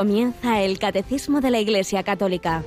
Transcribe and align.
Comienza 0.00 0.62
el 0.62 0.78
Catecismo 0.78 1.42
de 1.42 1.50
la 1.50 1.60
Iglesia 1.60 2.02
Católica. 2.02 2.64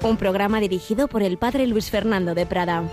Un 0.00 0.16
programa 0.16 0.60
dirigido 0.60 1.08
por 1.08 1.24
el 1.24 1.38
Padre 1.38 1.66
Luis 1.66 1.90
Fernando 1.90 2.36
de 2.36 2.46
Prada. 2.46 2.88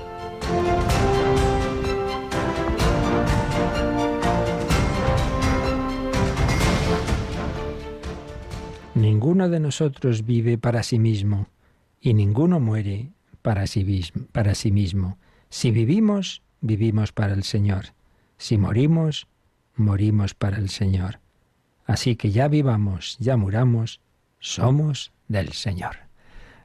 Ninguno 8.96 9.50
de 9.50 9.60
nosotros 9.60 10.26
vive 10.26 10.58
para 10.58 10.82
sí 10.82 10.98
mismo 10.98 11.50
y 12.02 12.16
ninguno 12.16 12.60
muere 12.60 13.12
para 13.44 13.68
sí, 13.68 13.84
mismo. 14.72 15.20
Si 15.50 15.70
vivimos, 15.70 16.42
vivimos 16.62 17.12
para 17.12 17.36
el 17.36 17.44
Señor. 17.44 17.94
Si 18.40 18.58
morimos, 18.58 19.28
morimos 19.76 20.34
para 20.34 20.58
el 20.58 20.72
Señor. 20.72 21.23
Así 21.86 22.16
que 22.16 22.32
ya 22.32 22.48
vivamos, 22.48 23.18
ya 23.20 23.38
muramos, 23.38 24.00
somos 24.40 25.12
del 25.28 25.54
Señor. 25.54 25.98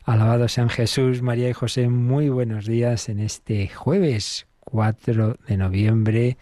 Alabado 0.04 0.48
sean 0.48 0.68
Jesús, 0.68 1.22
María 1.22 1.50
y 1.50 1.52
José, 1.52 1.88
muy 1.88 2.28
buenos 2.28 2.66
días 2.66 3.08
en 3.08 3.20
este 3.20 3.68
jueves 3.68 4.46
4 4.60 5.36
de 5.46 5.56
noviembre, 5.56 6.38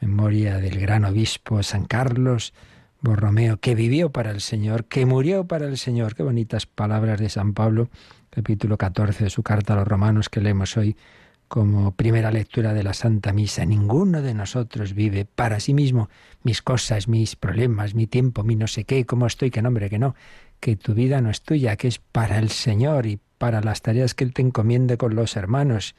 memoria 0.00 0.58
del 0.58 0.78
gran 0.78 1.04
obispo 1.04 1.62
San 1.62 1.86
Carlos 1.86 2.52
Borromeo, 3.00 3.56
que 3.58 3.74
vivió 3.74 4.10
para 4.10 4.30
el 4.30 4.40
Señor, 4.40 4.84
que 4.84 5.06
murió 5.06 5.46
para 5.46 5.66
el 5.66 5.78
Señor. 5.78 6.14
Qué 6.14 6.22
bonitas 6.22 6.66
palabras 6.66 7.18
de 7.18 7.30
San 7.30 7.54
Pablo, 7.54 7.88
capítulo 8.28 8.76
14 8.76 9.24
de 9.24 9.30
su 9.30 9.42
carta 9.42 9.72
a 9.72 9.76
los 9.76 9.88
romanos 9.88 10.28
que 10.28 10.40
leemos 10.40 10.76
hoy 10.76 10.96
como 11.50 11.90
primera 11.96 12.30
lectura 12.30 12.74
de 12.74 12.84
la 12.84 12.94
Santa 12.94 13.32
Misa. 13.32 13.64
Ninguno 13.64 14.22
de 14.22 14.34
nosotros 14.34 14.94
vive 14.94 15.24
para 15.24 15.58
sí 15.58 15.74
mismo 15.74 16.08
mis 16.44 16.62
cosas, 16.62 17.08
mis 17.08 17.34
problemas, 17.34 17.96
mi 17.96 18.06
tiempo, 18.06 18.44
mi 18.44 18.54
no 18.54 18.68
sé 18.68 18.84
qué, 18.84 19.04
cómo 19.04 19.26
estoy, 19.26 19.50
qué 19.50 19.60
nombre, 19.60 19.90
que 19.90 19.98
no, 19.98 20.14
que 20.60 20.76
tu 20.76 20.94
vida 20.94 21.20
no 21.20 21.28
es 21.28 21.42
tuya, 21.42 21.74
que 21.74 21.88
es 21.88 21.98
para 21.98 22.38
el 22.38 22.50
Señor 22.50 23.06
y 23.06 23.18
para 23.36 23.62
las 23.62 23.82
tareas 23.82 24.14
que 24.14 24.22
Él 24.22 24.32
te 24.32 24.42
encomiende 24.42 24.96
con 24.96 25.16
los 25.16 25.34
hermanos. 25.34 25.96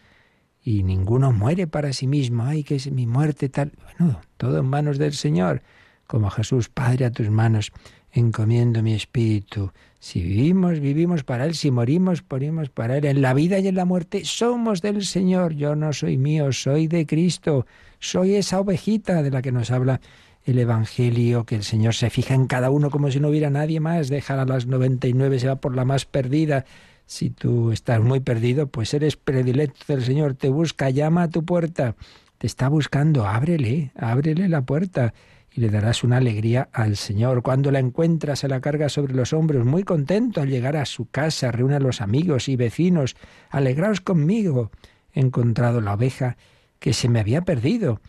Y 0.63 0.83
ninguno 0.83 1.33
muere 1.33 1.67
para 1.67 1.91
sí 1.91 2.07
mismo, 2.07 2.45
ay, 2.45 2.63
que 2.63 2.75
es 2.75 2.89
mi 2.89 3.05
muerte 3.05 3.49
tal. 3.49 3.73
Bueno, 3.99 4.21
todo 4.37 4.57
en 4.57 4.67
manos 4.67 4.97
del 4.99 5.11
Señor. 5.11 5.63
Como 6.07 6.29
Jesús, 6.29 6.69
Padre, 6.69 7.03
a 7.03 7.11
tus 7.11 7.29
manos 7.29 7.73
encomiendo 8.11 8.83
mi 8.83 8.93
espíritu. 8.93 9.71
Si 9.99 10.21
vivimos, 10.21 10.79
vivimos 10.79 11.23
para 11.23 11.45
Él. 11.45 11.55
Si 11.55 11.71
morimos, 11.71 12.23
morimos 12.29 12.69
para 12.69 12.97
Él. 12.97 13.05
En 13.05 13.21
la 13.21 13.33
vida 13.33 13.59
y 13.59 13.67
en 13.67 13.75
la 13.75 13.85
muerte 13.85 14.25
somos 14.25 14.81
del 14.81 15.05
Señor. 15.05 15.53
Yo 15.53 15.75
no 15.75 15.93
soy 15.93 16.17
mío, 16.17 16.51
soy 16.51 16.87
de 16.87 17.05
Cristo. 17.05 17.65
Soy 17.99 18.35
esa 18.35 18.59
ovejita 18.59 19.21
de 19.21 19.31
la 19.31 19.41
que 19.41 19.51
nos 19.51 19.71
habla 19.71 20.01
el 20.43 20.57
Evangelio, 20.57 21.45
que 21.45 21.55
el 21.55 21.63
Señor 21.63 21.93
se 21.93 22.09
fija 22.09 22.33
en 22.33 22.47
cada 22.47 22.71
uno 22.71 22.89
como 22.89 23.11
si 23.11 23.19
no 23.19 23.29
hubiera 23.29 23.49
nadie 23.49 23.79
más. 23.79 24.09
Deja 24.09 24.41
a 24.41 24.45
las 24.45 24.65
99, 24.65 25.39
se 25.39 25.47
va 25.47 25.57
por 25.57 25.75
la 25.75 25.85
más 25.85 26.05
perdida. 26.05 26.65
Si 27.05 27.29
tú 27.29 27.71
estás 27.71 28.01
muy 28.01 28.21
perdido, 28.21 28.67
pues 28.67 28.93
eres 28.93 29.17
predilecto 29.17 29.93
del 29.93 30.03
Señor. 30.03 30.33
Te 30.33 30.49
busca, 30.49 30.89
llama 30.89 31.23
a 31.23 31.29
tu 31.29 31.45
puerta. 31.45 31.95
Te 32.39 32.47
está 32.47 32.69
buscando, 32.69 33.27
ábrele, 33.27 33.91
ábrele 33.95 34.49
la 34.49 34.63
puerta 34.63 35.13
y 35.53 35.61
le 35.61 35.69
darás 35.69 36.03
una 36.03 36.17
alegría 36.17 36.69
al 36.71 36.95
Señor. 36.95 37.41
Cuando 37.41 37.71
la 37.71 37.79
encuentras, 37.79 38.39
se 38.39 38.47
la 38.47 38.61
carga 38.61 38.87
sobre 38.87 39.13
los 39.13 39.33
hombros, 39.33 39.65
muy 39.65 39.83
contento 39.83 40.41
al 40.41 40.49
llegar 40.49 40.77
a 40.77 40.85
su 40.85 41.09
casa, 41.09 41.51
reúne 41.51 41.75
a 41.75 41.79
los 41.79 41.99
amigos 41.99 42.47
y 42.47 42.55
vecinos. 42.55 43.15
Alegraos 43.49 43.99
conmigo. 43.99 44.71
He 45.13 45.19
encontrado 45.19 45.81
la 45.81 45.93
oveja 45.93 46.37
que 46.79 46.93
se 46.93 47.09
me 47.09 47.19
había 47.19 47.41
perdido. 47.41 47.99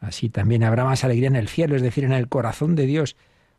Así 0.00 0.30
también 0.30 0.64
habrá 0.64 0.84
más 0.84 1.04
alegría 1.04 1.28
en 1.28 1.36
el 1.36 1.48
cielo, 1.48 1.76
es 1.76 1.82
decir, 1.82 2.04
en 2.04 2.12
el 2.12 2.28
corazón 2.28 2.74
de 2.74 2.86
Dios, 2.86 3.16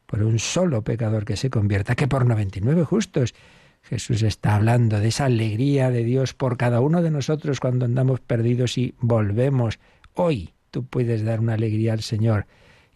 por 0.07 0.23
un 0.23 0.39
solo 0.39 0.83
pecador 0.83 1.23
que 1.23 1.37
se 1.37 1.51
convierta, 1.51 1.95
que 1.95 2.07
por 2.07 2.25
99 2.25 2.83
justos. 2.83 3.35
Jesús 3.83 4.23
está 4.23 4.55
hablando 4.55 4.99
de 4.99 5.09
esa 5.09 5.25
alegría 5.25 5.91
de 5.91 6.03
Dios 6.03 6.33
por 6.33 6.57
cada 6.57 6.81
uno 6.81 7.03
de 7.03 7.11
nosotros 7.11 7.59
cuando 7.59 7.85
andamos 7.85 8.19
perdidos 8.19 8.79
y 8.79 8.95
volvemos. 8.99 9.79
Hoy 10.15 10.53
tú 10.71 10.85
puedes 10.85 11.23
dar 11.23 11.39
una 11.39 11.53
alegría 11.53 11.93
al 11.93 12.01
Señor 12.01 12.47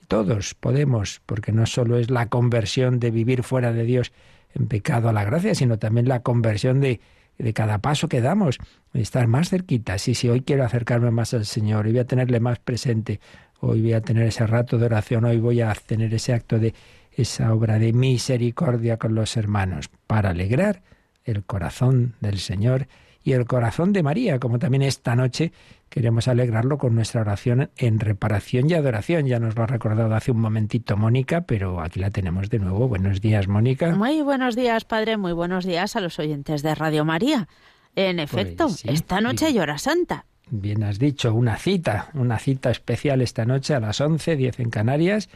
todos 0.08 0.54
podemos, 0.54 1.22
porque 1.26 1.52
no 1.52 1.66
solo 1.66 1.98
es 1.98 2.10
la 2.10 2.28
conversión 2.28 3.00
de 3.00 3.12
vivir 3.12 3.44
fuera 3.44 3.74
de 3.74 3.84
Dios 3.84 4.12
en 4.54 4.68
pecado 4.68 5.10
a 5.10 5.14
la 5.14 5.24
gracia, 5.24 5.56
sino 5.56 5.78
también 5.78 6.08
la 6.08 6.22
conversión 6.22 6.80
de, 6.80 7.02
de 7.38 7.54
cada 7.54 7.80
paso 7.80 8.08
que 8.08 8.22
damos, 8.22 8.58
de 8.94 9.02
estar 9.02 9.28
más 9.28 9.50
cerquita. 9.50 9.98
Sí, 9.98 10.16
sí, 10.16 10.30
hoy 10.30 10.42
quiero 10.42 10.64
acercarme 10.64 11.12
más 11.12 11.34
al 11.34 11.46
Señor, 11.46 11.86
hoy 11.86 11.92
voy 11.92 12.00
a 12.00 12.08
tenerle 12.08 12.40
más 12.40 12.60
presente, 12.60 13.20
hoy 13.60 13.82
voy 13.82 13.94
a 13.94 14.02
tener 14.02 14.28
ese 14.28 14.48
rato 14.48 14.78
de 14.78 14.86
oración, 14.86 15.26
hoy 15.26 15.40
voy 15.40 15.62
a 15.62 15.74
tener 15.74 16.14
ese 16.14 16.34
acto 16.34 16.60
de 16.60 16.74
esa 17.12 17.54
obra 17.54 17.80
de 17.80 17.94
misericordia 17.94 18.98
con 18.98 19.16
los 19.16 19.38
hermanos, 19.38 19.90
para 20.08 20.30
alegrar 20.30 20.82
el 21.24 21.44
corazón 21.44 22.16
del 22.22 22.40
Señor 22.40 22.88
y 23.26 23.34
el 23.34 23.46
corazón 23.46 23.92
de 23.92 24.04
María, 24.04 24.40
como 24.40 24.60
también 24.60 24.84
esta 24.84 25.16
noche 25.16 25.52
queremos 25.90 26.28
alegrarlo 26.28 26.78
con 26.78 26.94
nuestra 26.94 27.22
oración 27.22 27.72
en 27.76 28.00
reparación 28.00 28.70
y 28.70 28.76
adoración. 28.76 29.26
Ya 29.26 29.40
nos 29.40 29.56
lo 29.56 29.64
ha 29.64 29.68
recordado 29.68 30.14
hace 30.14 30.30
un 30.32 30.40
momentito 30.40 30.96
Mónica, 30.96 31.42
pero 31.42 31.82
aquí 31.82 32.00
la 32.00 32.12
tenemos 32.12 32.52
de 32.52 32.60
nuevo. 32.60 32.88
Buenos 32.88 33.22
días, 33.22 33.48
Mónica. 33.48 33.96
Muy 33.96 34.22
buenos 34.22 34.56
días, 34.56 34.86
Padre. 34.86 35.18
Muy 35.18 35.34
buenos 35.34 35.66
días 35.66 35.96
a 35.96 36.02
los 36.02 36.20
oyentes 36.20 36.62
de 36.62 36.76
Radio 36.76 37.04
María. 37.04 37.48
En 37.96 38.18
pues 38.18 38.32
efecto, 38.32 38.68
esta 38.84 39.22
noche 39.22 39.48
hay 39.48 39.58
hora 39.58 39.80
santa. 39.80 40.26
Bien 40.52 40.84
has 40.84 41.00
dicho, 41.00 41.34
una 41.34 41.58
cita, 41.58 42.12
una 42.14 42.38
cita 42.38 42.70
especial 42.70 43.24
esta 43.24 43.46
noche 43.46 43.74
a 43.74 43.80
las 43.80 44.00
11, 44.02 44.36
10 44.36 44.60
en 44.60 44.70
Canarias 44.70 45.30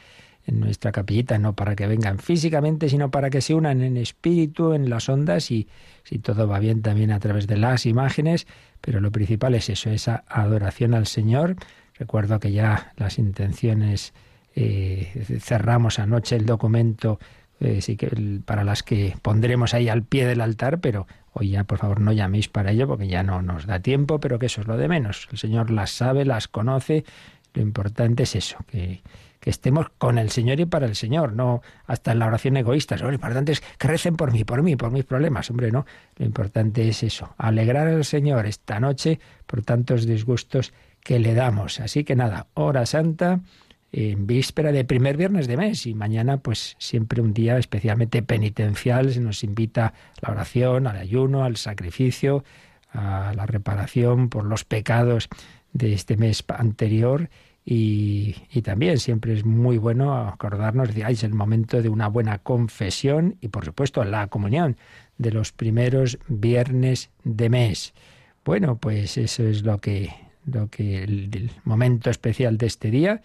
en 0.50 0.60
nuestra 0.60 0.92
capillita, 0.92 1.38
no 1.38 1.54
para 1.54 1.76
que 1.76 1.88
vengan 1.88 2.20
físicamente, 2.20 2.90
sino 2.90 3.12
para 3.12 3.30
que 3.30 3.42
se 3.42 3.54
unan 3.54 3.82
en 3.82 3.98
espíritu, 3.98 4.74
en 4.74 4.90
las 4.90 5.08
ondas 5.10 5.52
y 5.52 5.68
si 6.04 6.20
todo 6.20 6.48
va 6.48 6.60
bien 6.60 6.82
también 6.82 7.12
a 7.12 7.20
través 7.20 7.48
de 7.48 7.58
las 7.58 7.86
imágenes, 7.86 8.48
pero 8.82 9.00
lo 9.00 9.12
principal 9.12 9.56
es 9.56 9.70
eso, 9.70 9.90
esa 9.90 10.24
adoración 10.28 10.94
al 10.94 11.08
Señor. 11.08 11.56
Recuerdo 11.98 12.40
que 12.40 12.52
ya 12.52 12.94
las 12.98 13.20
intenciones, 13.20 14.14
eh, 14.56 15.40
cerramos 15.40 16.00
anoche 16.00 16.36
el 16.36 16.46
documento 16.46 17.20
eh, 17.60 17.82
sí 17.82 17.98
que 17.98 18.10
para 18.46 18.64
las 18.64 18.84
que 18.84 19.16
pondremos 19.22 19.74
ahí 19.74 19.90
al 19.90 20.04
pie 20.04 20.26
del 20.26 20.40
altar, 20.40 20.80
pero 20.80 21.08
hoy 21.34 21.50
ya 21.50 21.66
por 21.66 21.80
favor 21.80 22.00
no 22.00 22.14
llaméis 22.14 22.48
para 22.48 22.72
ello 22.72 22.88
porque 22.88 23.08
ya 23.08 23.22
no 23.22 23.42
nos 23.42 23.66
da 23.66 23.82
tiempo, 23.82 24.20
pero 24.20 24.40
que 24.40 24.46
eso 24.46 24.62
es 24.62 24.68
lo 24.68 24.78
de 24.78 24.88
menos. 24.88 25.28
El 25.32 25.38
Señor 25.38 25.70
las 25.70 25.92
sabe, 25.92 26.24
las 26.24 26.48
conoce, 26.48 27.04
lo 27.54 27.62
importante 27.62 28.24
es 28.24 28.36
eso, 28.36 28.58
que 28.68 29.02
que 29.40 29.50
estemos 29.50 29.90
con 29.98 30.18
el 30.18 30.30
Señor 30.30 30.60
y 30.60 30.66
para 30.66 30.86
el 30.86 30.96
Señor, 30.96 31.34
no 31.34 31.62
hasta 31.86 32.12
en 32.12 32.20
la 32.20 32.28
oración 32.28 32.58
egoísta. 32.58 32.98
Lo 32.98 33.12
importante 33.12 33.54
es 33.54 33.62
que 33.78 33.88
recen 33.88 34.16
por 34.16 34.32
mí, 34.32 34.44
por 34.44 34.62
mí, 34.62 34.76
por 34.76 34.92
mis 34.92 35.06
problemas. 35.06 35.50
Hombre, 35.50 35.72
no. 35.72 35.86
Lo 36.18 36.26
importante 36.26 36.88
es 36.88 37.04
eso, 37.04 37.34
alegrar 37.38 37.88
al 37.88 38.06
Señor 38.06 38.46
esta 38.46 38.80
noche 38.80 39.20
por 39.46 39.64
tantos 39.64 40.06
disgustos 40.06 40.74
que 41.02 41.20
le 41.20 41.34
damos. 41.34 41.80
Así 41.80 42.04
que 42.04 42.16
nada, 42.16 42.48
hora 42.54 42.86
santa 42.86 43.42
en 43.92 44.28
víspera 44.28 44.72
de 44.72 44.86
primer 44.86 45.18
viernes 45.18 45.48
de 45.48 45.58
mes 45.58 45.88
y 45.88 45.96
mañana 45.96 46.38
pues 46.38 46.76
siempre 46.78 47.22
un 47.22 47.34
día 47.34 47.58
especialmente 47.58 48.22
penitencial, 48.22 49.12
se 49.12 49.20
nos 49.20 49.44
invita 49.44 49.88
a 49.88 49.94
la 50.22 50.34
oración, 50.34 50.86
al 50.86 50.98
ayuno, 50.98 51.44
al 51.44 51.58
sacrificio, 51.58 52.44
a 52.92 53.34
la 53.36 53.46
reparación 53.46 54.30
por 54.30 54.46
los 54.46 54.64
pecados 54.64 55.28
de 55.74 55.94
este 55.94 56.18
mes 56.18 56.44
anterior 56.50 57.30
y, 57.72 58.34
también 58.64 58.98
siempre 58.98 59.34
es 59.34 59.46
muy 59.46 59.78
bueno 59.78 60.28
acordarnos 60.28 60.96
de 60.96 61.04
es 61.08 61.24
el 61.24 61.36
momento 61.36 61.84
de 61.84 61.90
una 61.90 62.08
buena 62.08 62.40
confesión 62.40 63.38
y 63.42 63.50
por 63.50 63.64
supuesto 63.64 64.04
la 64.04 64.26
comunión 64.26 64.76
de 65.20 65.32
los 65.32 65.52
primeros 65.52 66.18
viernes 66.28 67.12
de 67.24 67.50
mes. 67.50 67.94
Bueno, 68.44 68.78
pues 68.78 69.20
eso 69.20 69.44
es 69.44 69.62
lo 69.62 69.78
que, 69.78 70.10
lo 70.48 70.68
que 70.70 71.04
el, 71.04 71.52
momento 71.64 72.10
especial 72.10 72.58
de 72.58 72.66
este 72.66 72.90
día 72.90 73.22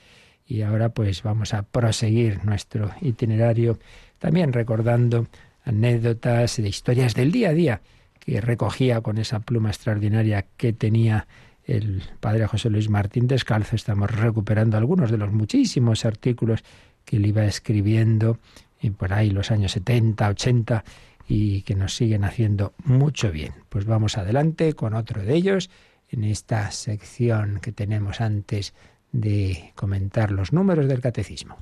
y 0.46 0.60
ahora 0.60 0.90
pues 0.90 1.22
vamos 1.22 1.54
a 1.54 1.62
proseguir 1.62 2.44
nuestro 2.44 2.90
itinerario 3.00 3.78
también 4.18 4.52
recordando 4.52 5.26
anécdotas 5.64 6.58
de 6.58 6.68
historias 6.68 7.14
del 7.14 7.32
día 7.32 7.48
a 7.48 7.54
día 7.54 7.80
que 8.20 8.42
recogía 8.42 9.00
con 9.00 9.16
esa 9.16 9.40
pluma 9.40 9.70
extraordinaria 9.70 10.44
que 10.58 10.74
tenía 10.74 11.26
el 11.66 12.02
padre 12.20 12.46
José 12.46 12.70
Luis 12.70 12.88
Martín 12.88 13.26
Descalzo. 13.26 13.76
Estamos 13.76 14.10
recuperando 14.10 14.76
algunos 14.76 15.10
de 15.10 15.18
los 15.18 15.32
muchísimos 15.32 16.04
artículos 16.04 16.62
que 17.04 17.16
él 17.16 17.26
iba 17.26 17.44
escribiendo 17.44 18.38
y 18.80 18.90
por 18.90 19.12
ahí 19.12 19.30
los 19.30 19.50
años 19.50 19.72
70, 19.72 20.28
80 20.28 20.84
y 21.26 21.62
que 21.62 21.74
nos 21.74 21.94
siguen 21.94 22.24
haciendo 22.24 22.74
mucho 22.84 23.30
bien. 23.30 23.54
Pues 23.68 23.86
vamos 23.86 24.18
adelante 24.18 24.74
con 24.74 24.94
otro 24.94 25.22
de 25.22 25.34
ellos 25.34 25.70
en 26.08 26.24
esta 26.24 26.70
sección 26.70 27.60
que 27.60 27.72
tenemos 27.72 28.20
antes 28.20 28.74
de 29.12 29.72
comentar 29.74 30.30
los 30.32 30.52
números 30.52 30.86
del 30.86 31.00
catecismo. 31.00 31.56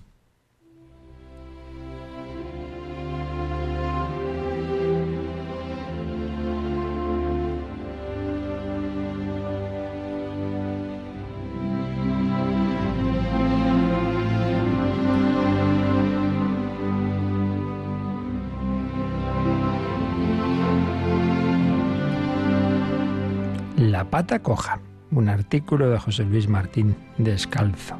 Pata 24.12 24.40
coja, 24.40 24.78
un 25.10 25.30
artículo 25.30 25.88
de 25.88 25.98
José 25.98 26.24
Luis 26.24 26.46
Martín 26.46 26.94
Descalzo. 27.16 27.96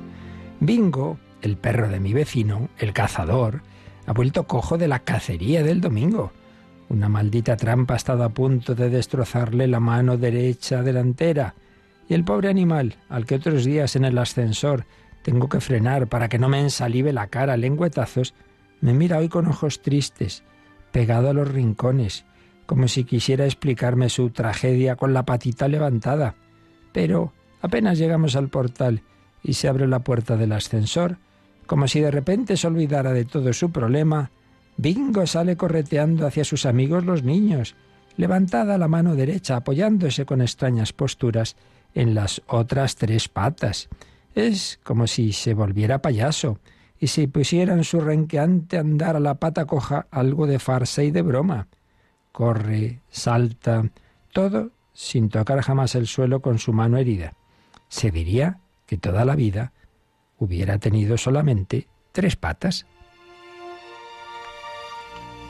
Bingo, 0.61 1.19
el 1.41 1.57
perro 1.57 1.89
de 1.89 2.01
mi 2.01 2.13
vecino, 2.13 2.69
el 2.77 2.93
cazador, 2.93 3.63
ha 4.05 4.13
vuelto 4.13 4.47
cojo 4.47 4.77
de 4.77 4.89
la 4.89 4.99
cacería 4.99 5.63
del 5.63 5.81
domingo. 5.81 6.31
Una 6.91 7.09
maldita 7.09 7.57
trampa 7.57 7.95
ha 7.95 7.97
estado 7.97 8.25
a 8.25 8.29
punto 8.29 8.75
de 8.75 8.91
destrozarle 8.91 9.67
la 9.67 9.81
mano 9.81 10.19
derecha 10.19 10.83
delantera. 10.83 11.55
Y 12.11 12.13
el 12.13 12.25
pobre 12.25 12.51
animal, 12.51 12.97
al 13.09 13.25
que 13.25 13.37
otros 13.37 13.65
días 13.65 13.97
en 13.97 14.05
el 14.05 14.19
ascensor 14.19 14.85
tengo 15.23 15.49
que 15.49 15.63
frenar 15.63 16.09
para 16.09 16.29
que 16.29 16.39
no 16.39 16.51
me 16.51 16.61
ensalive 16.61 17.15
la 17.15 17.29
cara 17.29 17.57
lengüetazos, 17.57 18.35
me 18.83 18.93
mira 18.93 19.17
hoy 19.17 19.31
con 19.31 19.47
ojos 19.47 19.81
tristes, 19.81 20.45
pegado 20.91 21.31
a 21.31 21.33
los 21.33 21.51
rincones, 21.51 22.27
como 22.67 22.89
si 22.89 23.05
quisiera 23.05 23.45
explicarme 23.45 24.09
su 24.09 24.31
tragedia 24.31 24.97
con 24.97 25.13
la 25.13 25.25
patita 25.25 25.69
levantada. 25.69 26.35
Pero 26.93 27.33
apenas 27.61 27.99
llegamos 27.99 28.37
al 28.37 28.49
portal 28.49 29.03
y 29.43 29.55
se 29.55 29.69
abre 29.69 29.87
la 29.89 30.01
puerta 30.01 30.37
del 30.37 30.53
ascensor, 30.53 31.19
como 31.67 31.89
si 31.89 32.01
de 32.01 32.11
repente 32.11 32.57
se 32.57 32.67
olvidara 32.67 33.13
de 33.13 33.25
todo 33.25 33.53
su 33.53 33.71
problema, 33.71 34.31
Bingo 34.77 35.27
sale 35.27 35.57
correteando 35.57 36.27
hacia 36.27 36.45
sus 36.45 36.67
amigos 36.67 37.05
los 37.05 37.23
niños, 37.23 37.77
levantada 38.17 38.79
la 38.79 38.89
mano 38.89 39.15
derecha, 39.15 39.57
apoyándose 39.57 40.25
con 40.25 40.41
extrañas 40.41 40.93
posturas 40.93 41.57
en 41.95 42.15
las 42.15 42.43
otras 42.47 42.97
tres 42.97 43.29
patas. 43.29 43.89
Es 44.35 44.81
como 44.83 45.07
si 45.07 45.33
se 45.33 45.55
volviera 45.55 46.01
payaso 46.01 46.59
y 46.99 47.09
se 47.09 47.29
pusiera 47.29 47.75
en 47.75 47.85
su 47.85 48.01
renqueante 48.01 48.79
andar 48.79 49.17
a 49.17 49.21
la 49.21 49.35
pata 49.35 49.67
coja 49.67 50.07
algo 50.11 50.47
de 50.47 50.59
farsa 50.59 51.03
y 51.03 51.11
de 51.11 51.23
broma. 51.23 51.69
Corre, 52.33 53.01
salta, 53.11 53.85
todo 54.33 54.71
sin 54.95 55.29
tocar 55.29 55.61
jamás 55.63 55.95
el 55.95 56.07
suelo 56.07 56.41
con 56.41 56.59
su 56.59 56.73
mano 56.73 56.99
herida. 56.99 57.35
Se 57.89 58.11
diría 58.11 58.59
que 58.87 58.97
toda 58.99 59.25
la 59.25 59.37
vida 59.37 59.73
hubiera 60.39 60.79
tenido 60.79 61.17
solamente 61.17 61.89
tres 62.13 62.37
patas. 62.37 62.87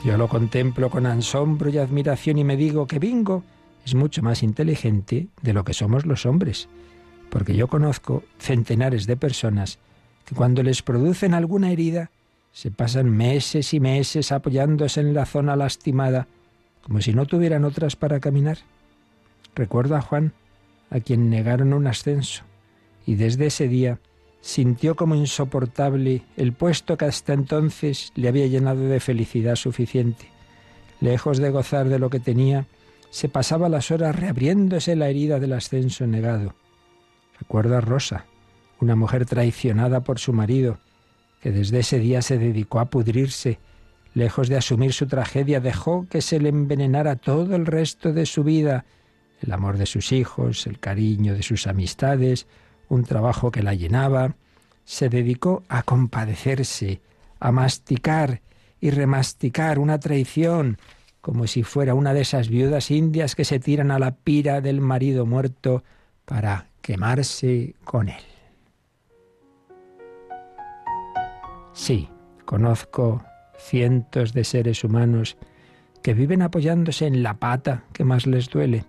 Yo 0.03 0.17
lo 0.17 0.27
contemplo 0.27 0.89
con 0.89 1.05
asombro 1.05 1.69
y 1.69 1.77
admiración 1.77 2.37
y 2.37 2.43
me 2.43 2.57
digo 2.57 2.87
que 2.87 2.99
Bingo 2.99 3.43
es 3.85 3.95
mucho 3.95 4.21
más 4.21 4.43
inteligente 4.43 5.27
de 5.41 5.53
lo 5.53 5.63
que 5.63 5.73
somos 5.73 6.05
los 6.05 6.25
hombres, 6.25 6.67
porque 7.29 7.55
yo 7.55 7.67
conozco 7.67 8.23
centenares 8.37 9.07
de 9.07 9.17
personas 9.17 9.79
que 10.25 10.35
cuando 10.35 10.63
les 10.63 10.81
producen 10.81 11.33
alguna 11.33 11.71
herida 11.71 12.11
se 12.51 12.69
pasan 12.69 13.09
meses 13.09 13.73
y 13.73 13.79
meses 13.79 14.31
apoyándose 14.31 15.01
en 15.01 15.13
la 15.13 15.25
zona 15.25 15.55
lastimada 15.55 16.27
como 16.83 17.01
si 17.01 17.13
no 17.13 17.25
tuvieran 17.25 17.65
otras 17.65 17.95
para 17.95 18.19
caminar. 18.19 18.59
Recuerdo 19.55 19.95
a 19.95 20.01
Juan, 20.01 20.33
a 20.89 20.99
quien 20.99 21.29
negaron 21.29 21.73
un 21.73 21.87
ascenso, 21.87 22.43
y 23.05 23.15
desde 23.15 23.47
ese 23.47 23.67
día 23.67 23.99
sintió 24.41 24.95
como 24.95 25.15
insoportable 25.15 26.23
el 26.35 26.53
puesto 26.53 26.97
que 26.97 27.05
hasta 27.05 27.33
entonces 27.33 28.11
le 28.15 28.27
había 28.27 28.47
llenado 28.47 28.81
de 28.81 28.99
felicidad 28.99 29.55
suficiente. 29.55 30.27
Lejos 30.99 31.37
de 31.37 31.49
gozar 31.49 31.87
de 31.87 31.99
lo 31.99 32.09
que 32.09 32.19
tenía, 32.19 32.67
se 33.09 33.29
pasaba 33.29 33.69
las 33.69 33.91
horas 33.91 34.15
reabriéndose 34.15 34.95
la 34.95 35.09
herida 35.09 35.39
del 35.39 35.53
ascenso 35.53 36.07
negado. 36.07 36.55
Recuerdo 37.39 37.77
a 37.77 37.81
Rosa, 37.81 38.25
una 38.79 38.95
mujer 38.95 39.25
traicionada 39.25 40.01
por 40.01 40.19
su 40.19 40.33
marido, 40.33 40.79
que 41.41 41.51
desde 41.51 41.79
ese 41.79 41.99
día 41.99 42.21
se 42.21 42.37
dedicó 42.37 42.79
a 42.79 42.85
pudrirse, 42.85 43.59
lejos 44.13 44.47
de 44.47 44.57
asumir 44.57 44.93
su 44.93 45.07
tragedia, 45.07 45.59
dejó 45.59 46.07
que 46.09 46.21
se 46.21 46.39
le 46.39 46.49
envenenara 46.49 47.15
todo 47.15 47.55
el 47.55 47.65
resto 47.65 48.13
de 48.13 48.25
su 48.25 48.43
vida, 48.43 48.85
el 49.41 49.51
amor 49.51 49.77
de 49.77 49.85
sus 49.85 50.11
hijos, 50.11 50.67
el 50.67 50.79
cariño 50.79 51.33
de 51.33 51.43
sus 51.43 51.67
amistades, 51.67 52.47
un 52.89 53.03
trabajo 53.03 53.51
que 53.51 53.63
la 53.63 53.73
llenaba, 53.73 54.35
se 54.85 55.09
dedicó 55.09 55.63
a 55.67 55.83
compadecerse, 55.83 57.01
a 57.39 57.51
masticar 57.51 58.41
y 58.79 58.91
remasticar 58.91 59.79
una 59.79 59.99
traición, 59.99 60.77
como 61.21 61.47
si 61.47 61.63
fuera 61.63 61.93
una 61.93 62.13
de 62.13 62.21
esas 62.21 62.49
viudas 62.49 62.91
indias 62.91 63.35
que 63.35 63.45
se 63.45 63.59
tiran 63.59 63.91
a 63.91 63.99
la 63.99 64.15
pira 64.15 64.61
del 64.61 64.81
marido 64.81 65.25
muerto 65.25 65.83
para 66.25 66.67
quemarse 66.81 67.75
con 67.85 68.09
él. 68.09 68.23
Sí, 71.71 72.09
conozco 72.45 73.23
cientos 73.63 74.33
de 74.33 74.43
seres 74.43 74.83
humanos 74.83 75.37
que 76.01 76.13
viven 76.13 76.41
apoyándose 76.41 77.07
en 77.07 77.23
la 77.23 77.35
pata 77.35 77.85
que 77.93 78.03
más 78.03 78.27
les 78.27 78.49
duele. 78.49 78.85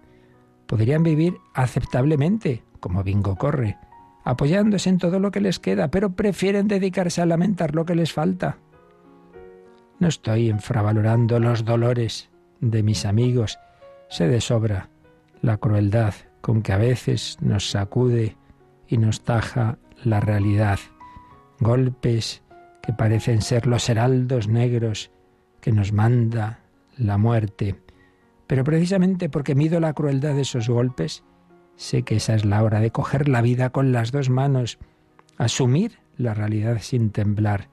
Podrían 0.67 1.03
vivir 1.03 1.37
aceptablemente, 1.55 2.65
como 2.81 3.03
Bingo 3.05 3.37
corre, 3.37 3.79
apoyándose 4.25 4.91
en 4.91 4.99
todo 4.99 5.21
lo 5.21 5.31
que 5.31 5.41
les 5.41 5.59
queda, 5.59 5.88
pero 5.88 6.11
prefieren 6.11 6.69
dedicarse 6.69 7.23
a 7.23 7.26
lamentar 7.26 7.75
lo 7.75 7.85
que 7.85 7.94
les 7.94 8.12
falta. 8.12 8.59
No 10.00 10.09
estoy 10.09 10.50
infravalorando 10.50 11.38
los 11.38 11.65
dolores 11.65 12.31
de 12.61 12.82
mis 12.82 13.06
amigos, 13.06 13.59
sé 14.09 14.27
de 14.29 14.41
sobra 14.41 14.88
la 15.41 15.59
crueldad 15.59 16.15
con 16.41 16.62
que 16.62 16.73
a 16.73 16.79
veces 16.79 17.38
nos 17.41 17.70
sacude 17.70 18.37
y 18.88 18.99
nos 18.99 19.23
taja 19.23 19.79
la 20.03 20.20
realidad, 20.20 20.79
golpes 21.61 22.43
que 22.84 22.92
parecen 22.92 23.42
ser 23.42 23.66
los 23.66 23.88
heraldos 23.88 24.48
negros 24.48 25.10
que 25.60 25.72
nos 25.72 25.92
manda 25.92 26.60
la 26.96 27.19
muerte. 27.19 27.81
Pero 28.46 28.64
precisamente 28.64 29.28
porque 29.28 29.54
mido 29.54 29.81
la 29.81 29.94
crueldad 29.94 30.34
de 30.34 30.42
esos 30.42 30.69
golpes, 30.69 31.25
Sé 31.76 32.02
que 32.02 32.16
esa 32.16 32.34
es 32.34 32.44
la 32.44 32.62
hora 32.62 32.81
de 32.81 32.90
coger 32.90 33.28
la 33.28 33.42
vida 33.42 33.70
con 33.70 33.92
las 33.92 34.12
dos 34.12 34.31
manos, 34.31 34.78
asumir 35.38 35.98
la 36.16 36.34
realidad 36.34 36.78
sin 36.81 37.10
temblar 37.10 37.69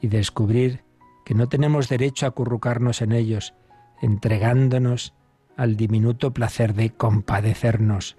y 0.00 0.08
descubrir 0.08 0.82
que 1.24 1.34
no 1.34 1.48
tenemos 1.48 1.88
derecho 1.88 2.26
a 2.26 2.30
acurrucarnos 2.30 3.02
en 3.02 3.12
ellos, 3.12 3.54
entregándonos 4.02 5.14
al 5.56 5.76
diminuto 5.76 6.32
placer 6.32 6.74
de 6.74 6.90
compadecernos. 6.90 8.16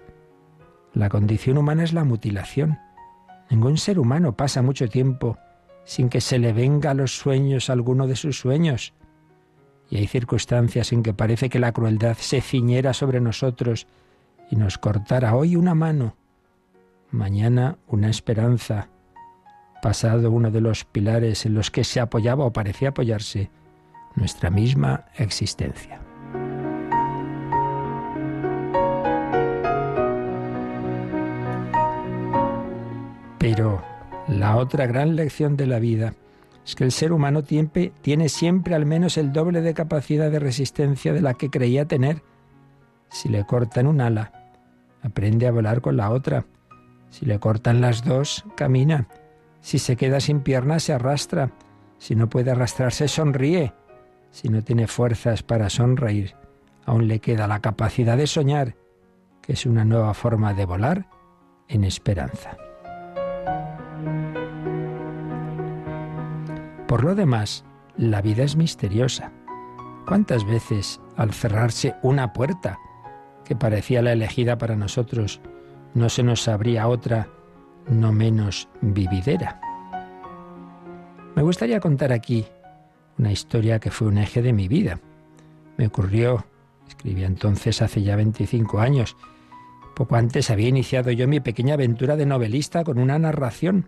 La 0.94 1.08
condición 1.08 1.58
humana 1.58 1.84
es 1.84 1.92
la 1.92 2.04
mutilación. 2.04 2.78
Ningún 3.50 3.76
ser 3.76 3.98
humano 3.98 4.36
pasa 4.36 4.62
mucho 4.62 4.88
tiempo 4.88 5.38
sin 5.88 6.10
que 6.10 6.20
se 6.20 6.38
le 6.38 6.52
venga 6.52 6.90
a 6.90 6.94
los 6.94 7.16
sueños 7.16 7.70
alguno 7.70 8.06
de 8.06 8.14
sus 8.14 8.38
sueños. 8.38 8.92
Y 9.88 9.96
hay 9.96 10.06
circunstancias 10.06 10.92
en 10.92 11.02
que 11.02 11.14
parece 11.14 11.48
que 11.48 11.58
la 11.58 11.72
crueldad 11.72 12.18
se 12.18 12.42
ciñera 12.42 12.92
sobre 12.92 13.22
nosotros 13.22 13.86
y 14.50 14.56
nos 14.56 14.76
cortara 14.76 15.34
hoy 15.34 15.56
una 15.56 15.74
mano, 15.74 16.14
mañana 17.10 17.78
una 17.86 18.10
esperanza, 18.10 18.90
pasado 19.80 20.30
uno 20.30 20.50
de 20.50 20.60
los 20.60 20.84
pilares 20.84 21.46
en 21.46 21.54
los 21.54 21.70
que 21.70 21.84
se 21.84 22.00
apoyaba 22.00 22.44
o 22.44 22.52
parecía 22.52 22.90
apoyarse 22.90 23.50
nuestra 24.14 24.50
misma 24.50 25.06
existencia. 25.16 26.02
Pero 33.38 33.82
la 34.28 34.56
otra 34.56 34.86
gran 34.86 35.16
lección 35.16 35.56
de 35.56 35.66
la 35.66 35.78
vida 35.78 36.12
es 36.64 36.74
que 36.74 36.84
el 36.84 36.92
ser 36.92 37.12
humano 37.14 37.42
tiene 37.42 38.28
siempre 38.28 38.74
al 38.74 38.84
menos 38.84 39.16
el 39.16 39.32
doble 39.32 39.62
de 39.62 39.72
capacidad 39.72 40.30
de 40.30 40.38
resistencia 40.38 41.14
de 41.14 41.22
la 41.22 41.32
que 41.32 41.48
creía 41.48 41.86
tener. 41.86 42.22
Si 43.08 43.30
le 43.30 43.46
cortan 43.46 43.86
un 43.86 44.02
ala, 44.02 44.52
aprende 45.02 45.46
a 45.46 45.50
volar 45.50 45.80
con 45.80 45.96
la 45.96 46.10
otra. 46.10 46.44
Si 47.08 47.24
le 47.24 47.38
cortan 47.38 47.80
las 47.80 48.04
dos, 48.04 48.44
camina. 48.54 49.08
Si 49.62 49.78
se 49.78 49.96
queda 49.96 50.20
sin 50.20 50.40
piernas, 50.40 50.82
se 50.82 50.92
arrastra. 50.92 51.52
Si 51.96 52.14
no 52.14 52.28
puede 52.28 52.50
arrastrarse, 52.50 53.08
sonríe. 53.08 53.72
Si 54.30 54.50
no 54.50 54.62
tiene 54.62 54.86
fuerzas 54.88 55.42
para 55.42 55.70
sonreír, 55.70 56.34
aún 56.84 57.08
le 57.08 57.20
queda 57.20 57.46
la 57.46 57.60
capacidad 57.60 58.18
de 58.18 58.26
soñar, 58.26 58.76
que 59.40 59.54
es 59.54 59.64
una 59.64 59.86
nueva 59.86 60.12
forma 60.12 60.52
de 60.52 60.66
volar 60.66 61.06
en 61.66 61.84
esperanza. 61.84 62.58
Por 66.88 67.04
lo 67.04 67.14
demás, 67.14 67.64
la 67.96 68.20
vida 68.22 68.42
es 68.42 68.56
misteriosa. 68.56 69.30
¿Cuántas 70.06 70.44
veces 70.44 71.00
al 71.16 71.32
cerrarse 71.32 71.94
una 72.02 72.32
puerta 72.32 72.78
que 73.44 73.56
parecía 73.56 74.02
la 74.02 74.12
elegida 74.12 74.58
para 74.58 74.76
nosotros, 74.76 75.40
no 75.94 76.10
se 76.10 76.22
nos 76.22 76.48
abría 76.48 76.86
otra 76.86 77.28
no 77.88 78.12
menos 78.12 78.68
vividera. 78.82 79.60
Me 81.34 81.42
gustaría 81.42 81.80
contar 81.80 82.12
aquí 82.12 82.46
una 83.18 83.32
historia 83.32 83.78
que 83.78 83.90
fue 83.90 84.08
un 84.08 84.18
eje 84.18 84.42
de 84.42 84.52
mi 84.52 84.68
vida. 84.68 85.00
Me 85.78 85.86
ocurrió, 85.86 86.44
escribía 86.86 87.26
entonces 87.26 87.80
hace 87.80 88.02
ya 88.02 88.16
25 88.16 88.80
años, 88.80 89.16
poco 89.94 90.16
antes 90.16 90.50
había 90.50 90.68
iniciado 90.68 91.10
yo 91.10 91.26
mi 91.26 91.40
pequeña 91.40 91.74
aventura 91.74 92.16
de 92.16 92.26
novelista 92.26 92.84
con 92.84 92.98
una 92.98 93.18
narración 93.18 93.86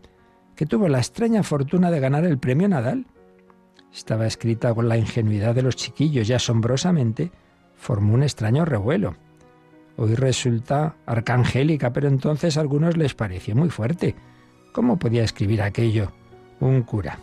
que 0.61 0.67
tuvo 0.67 0.89
la 0.89 0.99
extraña 0.99 1.43
fortuna 1.43 1.91
de 1.91 2.01
ganar 2.01 2.27
el 2.27 2.37
premio 2.37 2.69
Nadal. 2.69 3.07
Estaba 3.95 4.27
escrita 4.27 4.75
con 4.75 4.91
la 4.91 4.99
ingenuidad 4.99 5.55
de 5.55 5.63
los 5.63 5.75
chiquillos 5.75 6.29
y 6.29 6.35
asombrosamente 6.35 7.31
formó 7.77 8.13
un 8.13 8.23
extraño 8.23 8.67
revuelo. 8.67 9.17
Hoy 9.97 10.15
resulta 10.17 10.97
arcangélica, 11.07 11.95
pero 11.95 12.09
entonces 12.09 12.59
a 12.59 12.61
algunos 12.61 12.99
les 12.99 13.15
pareció 13.15 13.57
muy 13.57 13.71
fuerte. 13.71 14.15
¿Cómo 14.73 14.99
podía 14.99 15.25
escribir 15.25 15.63
aquello 15.63 16.13
un 16.61 16.83
cura? 16.83 17.19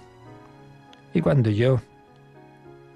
Y 1.13 1.22
cuando 1.22 1.51
yo, 1.51 1.79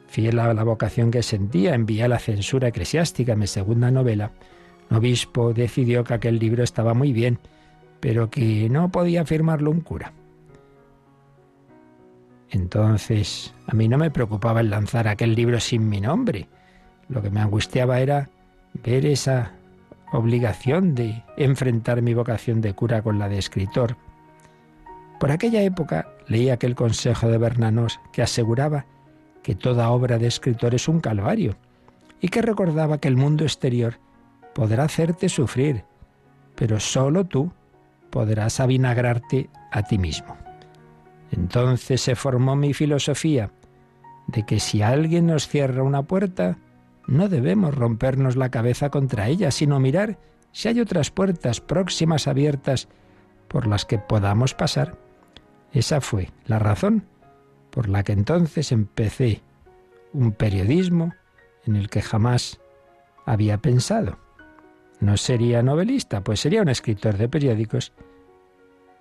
fiel 0.07 0.39
a 0.39 0.55
la 0.55 0.63
vocación 0.63 1.11
que 1.11 1.21
sentía, 1.21 1.75
envié 1.75 2.05
a 2.05 2.07
la 2.07 2.17
censura 2.17 2.69
eclesiástica 2.69 3.35
mi 3.35 3.45
segunda 3.45 3.91
novela, 3.91 4.31
un 4.89 4.97
obispo 4.97 5.53
decidió 5.53 6.03
que 6.03 6.15
aquel 6.15 6.39
libro 6.39 6.63
estaba 6.63 6.95
muy 6.95 7.13
bien, 7.13 7.37
pero 7.99 8.31
que 8.31 8.69
no 8.71 8.89
podía 8.89 9.23
firmarlo 9.23 9.69
un 9.69 9.81
cura. 9.81 10.13
Entonces, 12.51 13.53
a 13.65 13.73
mí 13.73 13.87
no 13.87 13.97
me 13.97 14.11
preocupaba 14.11 14.59
el 14.59 14.69
lanzar 14.69 15.07
aquel 15.07 15.35
libro 15.35 15.59
sin 15.59 15.87
mi 15.87 16.01
nombre. 16.01 16.47
Lo 17.07 17.21
que 17.21 17.29
me 17.29 17.39
angustiaba 17.39 17.99
era 17.99 18.29
ver 18.83 19.05
esa 19.05 19.53
obligación 20.11 20.93
de 20.93 21.23
enfrentar 21.37 22.01
mi 22.01 22.13
vocación 22.13 22.59
de 22.59 22.73
cura 22.73 23.01
con 23.01 23.19
la 23.19 23.29
de 23.29 23.37
escritor. 23.37 23.95
Por 25.19 25.31
aquella 25.31 25.61
época 25.61 26.09
leí 26.27 26.49
aquel 26.49 26.75
consejo 26.75 27.29
de 27.29 27.37
Bernanos 27.37 27.99
que 28.11 28.21
aseguraba 28.21 28.85
que 29.43 29.55
toda 29.55 29.89
obra 29.89 30.17
de 30.17 30.27
escritor 30.27 30.75
es 30.75 30.87
un 30.89 30.99
calvario 30.99 31.55
y 32.19 32.27
que 32.27 32.41
recordaba 32.41 32.97
que 32.97 33.07
el 33.07 33.15
mundo 33.15 33.45
exterior 33.45 33.99
podrá 34.53 34.83
hacerte 34.83 35.29
sufrir, 35.29 35.85
pero 36.55 36.79
solo 36.79 37.23
tú 37.23 37.51
podrás 38.09 38.59
avinagrarte 38.59 39.49
a 39.71 39.83
ti 39.83 39.97
mismo. 39.97 40.37
Entonces 41.31 42.01
se 42.01 42.15
formó 42.15 42.55
mi 42.55 42.73
filosofía 42.73 43.51
de 44.27 44.45
que 44.45 44.59
si 44.59 44.81
alguien 44.81 45.27
nos 45.27 45.47
cierra 45.47 45.83
una 45.83 46.03
puerta, 46.03 46.57
no 47.07 47.29
debemos 47.29 47.73
rompernos 47.73 48.35
la 48.35 48.49
cabeza 48.49 48.89
contra 48.89 49.27
ella, 49.27 49.51
sino 49.51 49.79
mirar 49.79 50.19
si 50.51 50.67
hay 50.67 50.79
otras 50.79 51.09
puertas 51.11 51.61
próximas 51.61 52.27
abiertas 52.27 52.87
por 53.47 53.67
las 53.67 53.85
que 53.85 53.97
podamos 53.97 54.53
pasar. 54.53 54.97
Esa 55.73 56.01
fue 56.01 56.29
la 56.45 56.59
razón 56.59 57.05
por 57.69 57.87
la 57.87 58.03
que 58.03 58.11
entonces 58.11 58.71
empecé 58.71 59.41
un 60.13 60.33
periodismo 60.33 61.13
en 61.65 61.77
el 61.77 61.89
que 61.89 62.01
jamás 62.01 62.59
había 63.25 63.57
pensado. 63.57 64.19
No 64.99 65.17
sería 65.17 65.63
novelista, 65.63 66.23
pues 66.23 66.41
sería 66.41 66.61
un 66.61 66.69
escritor 66.69 67.17
de 67.17 67.29
periódicos 67.29 67.93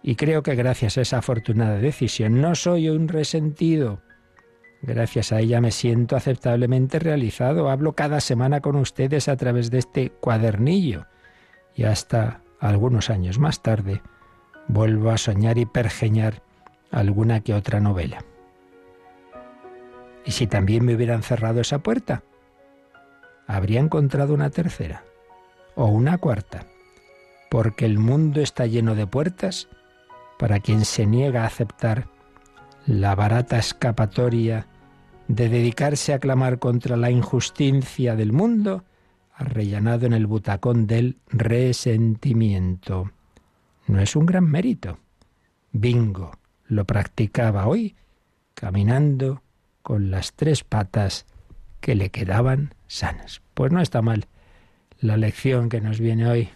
y 0.02 0.16
creo 0.16 0.42
que 0.42 0.54
gracias 0.54 0.96
a 0.96 1.02
esa 1.02 1.18
afortunada 1.18 1.76
decisión 1.76 2.40
no 2.40 2.54
soy 2.54 2.88
un 2.88 3.08
resentido. 3.08 4.02
Gracias 4.82 5.30
a 5.32 5.40
ella 5.40 5.60
me 5.60 5.72
siento 5.72 6.16
aceptablemente 6.16 6.98
realizado. 6.98 7.68
Hablo 7.68 7.92
cada 7.92 8.20
semana 8.20 8.60
con 8.60 8.76
ustedes 8.76 9.28
a 9.28 9.36
través 9.36 9.70
de 9.70 9.78
este 9.78 10.10
cuadernillo. 10.10 11.06
Y 11.74 11.84
hasta 11.84 12.40
algunos 12.60 13.10
años 13.10 13.38
más 13.38 13.62
tarde 13.62 14.00
vuelvo 14.68 15.10
a 15.10 15.18
soñar 15.18 15.58
y 15.58 15.66
pergeñar 15.66 16.42
alguna 16.90 17.40
que 17.40 17.52
otra 17.52 17.80
novela. 17.80 18.24
¿Y 20.24 20.30
si 20.32 20.46
también 20.46 20.84
me 20.84 20.94
hubieran 20.94 21.22
cerrado 21.22 21.60
esa 21.60 21.80
puerta? 21.80 22.22
Habría 23.46 23.80
encontrado 23.80 24.32
una 24.32 24.50
tercera 24.50 25.04
o 25.74 25.86
una 25.86 26.18
cuarta, 26.18 26.66
porque 27.50 27.84
el 27.84 27.98
mundo 27.98 28.40
está 28.40 28.66
lleno 28.66 28.94
de 28.94 29.06
puertas 29.06 29.68
para 30.40 30.58
quien 30.58 30.86
se 30.86 31.06
niega 31.06 31.42
a 31.42 31.48
aceptar 31.48 32.08
la 32.86 33.14
barata 33.14 33.58
escapatoria 33.58 34.66
de 35.28 35.50
dedicarse 35.50 36.14
a 36.14 36.18
clamar 36.18 36.58
contra 36.58 36.96
la 36.96 37.10
injusticia 37.10 38.16
del 38.16 38.32
mundo, 38.32 38.84
arrellanado 39.34 40.06
en 40.06 40.14
el 40.14 40.26
butacón 40.26 40.86
del 40.86 41.18
resentimiento. 41.28 43.10
No 43.86 44.00
es 44.00 44.16
un 44.16 44.24
gran 44.24 44.50
mérito. 44.50 44.98
Bingo 45.72 46.32
lo 46.68 46.86
practicaba 46.86 47.66
hoy, 47.66 47.94
caminando 48.54 49.42
con 49.82 50.10
las 50.10 50.32
tres 50.32 50.64
patas 50.64 51.26
que 51.82 51.94
le 51.94 52.08
quedaban 52.08 52.74
sanas. 52.86 53.42
Pues 53.52 53.72
no 53.72 53.82
está 53.82 54.00
mal 54.00 54.26
la 55.00 55.18
lección 55.18 55.68
que 55.68 55.82
nos 55.82 56.00
viene 56.00 56.26
hoy 56.26 56.48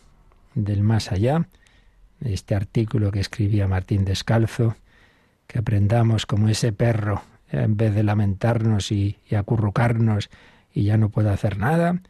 del 0.54 0.82
más 0.82 1.12
allá 1.12 1.46
este 2.24 2.54
artículo 2.54 3.10
que 3.10 3.20
escribía 3.20 3.68
Martín 3.68 4.04
Descalzo, 4.04 4.76
que 5.46 5.58
aprendamos 5.58 6.26
como 6.26 6.48
ese 6.48 6.72
perro, 6.72 7.22
en 7.50 7.76
vez 7.76 7.94
de 7.94 8.02
lamentarnos 8.02 8.90
y, 8.90 9.16
acurrucarnos 9.36 10.30
y 10.72 10.84
ya 10.84 10.96
no 10.96 11.10
puedo 11.10 11.30
hacer 11.30 11.58
nada, 11.58 12.00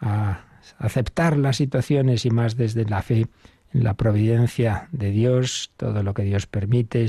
a 0.00 0.44
aceptar 0.78 1.36
las 1.36 1.56
situaciones 1.56 2.24
y 2.24 2.30
más 2.30 2.56
desde 2.56 2.84
la 2.84 3.02
fe 3.02 3.26
en 3.72 3.84
la 3.84 3.94
providencia 3.94 4.88
de 4.92 5.10
Dios, 5.10 5.72
todo 5.76 6.02
lo 6.02 6.14
que 6.14 6.22
Dios 6.22 6.46
permite 6.46 7.06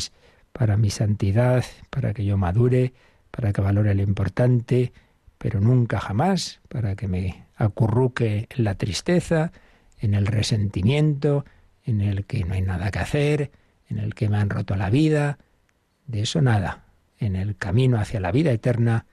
para 0.52 0.76
mi 0.76 0.90
santidad, 0.90 1.64
para 1.90 2.14
que 2.14 2.26
yo 2.26 2.38
madure, 2.38 2.94
para 3.32 3.54
que 3.54 3.62
valore 3.62 3.94
lo 3.94 4.02
importante, 4.02 4.92
pero 5.38 5.60
nunca 5.62 6.00
jamás 6.00 6.60
para 6.68 6.96
que 6.96 7.08
me 7.08 7.46
acurruque 7.56 8.48
en 8.50 8.64
la 8.64 8.76
tristeza, 8.76 9.52
en 10.00 10.14
el 10.14 10.26
resentimiento, 10.26 11.46
en 11.88 12.02
el 12.02 12.26
que 12.26 12.44
no 12.44 12.54
hay 12.54 12.62
nada 12.62 12.92
que 12.92 13.00
hacer, 13.00 13.52
en 13.90 13.98
el 13.98 14.14
que 14.14 14.30
me 14.30 14.38
han 14.38 14.50
roto 14.50 14.76
la 14.76 14.90
vida, 14.90 15.40
de 16.06 16.22
eso 16.22 16.42
nada, 16.42 16.84
en 17.18 17.36
el 17.36 17.56
camino 17.56 17.98
hacia 17.98 18.20
la 18.20 18.32
vida 18.32 18.52
eterna 18.52 19.06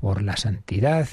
por 0.00 0.22
la 0.22 0.36
santidad, 0.36 1.08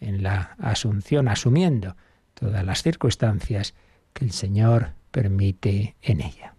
en 0.00 0.22
la 0.22 0.56
asunción, 0.58 1.28
asumiendo 1.28 1.96
todas 2.34 2.64
las 2.64 2.82
circunstancias 2.82 3.74
que 4.12 4.24
el 4.24 4.32
Señor 4.32 4.92
permite 5.10 5.94
en 6.02 6.22
ella. 6.22 6.54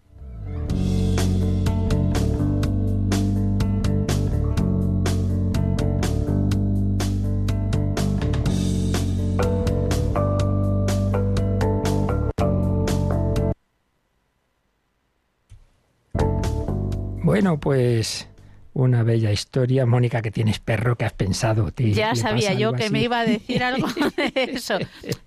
Bueno, 17.37 17.59
pues 17.59 18.27
una 18.73 19.03
bella 19.03 19.31
historia. 19.31 19.85
Mónica, 19.85 20.23
que 20.23 20.31
tienes 20.31 20.57
perro, 20.57 20.95
que 20.95 21.05
has 21.05 21.13
pensado? 21.13 21.71
ya 21.77 22.15
sabía 22.15 22.53
yo 22.53 22.73
que 22.73 22.89
me 22.89 23.03
iba 23.03 23.19
a 23.19 23.25
decir 23.25 23.63
algo 23.63 23.87
de 24.17 24.31
eso. 24.53 24.79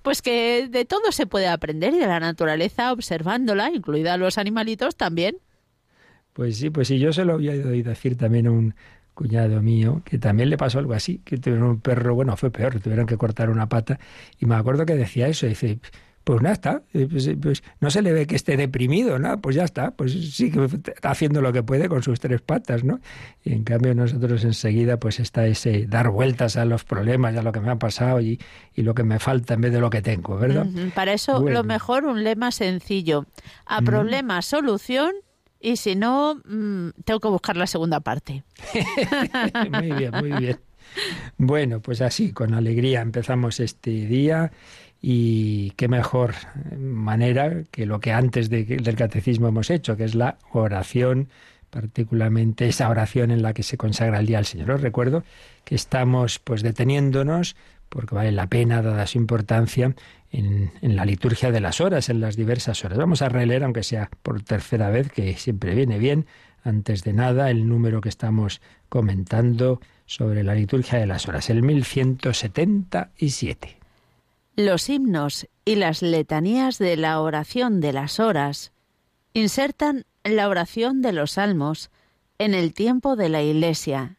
Pues 0.03 0.21
que 0.21 0.67
de 0.69 0.85
todo 0.85 1.13
se 1.13 1.27
puede 1.27 1.47
aprender 1.47 1.95
y 1.95 2.01
de 2.01 2.09
la 2.09 2.19
naturaleza 2.19 2.93
observándola, 2.93 3.71
incluida 3.71 4.17
los 4.17 4.39
animalitos 4.39 4.97
también. 4.97 5.37
Pues 6.33 6.57
sí, 6.57 6.71
pues 6.71 6.89
sí, 6.89 6.99
yo 6.99 7.13
se 7.13 7.25
lo 7.25 7.35
había 7.35 7.53
oído 7.53 7.91
decir 7.91 8.17
también 8.17 8.49
a 8.49 8.51
un 8.51 8.75
cuñado 9.15 9.63
mío, 9.63 10.03
que 10.05 10.19
también 10.19 10.51
le 10.51 10.57
pasó 10.57 10.81
algo 10.81 10.95
así, 10.95 11.21
que 11.25 11.37
tuvieron 11.37 11.69
un 11.69 11.81
perro, 11.81 12.17
bueno, 12.17 12.37
fue 12.37 12.51
peor, 12.51 12.81
tuvieron 12.81 13.07
que 13.07 13.17
cortar 13.17 13.51
una 13.51 13.69
pata, 13.69 14.01
y 14.41 14.47
me 14.47 14.57
acuerdo 14.57 14.85
que 14.85 14.97
decía 14.97 15.29
eso, 15.29 15.47
dice, 15.47 15.79
pues 16.25 16.43
nada, 16.43 16.53
está. 16.53 16.83
Eh, 16.93 17.09
pues, 17.11 17.27
eh, 17.27 17.37
pues, 17.41 17.63
no 17.81 17.91
se 17.91 18.03
le 18.03 18.13
ve 18.13 18.27
que 18.27 18.37
esté 18.37 18.57
deprimido, 18.57 19.19
¿no? 19.19 19.41
Pues 19.41 19.57
ya 19.57 19.65
está, 19.65 19.93
pues 19.93 20.13
sí 20.13 20.51
que 20.51 20.65
está 20.65 21.11
haciendo 21.11 21.41
lo 21.41 21.53
que 21.53 21.63
puede 21.63 21.89
con 21.89 22.03
sus 22.03 22.21
tres 22.21 22.41
patas, 22.41 22.85
¿no? 22.85 23.01
Y 23.43 23.53
en 23.53 23.65
cambio 23.65 23.95
nosotros 23.95 24.45
enseguida 24.45 24.99
pues 24.99 25.19
está 25.19 25.47
ese 25.47 25.87
dar 25.87 26.11
vueltas 26.11 26.57
a 26.57 26.65
los 26.65 26.85
problemas, 26.85 27.37
a 27.37 27.43
lo 27.43 27.53
que 27.53 27.61
me 27.61 27.71
ha 27.71 27.77
pasado 27.77 28.21
y, 28.21 28.39
lo 28.77 28.95
que 28.95 29.03
me 29.03 29.19
falta 29.19 29.55
en 29.55 29.61
vez 29.61 29.73
de 29.73 29.81
lo 29.81 29.91
que 29.91 30.01
tengo, 30.01 30.39
¿verdad? 30.39 30.67
Para 30.95 31.13
eso 31.13 31.47
lo 31.47 31.65
mejor 31.65 32.07
un 32.07 32.25
lema 32.25 32.51
sencillo. 32.51 33.27
A 33.67 33.83
problema, 33.83 34.41
solución 34.41 35.13
y 35.61 35.77
si 35.77 35.97
no, 35.97 36.37
mm, 36.47 36.91
tengo 37.05 37.21
que 37.21 37.29
buscar 37.29 37.59
la 37.59 37.67
segunda 37.67 38.01
parte. 38.01 38.43
muy 39.71 39.93
bien, 39.93 40.11
muy 40.13 40.33
bien. 40.33 40.61
Bueno, 41.37 41.81
pues 41.81 42.01
así, 42.01 42.33
con 42.33 42.55
alegría 42.55 43.01
empezamos 43.03 43.61
este 43.61 43.91
día 43.91 44.51
y 45.03 45.71
qué 45.73 45.89
mejor 45.89 46.35
manera 46.79 47.65
que 47.71 47.87
lo 47.87 48.01
que 48.01 48.13
antes 48.13 48.51
del 48.51 48.97
catecismo 48.97 49.49
hemos 49.49 49.71
hecho, 49.71 49.97
que 49.97 50.05
es 50.05 50.15
la 50.15 50.39
oración, 50.53 51.29
particularmente 51.71 52.69
esa 52.69 52.89
oración 52.89 53.31
en 53.31 53.43
la 53.43 53.55
que 53.55 53.63
se 53.63 53.79
consagra 53.79 54.19
el 54.19 54.27
día 54.27 54.39
al 54.39 54.47
Señor. 54.47 54.73
Os 54.73 54.83
recuerdo 54.83 55.25
que 55.65 55.75
estamos 55.75 56.39
pues 56.39 56.63
deteniéndonos, 56.63 57.57
porque 57.89 58.15
vale 58.15 58.33
la 58.33 58.49
pena, 58.49 58.83
dada 58.83 59.07
su 59.07 59.19
importancia, 59.19 59.95
en, 60.31 60.73
en, 60.83 60.97
la 60.97 61.05
liturgia 61.05 61.51
de 61.51 61.61
las 61.61 61.81
horas, 61.81 62.09
en 62.09 62.21
las 62.21 62.37
diversas 62.37 62.85
horas. 62.85 62.99
Vamos 62.99 63.23
a 63.23 63.29
releer, 63.29 63.65
aunque 63.65 63.83
sea 63.83 64.11
por 64.23 64.43
tercera 64.43 64.91
vez, 64.91 65.11
que 65.11 65.35
siempre 65.35 65.75
viene 65.75 65.99
bien, 65.99 66.27
antes 66.63 67.03
de 67.05 67.15
nada, 67.15 67.51
el 67.51 67.69
número 67.69 68.01
que 68.01 68.11
estamos 68.11 68.61
comentando 68.89 69.81
sobre 70.07 70.45
la 70.45 70.55
liturgia 70.55 70.99
de 70.99 71.07
las 71.07 71.27
horas, 71.27 71.51
el 71.51 71.63
1177 71.63 73.80
los 74.57 74.89
himnos 74.89 75.49
y 75.65 75.77
las 75.77 76.03
letanías 76.03 76.79
de 76.79 76.97
la 76.97 77.21
oración 77.21 77.81
de 77.81 77.93
las 77.93 78.21
horas 78.21 78.73
insertan 79.33 80.05
la 80.25 80.49
oración 80.49 81.03
de 81.03 81.13
los 81.13 81.33
salmos 81.33 81.91
en 82.39 82.55
el 82.55 82.75
tiempo 82.75 83.17
de 83.17 83.29
la 83.29 83.43
Iglesia, 83.43 84.19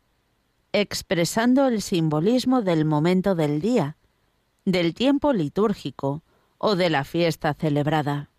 expresando 0.73 1.67
el 1.67 1.81
simbolismo 1.81 2.61
del 2.61 2.85
momento 2.85 3.35
del 3.35 3.61
día, 3.61 3.97
del 4.65 4.93
tiempo 4.93 5.33
litúrgico 5.33 6.23
o 6.57 6.75
de 6.75 6.89
la 6.89 7.03
fiesta 7.03 7.53
celebrada. 7.53 8.29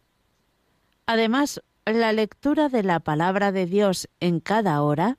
Además, 1.07 1.61
la 1.85 2.13
lectura 2.13 2.69
de 2.69 2.83
la 2.83 3.01
palabra 3.01 3.53
de 3.53 3.67
Dios 3.67 4.09
en 4.21 4.41
cada 4.41 4.81
hora, 4.83 5.19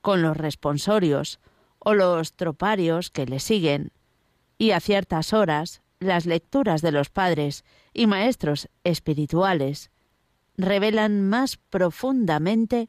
con 0.00 0.22
los 0.22 0.36
responsorios 0.36 1.38
o 1.78 1.94
los 1.94 2.32
troparios 2.32 3.10
que 3.10 3.26
le 3.26 3.40
siguen, 3.40 3.92
y 4.56 4.72
a 4.72 4.80
ciertas 4.80 5.32
horas 5.32 5.82
las 6.00 6.26
lecturas 6.26 6.82
de 6.82 6.92
los 6.92 7.10
padres 7.10 7.64
y 7.92 8.06
maestros 8.06 8.68
espirituales, 8.84 9.90
revelan 10.56 11.22
más 11.22 11.56
profundamente 11.56 12.88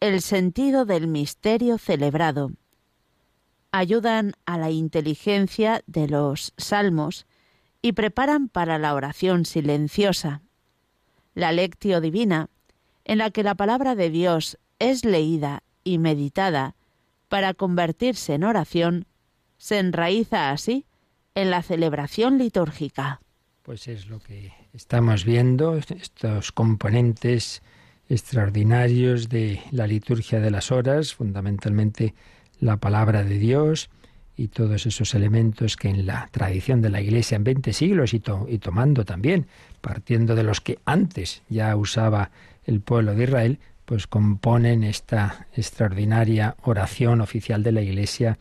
el 0.00 0.22
sentido 0.22 0.84
del 0.84 1.08
misterio 1.08 1.78
celebrado. 1.78 2.52
Ayudan 3.72 4.34
a 4.46 4.58
la 4.58 4.70
inteligencia 4.70 5.82
de 5.86 6.08
los 6.08 6.52
salmos 6.56 7.26
y 7.82 7.92
preparan 7.92 8.48
para 8.48 8.78
la 8.78 8.94
oración 8.94 9.44
silenciosa. 9.44 10.42
La 11.34 11.52
lectio 11.52 12.00
divina, 12.00 12.48
en 13.04 13.18
la 13.18 13.30
que 13.30 13.42
la 13.42 13.54
palabra 13.54 13.94
de 13.94 14.10
Dios 14.10 14.58
es 14.78 15.04
leída 15.04 15.62
y 15.84 15.98
meditada 15.98 16.76
para 17.28 17.54
convertirse 17.54 18.34
en 18.34 18.44
oración, 18.44 19.06
se 19.58 19.78
enraiza 19.78 20.50
así 20.50 20.86
en 21.40 21.50
la 21.50 21.62
celebración 21.62 22.36
litúrgica. 22.38 23.20
Pues 23.62 23.86
es 23.86 24.08
lo 24.08 24.18
que 24.18 24.52
estamos 24.72 25.24
viendo, 25.24 25.76
estos 25.76 26.50
componentes 26.50 27.62
extraordinarios 28.08 29.28
de 29.28 29.60
la 29.70 29.86
liturgia 29.86 30.40
de 30.40 30.50
las 30.50 30.72
horas, 30.72 31.14
fundamentalmente 31.14 32.14
la 32.58 32.78
palabra 32.78 33.22
de 33.22 33.38
Dios 33.38 33.88
y 34.36 34.48
todos 34.48 34.86
esos 34.86 35.14
elementos 35.14 35.76
que 35.76 35.88
en 35.88 36.06
la 36.06 36.28
tradición 36.32 36.80
de 36.80 36.90
la 36.90 37.00
Iglesia 37.00 37.36
en 37.36 37.44
20 37.44 37.72
siglos 37.72 38.14
y, 38.14 38.22
y 38.48 38.58
tomando 38.58 39.04
también, 39.04 39.46
partiendo 39.80 40.34
de 40.34 40.42
los 40.42 40.60
que 40.60 40.78
antes 40.86 41.42
ya 41.48 41.76
usaba 41.76 42.32
el 42.64 42.80
pueblo 42.80 43.14
de 43.14 43.24
Israel, 43.24 43.58
pues 43.84 44.08
componen 44.08 44.82
esta 44.82 45.46
extraordinaria 45.54 46.56
oración 46.62 47.20
oficial 47.20 47.62
de 47.62 47.72
la 47.72 47.82
Iglesia, 47.82 48.38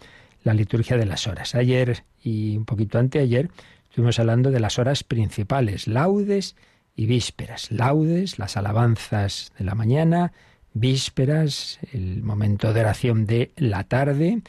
la 0.47 0.55
liturgia 0.55 0.97
de 0.97 1.05
las 1.05 1.27
horas. 1.27 1.53
Ayer 1.53 2.03
y 2.23 2.57
un 2.57 2.65
poquito 2.65 2.97
anteayer 2.97 3.49
Estuvimos 3.97 4.19
hablando 4.19 4.51
de 4.51 4.59
las 4.59 4.77
horas 4.77 5.03
principales, 5.03 5.87
laudes 5.87 6.55
y 6.95 7.07
vísperas. 7.07 7.71
Laudes, 7.71 8.37
las 8.37 8.55
alabanzas 8.55 9.51
de 9.57 9.65
la 9.65 9.73
mañana, 9.73 10.33
vísperas, 10.75 11.79
el 11.93 12.21
momento 12.21 12.73
de 12.73 12.81
oración 12.81 13.25
de 13.25 13.53
la 13.55 13.85
tarde, 13.85 14.43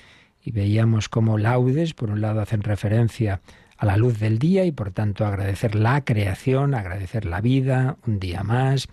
y 0.45 0.51
veíamos 0.51 1.09
cómo 1.09 1.39
laudes, 1.39 1.95
por 1.95 2.11
un 2.11 2.21
lado, 2.21 2.43
hacen 2.43 2.63
referencia 2.63 3.41
a 3.79 3.87
la 3.87 3.97
luz 3.97 4.19
del 4.19 4.39
día 4.39 4.67
y 4.67 4.71
por 4.71 4.91
tanto 4.91 5.25
agradecer 5.25 5.75
la 5.75 6.05
creación, 6.05 6.75
agradecer 6.75 7.25
la 7.25 7.41
vida, 7.41 7.97
un 8.07 8.19
día 8.19 8.43
más. 8.43 8.87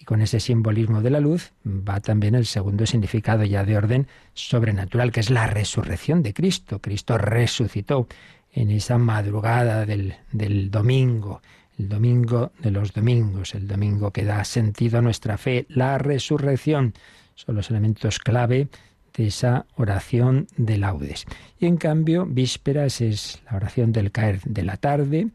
Y 0.00 0.04
con 0.04 0.22
ese 0.22 0.40
simbolismo 0.40 1.02
de 1.02 1.10
la 1.10 1.20
luz 1.20 1.52
va 1.64 2.00
también 2.00 2.34
el 2.34 2.46
segundo 2.46 2.86
significado 2.86 3.44
ya 3.44 3.64
de 3.64 3.76
orden 3.76 4.06
sobrenatural, 4.32 5.12
que 5.12 5.20
es 5.20 5.28
la 5.28 5.46
resurrección 5.46 6.22
de 6.22 6.32
Cristo. 6.32 6.80
Cristo 6.80 7.18
resucitó 7.18 8.08
en 8.52 8.70
esa 8.70 8.96
madrugada 8.96 9.84
del, 9.84 10.14
del 10.32 10.70
domingo, 10.70 11.42
el 11.78 11.88
domingo 11.88 12.52
de 12.58 12.70
los 12.70 12.92
domingos, 12.94 13.54
el 13.54 13.68
domingo 13.68 14.10
que 14.10 14.24
da 14.24 14.42
sentido 14.44 14.98
a 14.98 15.02
nuestra 15.02 15.36
fe, 15.36 15.66
la 15.68 15.98
resurrección, 15.98 16.94
son 17.34 17.54
los 17.56 17.70
elementos 17.70 18.18
clave 18.18 18.68
de 19.16 19.26
esa 19.26 19.66
oración 19.76 20.46
de 20.56 20.78
laudes. 20.78 21.26
Y 21.58 21.66
en 21.66 21.76
cambio, 21.76 22.26
vísperas 22.26 23.00
es 23.00 23.42
la 23.50 23.56
oración 23.56 23.92
del 23.92 24.12
caer 24.12 24.40
de 24.44 24.62
la 24.62 24.76
tarde, 24.76 25.28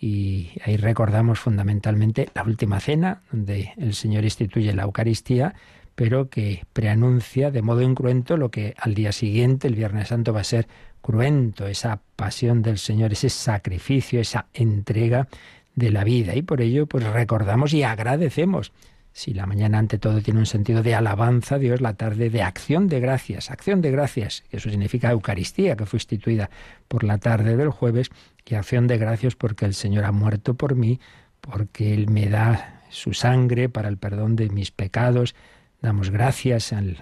y 0.00 0.50
ahí 0.64 0.76
recordamos 0.76 1.40
fundamentalmente 1.40 2.28
la 2.34 2.44
última 2.44 2.80
cena, 2.80 3.22
donde 3.32 3.72
el 3.76 3.94
Señor 3.94 4.24
instituye 4.24 4.72
la 4.72 4.84
Eucaristía, 4.84 5.54
pero 5.94 6.28
que 6.28 6.64
preanuncia 6.72 7.50
de 7.50 7.62
modo 7.62 7.82
incruento 7.82 8.36
lo 8.36 8.50
que 8.50 8.74
al 8.78 8.94
día 8.94 9.10
siguiente, 9.10 9.66
el 9.66 9.74
Viernes 9.74 10.08
Santo, 10.08 10.32
va 10.32 10.40
a 10.42 10.44
ser 10.44 10.68
cruento, 11.00 11.66
esa 11.66 12.00
pasión 12.14 12.62
del 12.62 12.78
Señor, 12.78 13.12
ese 13.12 13.28
sacrificio, 13.30 14.20
esa 14.20 14.46
entrega 14.54 15.26
de 15.74 15.90
la 15.90 16.04
vida. 16.04 16.36
Y 16.36 16.42
por 16.42 16.60
ello, 16.60 16.86
pues 16.86 17.04
recordamos 17.04 17.72
y 17.74 17.82
agradecemos. 17.82 18.72
Si 19.18 19.34
la 19.34 19.46
mañana 19.46 19.80
ante 19.80 19.98
todo 19.98 20.22
tiene 20.22 20.38
un 20.38 20.46
sentido 20.46 20.84
de 20.84 20.94
alabanza 20.94 21.56
a 21.56 21.58
Dios, 21.58 21.80
la 21.80 21.94
tarde 21.94 22.30
de 22.30 22.40
acción 22.40 22.86
de 22.86 23.00
gracias, 23.00 23.50
acción 23.50 23.82
de 23.82 23.90
gracias, 23.90 24.44
que 24.48 24.58
eso 24.58 24.70
significa 24.70 25.10
Eucaristía, 25.10 25.74
que 25.74 25.86
fue 25.86 25.96
instituida 25.96 26.50
por 26.86 27.02
la 27.02 27.18
tarde 27.18 27.56
del 27.56 27.70
jueves, 27.70 28.12
y 28.46 28.54
acción 28.54 28.86
de 28.86 28.96
gracias 28.96 29.34
porque 29.34 29.64
el 29.64 29.74
Señor 29.74 30.04
ha 30.04 30.12
muerto 30.12 30.54
por 30.54 30.76
mí, 30.76 31.00
porque 31.40 31.94
Él 31.94 32.08
me 32.08 32.28
da 32.28 32.84
su 32.90 33.12
sangre 33.12 33.68
para 33.68 33.88
el 33.88 33.96
perdón 33.96 34.36
de 34.36 34.50
mis 34.50 34.70
pecados, 34.70 35.34
Damos 35.80 36.10
gracias 36.10 36.72
al, 36.72 36.96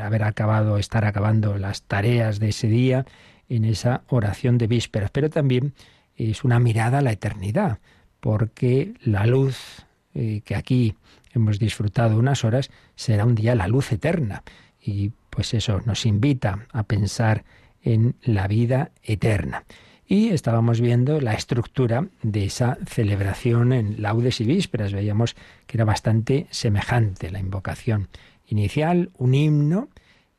haber 0.00 0.22
acabado, 0.22 0.78
estar 0.78 1.04
acabando 1.04 1.58
las 1.58 1.82
tareas 1.82 2.40
de 2.40 2.48
ese 2.48 2.68
día 2.68 3.04
en 3.50 3.66
esa 3.66 4.04
oración 4.08 4.56
de 4.56 4.68
vísperas. 4.68 5.10
Pero 5.10 5.28
también 5.28 5.74
es 6.16 6.44
una 6.44 6.58
mirada 6.58 6.98
a 6.98 7.02
la 7.02 7.12
eternidad, 7.12 7.78
porque 8.20 8.94
la 9.02 9.26
luz 9.26 9.86
eh, 10.14 10.42
que 10.44 10.54
aquí 10.54 10.94
hemos 11.34 11.58
disfrutado 11.58 12.18
unas 12.18 12.44
horas 12.44 12.70
será 12.96 13.24
un 13.24 13.34
día 13.34 13.54
la 13.54 13.68
luz 13.68 13.92
eterna. 13.92 14.42
Y 14.80 15.12
pues 15.30 15.54
eso 15.54 15.80
nos 15.86 16.06
invita 16.06 16.66
a 16.72 16.82
pensar 16.82 17.44
en 17.82 18.14
la 18.22 18.48
vida 18.48 18.90
eterna. 19.02 19.64
Y 20.06 20.28
estábamos 20.28 20.80
viendo 20.80 21.20
la 21.20 21.34
estructura 21.34 22.06
de 22.22 22.44
esa 22.44 22.76
celebración 22.86 23.72
en 23.72 24.02
laudes 24.02 24.40
y 24.40 24.44
vísperas. 24.44 24.92
Veíamos 24.92 25.36
que 25.66 25.78
era 25.78 25.84
bastante 25.84 26.46
semejante 26.50 27.30
la 27.30 27.38
invocación 27.38 28.08
inicial, 28.46 29.10
un 29.16 29.34
himno, 29.34 29.88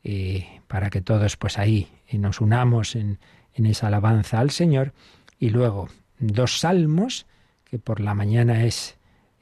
eh, 0.04 0.60
para 0.68 0.90
que 0.90 1.00
todos 1.00 1.36
pues 1.36 1.58
ahí 1.58 1.88
nos 2.12 2.40
unamos 2.40 2.94
en, 2.94 3.18
esa 3.54 3.88
alabanza 3.88 4.38
al 4.38 4.50
Señor. 4.50 4.92
Y 5.38 5.50
luego 5.50 5.88
dos 6.18 6.60
salmos, 6.60 7.26
que 7.64 7.78
por 7.78 8.00
la 8.00 8.14
mañana 8.14 8.64
es 8.64 8.96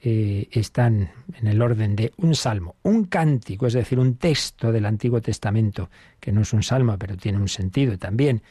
eh, 0.05 0.49
están 0.51 1.11
en 1.39 1.47
el 1.47 1.61
orden 1.61 1.95
de 1.95 2.11
un 2.17 2.35
salmo, 2.35 2.75
un 2.83 3.05
cántico, 3.05 3.67
es 3.67 3.73
decir, 3.73 3.99
un 3.99 4.15
texto 4.17 4.71
del 4.71 4.85
Antiguo 4.85 5.21
Testamento, 5.21 5.89
que 6.19 6.31
no 6.31 6.41
es 6.41 6.51
un 6.51 6.61
salmo, 6.61 6.97
pero 6.99 7.15
tiene 7.15 7.37
un 7.37 7.47
sentido 7.47 7.97
también 7.97 8.41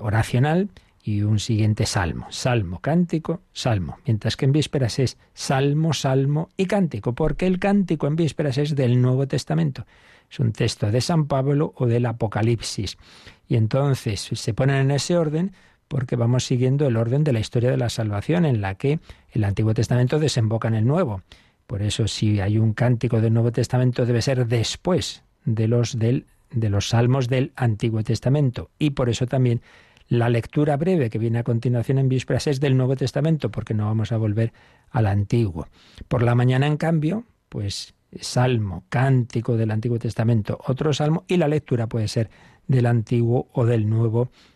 oracional, 0.00 0.68
y 1.06 1.22
un 1.22 1.38
siguiente 1.38 1.86
salmo, 1.86 2.26
salmo, 2.30 2.80
cántico, 2.80 3.42
salmo, 3.52 3.98
mientras 4.04 4.36
que 4.36 4.44
en 4.44 4.50
vísperas 4.50 4.98
es 4.98 5.16
salmo, 5.34 5.94
salmo 5.94 6.48
y 6.56 6.66
cántico, 6.66 7.14
porque 7.14 7.46
el 7.46 7.60
cántico 7.60 8.08
en 8.08 8.16
vísperas 8.16 8.58
es 8.58 8.74
del 8.74 9.00
Nuevo 9.00 9.28
Testamento. 9.28 9.86
Es 10.28 10.40
un 10.40 10.50
texto 10.50 10.90
de 10.90 11.00
San 11.00 11.26
Pablo 11.26 11.72
o 11.76 11.86
del 11.86 12.06
Apocalipsis. 12.06 12.98
Y 13.46 13.54
entonces 13.54 14.20
se 14.20 14.52
ponen 14.52 14.76
en 14.76 14.90
ese 14.90 15.16
orden 15.16 15.52
porque 15.88 16.16
vamos 16.16 16.44
siguiendo 16.44 16.86
el 16.86 16.96
orden 16.96 17.24
de 17.24 17.32
la 17.32 17.40
historia 17.40 17.70
de 17.70 17.76
la 17.76 17.88
salvación 17.88 18.44
en 18.44 18.60
la 18.60 18.74
que 18.74 19.00
el 19.30 19.44
Antiguo 19.44 19.74
Testamento 19.74 20.18
desemboca 20.18 20.68
en 20.68 20.74
el 20.74 20.86
Nuevo. 20.86 21.22
Por 21.66 21.82
eso 21.82 22.06
si 22.08 22.40
hay 22.40 22.58
un 22.58 22.72
cántico 22.72 23.20
del 23.20 23.32
Nuevo 23.32 23.52
Testamento 23.52 24.06
debe 24.06 24.22
ser 24.22 24.46
después 24.46 25.22
de 25.44 25.68
los 25.68 25.98
del 25.98 26.26
de 26.50 26.70
los 26.70 26.90
salmos 26.90 27.28
del 27.28 27.52
Antiguo 27.56 28.04
Testamento 28.04 28.70
y 28.78 28.90
por 28.90 29.08
eso 29.08 29.26
también 29.26 29.62
la 30.08 30.28
lectura 30.28 30.76
breve 30.76 31.10
que 31.10 31.18
viene 31.18 31.40
a 31.40 31.44
continuación 31.44 31.98
en 31.98 32.08
vísperas 32.08 32.46
es 32.46 32.60
del 32.60 32.76
Nuevo 32.76 32.94
Testamento, 32.94 33.50
porque 33.50 33.74
no 33.74 33.86
vamos 33.86 34.12
a 34.12 34.16
volver 34.16 34.52
al 34.90 35.06
Antiguo. 35.06 35.66
Por 36.06 36.22
la 36.22 36.36
mañana, 36.36 36.68
en 36.68 36.76
cambio, 36.76 37.24
pues 37.48 37.94
salmo, 38.20 38.84
cántico 38.88 39.56
del 39.56 39.72
Antiguo 39.72 39.98
Testamento, 39.98 40.60
otro 40.66 40.92
salmo, 40.92 41.24
y 41.26 41.38
la 41.38 41.48
lectura 41.48 41.88
puede 41.88 42.06
ser 42.06 42.30
del 42.68 42.86
Antiguo 42.86 43.48
o 43.52 43.66
del 43.66 43.88
Nuevo 43.88 44.26
Testamento. 44.26 44.55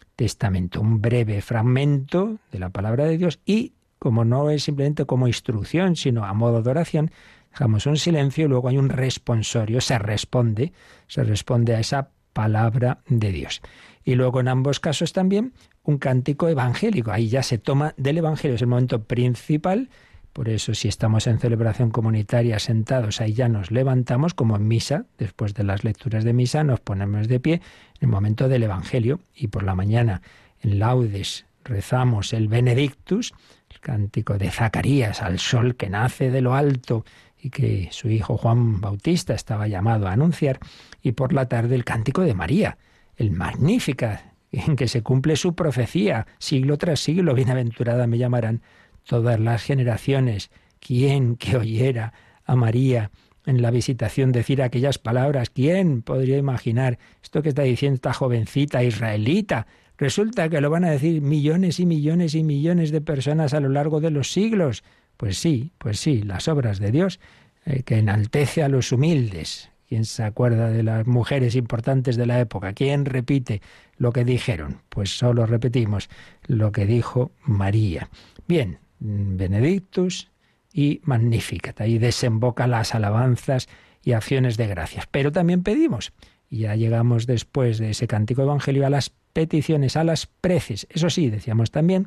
Un 0.80 1.00
breve 1.00 1.40
fragmento 1.40 2.38
de 2.52 2.58
la 2.58 2.70
palabra 2.70 3.04
de 3.04 3.16
Dios 3.16 3.40
y, 3.44 3.72
como 3.98 4.24
no 4.24 4.50
es 4.50 4.64
simplemente 4.64 5.06
como 5.06 5.26
instrucción, 5.26 5.96
sino 5.96 6.24
a 6.24 6.34
modo 6.34 6.62
de 6.62 6.70
oración, 6.70 7.10
dejamos 7.50 7.86
un 7.86 7.96
silencio 7.96 8.44
y 8.44 8.48
luego 8.48 8.68
hay 8.68 8.78
un 8.78 8.90
responsorio, 8.90 9.80
se 9.80 9.98
responde, 9.98 10.72
se 11.06 11.24
responde 11.24 11.74
a 11.74 11.80
esa 11.80 12.10
palabra 12.32 12.98
de 13.08 13.32
Dios. 13.32 13.62
Y 14.04 14.14
luego 14.14 14.40
en 14.40 14.48
ambos 14.48 14.80
casos 14.80 15.12
también 15.12 15.52
un 15.82 15.98
cántico 15.98 16.48
evangélico. 16.48 17.10
Ahí 17.10 17.28
ya 17.28 17.42
se 17.42 17.58
toma 17.58 17.94
del 17.96 18.18
Evangelio, 18.18 18.54
es 18.54 18.62
el 18.62 18.68
momento 18.68 19.04
principal. 19.04 19.88
Por 20.32 20.48
eso 20.48 20.74
si 20.74 20.88
estamos 20.88 21.26
en 21.26 21.38
celebración 21.38 21.90
comunitaria 21.90 22.58
sentados, 22.58 23.20
ahí 23.20 23.32
ya 23.32 23.48
nos 23.48 23.70
levantamos 23.70 24.32
como 24.32 24.56
en 24.56 24.68
misa, 24.68 25.06
después 25.18 25.54
de 25.54 25.64
las 25.64 25.82
lecturas 25.82 26.24
de 26.24 26.32
misa 26.32 26.62
nos 26.62 26.80
ponemos 26.80 27.26
de 27.26 27.40
pie 27.40 27.54
en 27.54 27.62
el 28.02 28.08
momento 28.08 28.48
del 28.48 28.62
Evangelio 28.62 29.20
y 29.34 29.48
por 29.48 29.64
la 29.64 29.74
mañana 29.74 30.22
en 30.62 30.78
laudes 30.78 31.46
rezamos 31.64 32.32
el 32.32 32.48
Benedictus, 32.48 33.34
el 33.70 33.80
cántico 33.80 34.38
de 34.38 34.50
Zacarías 34.50 35.20
al 35.22 35.38
sol 35.38 35.76
que 35.76 35.90
nace 35.90 36.30
de 36.30 36.40
lo 36.40 36.54
alto 36.54 37.04
y 37.42 37.50
que 37.50 37.88
su 37.90 38.08
hijo 38.08 38.36
Juan 38.36 38.80
Bautista 38.80 39.34
estaba 39.34 39.66
llamado 39.66 40.06
a 40.06 40.12
anunciar, 40.12 40.58
y 41.02 41.12
por 41.12 41.32
la 41.32 41.46
tarde 41.46 41.74
el 41.74 41.84
cántico 41.84 42.20
de 42.20 42.34
María, 42.34 42.76
el 43.16 43.30
Magnífica, 43.30 44.34
en 44.52 44.76
que 44.76 44.88
se 44.88 45.02
cumple 45.02 45.36
su 45.36 45.54
profecía, 45.54 46.26
siglo 46.38 46.76
tras 46.76 47.00
siglo, 47.00 47.34
bienaventurada 47.34 48.06
me 48.06 48.18
llamarán 48.18 48.62
todas 49.04 49.38
las 49.40 49.62
generaciones. 49.62 50.50
¿Quién 50.80 51.36
que 51.36 51.56
oyera 51.56 52.12
a 52.44 52.56
María 52.56 53.10
en 53.46 53.62
la 53.62 53.70
visitación 53.70 54.32
decir 54.32 54.62
aquellas 54.62 54.98
palabras? 54.98 55.50
¿Quién 55.50 56.02
podría 56.02 56.38
imaginar 56.38 56.98
esto 57.22 57.42
que 57.42 57.50
está 57.50 57.62
diciendo 57.62 57.96
esta 57.96 58.12
jovencita 58.12 58.82
israelita? 58.82 59.66
Resulta 59.98 60.48
que 60.48 60.60
lo 60.60 60.70
van 60.70 60.84
a 60.84 60.90
decir 60.90 61.20
millones 61.20 61.78
y 61.78 61.86
millones 61.86 62.34
y 62.34 62.42
millones 62.42 62.90
de 62.90 63.02
personas 63.02 63.52
a 63.52 63.60
lo 63.60 63.68
largo 63.68 64.00
de 64.00 64.10
los 64.10 64.32
siglos. 64.32 64.82
Pues 65.16 65.38
sí, 65.38 65.72
pues 65.76 66.00
sí, 66.00 66.22
las 66.22 66.48
obras 66.48 66.78
de 66.78 66.90
Dios 66.90 67.20
eh, 67.66 67.82
que 67.82 67.98
enaltece 67.98 68.62
a 68.62 68.68
los 68.68 68.92
humildes. 68.92 69.70
¿Quién 69.90 70.04
se 70.04 70.22
acuerda 70.22 70.70
de 70.70 70.82
las 70.82 71.06
mujeres 71.06 71.56
importantes 71.56 72.16
de 72.16 72.24
la 72.24 72.40
época? 72.40 72.72
¿Quién 72.72 73.04
repite 73.04 73.60
lo 73.98 74.12
que 74.12 74.24
dijeron? 74.24 74.82
Pues 74.88 75.10
solo 75.10 75.44
repetimos 75.46 76.08
lo 76.46 76.72
que 76.72 76.86
dijo 76.86 77.32
María. 77.42 78.08
Bien, 78.46 78.78
Benedictus 79.00 80.28
y 80.72 81.00
Magnificat. 81.04 81.80
Ahí 81.80 81.98
desemboca 81.98 82.66
las 82.66 82.94
alabanzas 82.94 83.68
y 84.04 84.12
acciones 84.12 84.56
de 84.56 84.66
gracias. 84.66 85.06
Pero 85.10 85.32
también 85.32 85.62
pedimos, 85.62 86.12
y 86.48 86.60
ya 86.60 86.76
llegamos 86.76 87.26
después 87.26 87.78
de 87.78 87.90
ese 87.90 88.06
cántico 88.06 88.42
evangelio, 88.42 88.86
a 88.86 88.90
las 88.90 89.10
peticiones, 89.32 89.96
a 89.96 90.04
las 90.04 90.26
preces. 90.26 90.86
Eso 90.90 91.10
sí, 91.10 91.30
decíamos 91.30 91.70
también 91.70 92.06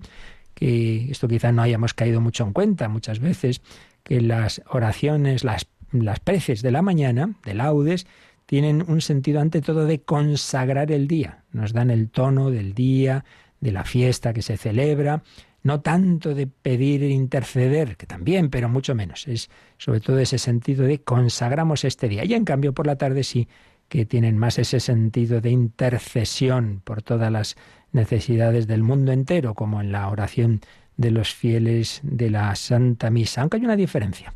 que 0.54 1.10
esto 1.10 1.28
quizá 1.28 1.52
no 1.52 1.62
hayamos 1.62 1.94
caído 1.94 2.22
mucho 2.22 2.46
en 2.46 2.54
cuenta 2.54 2.88
muchas 2.90 3.20
veces, 3.20 3.62
que 4.04 4.22
las 4.22 4.62
oraciones, 4.70 5.44
las, 5.44 5.68
las 5.92 6.20
preces 6.20 6.62
de 6.62 6.72
la 6.72 6.82
mañana, 6.82 7.34
de 7.44 7.54
laudes, 7.54 8.06
tienen 8.46 8.84
un 8.88 9.02
sentido 9.02 9.40
ante 9.40 9.62
todo 9.62 9.86
de 9.86 10.02
consagrar 10.02 10.92
el 10.92 11.08
día. 11.08 11.44
Nos 11.52 11.74
dan 11.74 11.90
el 11.90 12.10
tono 12.10 12.52
del 12.52 12.74
día, 12.74 13.26
de 13.62 13.72
la 13.72 13.86
fiesta 13.86 14.34
que 14.34 14.42
se 14.42 14.58
celebra, 14.58 15.24
no 15.64 15.82
tanto 15.82 16.36
de 16.36 16.48
pedir 16.48 17.04
e 17.04 17.10
interceder, 17.10 17.96
que 17.98 18.06
también, 18.06 18.50
pero 18.50 18.70
mucho 18.70 18.94
menos. 18.96 19.28
Es 19.28 19.50
sobre 19.78 20.02
todo 20.02 20.20
ese 20.20 20.38
sentido 20.38 20.86
de 20.86 21.00
consagramos 21.00 21.86
este 21.86 22.10
día. 22.10 22.26
Y 22.26 22.34
en 22.34 22.46
cambio 22.46 22.74
por 22.74 22.86
la 22.86 22.98
tarde 22.98 23.24
sí 23.24 23.48
que 23.88 24.06
tienen 24.06 24.38
más 24.38 24.60
ese 24.60 24.80
sentido 24.80 25.40
de 25.40 25.52
intercesión 25.52 26.82
por 26.84 27.02
todas 27.02 27.32
las 27.32 27.56
necesidades 27.92 28.68
del 28.68 28.84
mundo 28.84 29.12
entero, 29.12 29.54
como 29.54 29.82
en 29.82 29.92
la 29.92 30.10
oración 30.10 30.62
de 30.98 31.12
los 31.12 31.34
fieles 31.34 32.02
de 32.04 32.30
la 32.30 32.56
Santa 32.56 33.10
Misa, 33.10 33.42
aunque 33.42 33.58
hay 33.58 33.66
una 33.66 33.76
diferencia. 33.76 34.34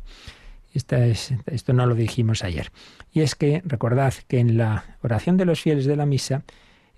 Esta 0.74 1.06
es, 1.06 1.34
esto 1.46 1.72
no 1.72 1.86
lo 1.86 1.94
dijimos 1.94 2.44
ayer. 2.44 2.70
Y 3.12 3.20
es 3.20 3.34
que 3.34 3.62
recordad 3.64 4.14
que 4.28 4.38
en 4.38 4.58
la 4.58 4.98
oración 5.02 5.36
de 5.36 5.44
los 5.44 5.60
fieles 5.60 5.86
de 5.86 5.96
la 5.96 6.06
misa, 6.06 6.44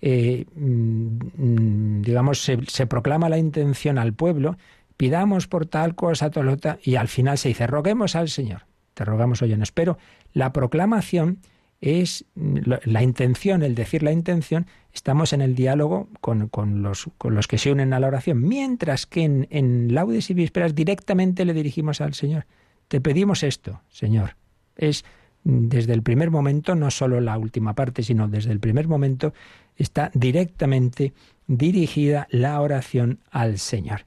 eh, 0.01 0.47
mm, 0.55 2.03
digamos, 2.03 2.43
se, 2.43 2.87
proclama 2.87 3.29
la 3.29 3.39
intención 3.39 3.99
al 3.99 4.13
pueblo, 4.13 4.57
pidamos 4.97 5.47
por 5.47 5.67
tal 5.67 5.95
cosa, 5.95 6.31
tolota, 6.31 6.79
y 6.83 6.97
al 6.97 7.09
final 7.09 7.39
se 7.39 7.49
dice, 7.49 7.67
roguemos 7.67 8.17
al 8.17 8.29
Señor. 8.29 8.67
Te 8.95 9.05
rogamos, 9.05 9.43
oye, 9.43 9.57
no 9.57 9.63
espero. 9.63 9.99
La 10.33 10.53
proclamación 10.53 11.41
es 11.81 12.27
la 12.35 13.03
intención, 13.03 13.63
el 13.63 13.75
decir 13.75 14.03
la 14.03 14.13
intención, 14.13 14.67
estamos 14.93 15.33
en 15.33 15.41
el 15.41 15.55
diálogo 15.55 16.09
con, 16.21 16.49
con, 16.49 16.83
los, 16.83 17.09
con 17.17 17.35
los 17.35 17.47
que 17.49 17.57
se 17.57 17.73
unen 17.73 17.95
a 17.95 18.01
la 18.01 18.09
oración, 18.09 18.43
mientras 18.43 19.07
que 19.07 19.23
en, 19.23 19.47
en 19.51 19.95
laudes 19.95 20.29
y 20.31 20.35
vísperas 20.35 20.75
directamente 20.75 21.45
le 21.45 21.55
dirigimos 21.55 22.01
al 22.01 22.13
Señor. 22.13 22.47
Te 22.89 23.01
pedimos 23.01 23.43
esto, 23.43 23.81
Señor. 23.89 24.37
Es 24.77 25.05
desde 25.45 25.93
el 25.93 26.03
primer 26.03 26.31
momento, 26.31 26.75
no 26.75 26.91
solo 26.91 27.21
la 27.21 27.39
última 27.39 27.75
parte, 27.75 28.03
sino 28.03 28.29
desde 28.29 28.53
el 28.53 28.61
primer 28.61 28.89
momento, 28.89 29.33
está 29.77 30.11
directamente 30.15 31.13
dirigida 31.47 32.29
la 32.31 32.61
oración 32.61 33.19
al 33.31 33.59
Señor. 33.59 34.05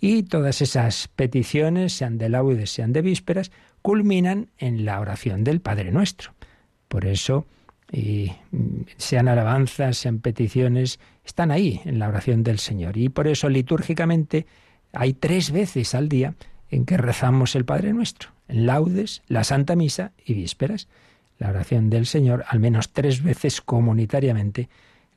Y 0.00 0.24
todas 0.24 0.62
esas 0.62 1.08
peticiones, 1.08 1.92
sean 1.92 2.18
de 2.18 2.28
laudes, 2.28 2.70
sean 2.70 2.92
de 2.92 3.02
vísperas, 3.02 3.50
culminan 3.82 4.48
en 4.58 4.84
la 4.84 5.00
oración 5.00 5.44
del 5.44 5.60
Padre 5.60 5.90
Nuestro. 5.90 6.32
Por 6.88 7.06
eso, 7.06 7.46
sean 8.96 9.28
alabanzas, 9.28 9.96
sean 9.98 10.18
peticiones, 10.18 10.98
están 11.24 11.50
ahí 11.50 11.80
en 11.84 11.98
la 11.98 12.08
oración 12.08 12.42
del 12.42 12.58
Señor. 12.58 12.96
Y 12.96 13.08
por 13.08 13.26
eso 13.28 13.48
litúrgicamente 13.48 14.46
hay 14.92 15.12
tres 15.12 15.50
veces 15.50 15.94
al 15.94 16.08
día 16.08 16.34
en 16.70 16.84
que 16.84 16.96
rezamos 16.96 17.54
el 17.54 17.64
Padre 17.64 17.92
Nuestro, 17.92 18.30
laudes, 18.48 19.22
la 19.28 19.44
Santa 19.44 19.76
Misa 19.76 20.12
y 20.24 20.34
vísperas. 20.34 20.88
La 21.38 21.50
oración 21.50 21.90
del 21.90 22.06
Señor, 22.06 22.44
al 22.48 22.60
menos 22.60 22.92
tres 22.92 23.22
veces 23.22 23.60
comunitariamente, 23.60 24.68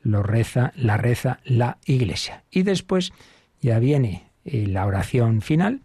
lo 0.01 0.23
reza, 0.23 0.73
la 0.75 0.97
reza 0.97 1.39
la 1.45 1.77
Iglesia. 1.85 2.43
Y 2.51 2.63
después 2.63 3.13
ya 3.61 3.79
viene 3.79 4.23
eh, 4.45 4.67
la 4.67 4.85
oración 4.85 5.41
final 5.41 5.81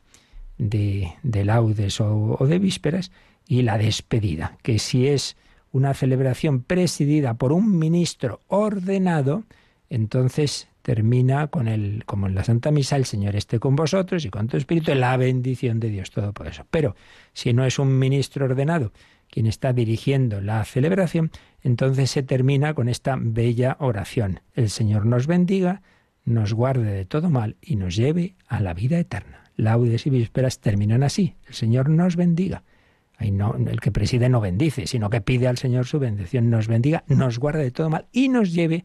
de, 0.58 1.14
laudes 1.22 2.00
o 2.00 2.38
de 2.40 2.58
vísperas 2.58 3.10
y 3.46 3.62
la 3.62 3.78
despedida, 3.78 4.56
que 4.62 4.78
si 4.78 5.08
es 5.08 5.36
una 5.72 5.92
celebración 5.94 6.62
presidida 6.62 7.34
por 7.34 7.52
un 7.52 7.78
ministro 7.78 8.40
ordenado, 8.46 9.44
entonces 9.90 10.68
termina 10.84 11.46
con 11.46 11.66
el, 11.66 12.04
como 12.04 12.26
en 12.26 12.34
la 12.34 12.44
Santa 12.44 12.70
Misa, 12.70 12.96
el 12.96 13.06
Señor 13.06 13.34
esté 13.36 13.58
con 13.58 13.74
vosotros 13.74 14.24
y 14.26 14.28
con 14.30 14.48
tu 14.48 14.58
espíritu, 14.58 14.94
la 14.94 15.16
bendición 15.16 15.80
de 15.80 15.88
Dios 15.88 16.10
Todopoderoso. 16.10 16.66
Pero 16.70 16.94
si 17.32 17.54
no 17.54 17.64
es 17.64 17.78
un 17.78 17.98
ministro 17.98 18.44
ordenado 18.44 18.92
quien 19.30 19.46
está 19.46 19.72
dirigiendo 19.72 20.42
la 20.42 20.62
celebración, 20.64 21.30
entonces 21.62 22.10
se 22.10 22.22
termina 22.22 22.74
con 22.74 22.90
esta 22.90 23.16
bella 23.18 23.78
oración. 23.80 24.40
El 24.52 24.68
Señor 24.68 25.06
nos 25.06 25.26
bendiga, 25.26 25.80
nos 26.26 26.52
guarde 26.52 26.92
de 26.92 27.06
todo 27.06 27.30
mal 27.30 27.56
y 27.62 27.76
nos 27.76 27.96
lleve 27.96 28.36
a 28.46 28.60
la 28.60 28.74
vida 28.74 28.98
eterna. 28.98 29.44
Laudes 29.56 30.06
y 30.06 30.10
vísperas 30.10 30.60
terminan 30.60 31.02
así. 31.02 31.36
El 31.48 31.54
Señor 31.54 31.88
nos 31.88 32.16
bendiga 32.16 32.62
no, 33.30 33.54
el 33.54 33.80
que 33.80 33.92
preside 33.92 34.28
no 34.28 34.40
bendice, 34.40 34.86
sino 34.86 35.10
que 35.10 35.20
pide 35.20 35.48
al 35.48 35.58
Señor 35.58 35.86
su 35.86 35.98
bendición, 35.98 36.50
nos 36.50 36.68
bendiga, 36.68 37.04
nos 37.06 37.38
guarde 37.38 37.62
de 37.62 37.70
todo 37.70 37.90
mal 37.90 38.06
y 38.12 38.28
nos 38.28 38.52
lleve 38.52 38.84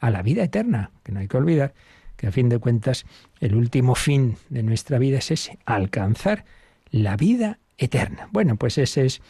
a 0.00 0.10
la 0.10 0.22
vida 0.22 0.42
eterna, 0.42 0.90
que 1.04 1.12
no 1.12 1.20
hay 1.20 1.28
que 1.28 1.36
olvidar 1.36 1.72
que 2.20 2.26
a 2.26 2.32
fin 2.32 2.50
de 2.50 2.58
cuentas 2.58 3.06
el 3.40 3.54
último 3.54 3.94
fin 3.94 4.36
de 4.50 4.62
nuestra 4.62 4.98
vida 4.98 5.16
es 5.18 5.30
ese, 5.30 5.58
alcanzar 5.64 6.44
la 6.90 7.16
vida 7.16 7.58
eterna. 7.78 8.28
Bueno, 8.30 8.56
pues 8.56 8.76
ese 8.76 9.06
es, 9.06 9.22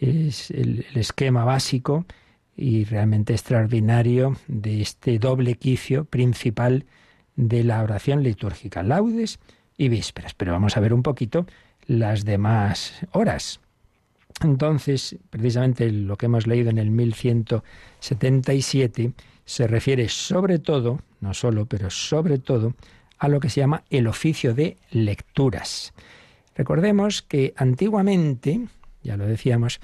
es 0.00 0.50
el, 0.50 0.86
esquema 0.94 1.44
básico 1.44 2.06
y 2.56 2.84
realmente 2.84 3.34
extraordinario 3.34 4.38
de 4.48 4.80
este 4.80 5.18
doble 5.18 5.56
quicio 5.56 6.06
principal 6.06 6.86
de 7.36 7.64
la 7.64 7.82
oración 7.82 8.22
litúrgica, 8.22 8.82
laudes 8.82 9.38
y 9.76 9.90
vísperas. 9.90 10.32
Pero 10.32 10.52
vamos 10.52 10.78
a 10.78 10.80
ver 10.80 10.94
un 10.94 11.02
poquito 11.02 11.44
las 11.86 12.24
demás 12.24 12.94
horas. 13.12 13.60
Entonces, 14.42 15.18
precisamente 15.28 15.92
lo 15.92 16.16
que 16.16 16.24
hemos 16.26 16.46
leído 16.46 16.70
en 16.70 16.78
el 16.78 16.90
1177 16.90 19.12
se 19.44 19.66
refiere 19.66 20.08
sobre 20.08 20.58
todo, 20.58 21.00
no 21.20 21.34
solo, 21.34 21.66
pero 21.66 21.90
sobre 21.90 22.38
todo, 22.38 22.74
a 23.18 23.28
lo 23.28 23.40
que 23.40 23.50
se 23.50 23.60
llama 23.60 23.84
el 23.90 24.06
oficio 24.06 24.54
de 24.54 24.76
lecturas. 24.90 25.92
Recordemos 26.54 27.22
que 27.22 27.54
antiguamente, 27.56 28.66
ya 29.02 29.16
lo 29.16 29.26
decíamos, 29.26 29.80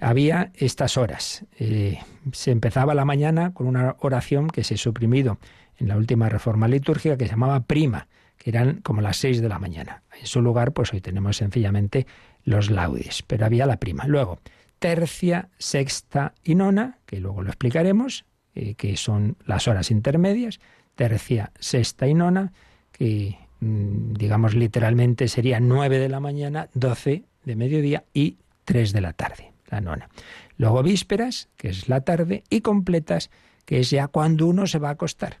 había 0.00 0.50
estas 0.54 0.96
horas. 0.96 1.44
Eh, 1.58 1.98
se 2.32 2.50
empezaba 2.50 2.94
la 2.94 3.04
mañana 3.04 3.54
con 3.54 3.66
una 3.66 3.96
oración 4.00 4.48
que 4.48 4.64
se 4.64 4.74
ha 4.74 4.78
suprimido 4.78 5.38
en 5.78 5.88
la 5.88 5.96
última 5.96 6.28
reforma 6.28 6.68
litúrgica 6.68 7.16
que 7.16 7.24
se 7.24 7.32
llamaba 7.32 7.60
prima, 7.60 8.08
que 8.36 8.50
eran 8.50 8.80
como 8.82 9.00
las 9.00 9.16
seis 9.16 9.40
de 9.40 9.48
la 9.48 9.58
mañana. 9.58 10.02
En 10.18 10.26
su 10.26 10.42
lugar, 10.42 10.72
pues 10.72 10.92
hoy 10.92 11.00
tenemos 11.00 11.36
sencillamente 11.36 12.06
los 12.44 12.70
laudes, 12.70 13.22
pero 13.26 13.46
había 13.46 13.66
la 13.66 13.78
prima. 13.78 14.04
Luego, 14.06 14.40
tercia, 14.78 15.48
sexta 15.58 16.34
y 16.42 16.56
nona, 16.56 16.98
que 17.06 17.20
luego 17.20 17.42
lo 17.42 17.50
explicaremos, 17.50 18.24
eh, 18.54 18.74
que 18.74 18.96
son 18.96 19.36
las 19.46 19.68
horas 19.68 19.90
intermedias, 19.90 20.60
tercia, 20.94 21.52
sexta 21.58 22.06
y 22.06 22.14
nona, 22.14 22.52
que 22.92 23.38
mm, 23.60 24.14
digamos 24.14 24.54
literalmente 24.54 25.28
sería 25.28 25.60
nueve 25.60 25.98
de 25.98 26.08
la 26.08 26.20
mañana, 26.20 26.68
doce 26.74 27.24
de 27.44 27.56
mediodía 27.56 28.04
y 28.12 28.38
tres 28.64 28.92
de 28.92 29.00
la 29.00 29.12
tarde, 29.12 29.52
la 29.70 29.80
nona. 29.80 30.08
Luego 30.56 30.82
vísperas, 30.82 31.48
que 31.56 31.68
es 31.68 31.88
la 31.88 32.02
tarde, 32.02 32.44
y 32.50 32.60
completas, 32.60 33.30
que 33.64 33.80
es 33.80 33.90
ya 33.90 34.08
cuando 34.08 34.46
uno 34.46 34.66
se 34.66 34.78
va 34.78 34.90
a 34.90 34.92
acostar. 34.92 35.38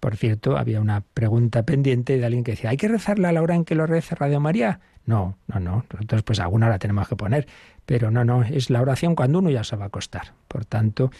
Por 0.00 0.16
cierto, 0.16 0.56
había 0.56 0.80
una 0.80 1.02
pregunta 1.02 1.64
pendiente 1.64 2.16
de 2.16 2.24
alguien 2.24 2.42
que 2.42 2.52
decía, 2.52 2.70
¿hay 2.70 2.76
que 2.78 2.88
rezarla 2.88 3.28
a 3.28 3.32
la 3.32 3.42
hora 3.42 3.54
en 3.54 3.64
que 3.64 3.74
lo 3.74 3.86
reza 3.86 4.14
Radio 4.14 4.40
María? 4.40 4.80
No, 5.04 5.36
no, 5.46 5.60
no. 5.60 5.84
Nosotros 5.92 6.22
pues 6.22 6.40
alguna 6.40 6.66
hora 6.66 6.78
tenemos 6.78 7.06
que 7.06 7.16
poner. 7.16 7.46
Pero 7.84 8.10
no, 8.10 8.24
no, 8.24 8.42
es 8.42 8.70
la 8.70 8.80
oración 8.80 9.14
cuando 9.14 9.40
uno 9.40 9.50
ya 9.50 9.64
se 9.64 9.76
va 9.76 9.84
a 9.84 9.88
acostar. 9.88 10.32
Por 10.48 10.64
tanto, 10.64 11.10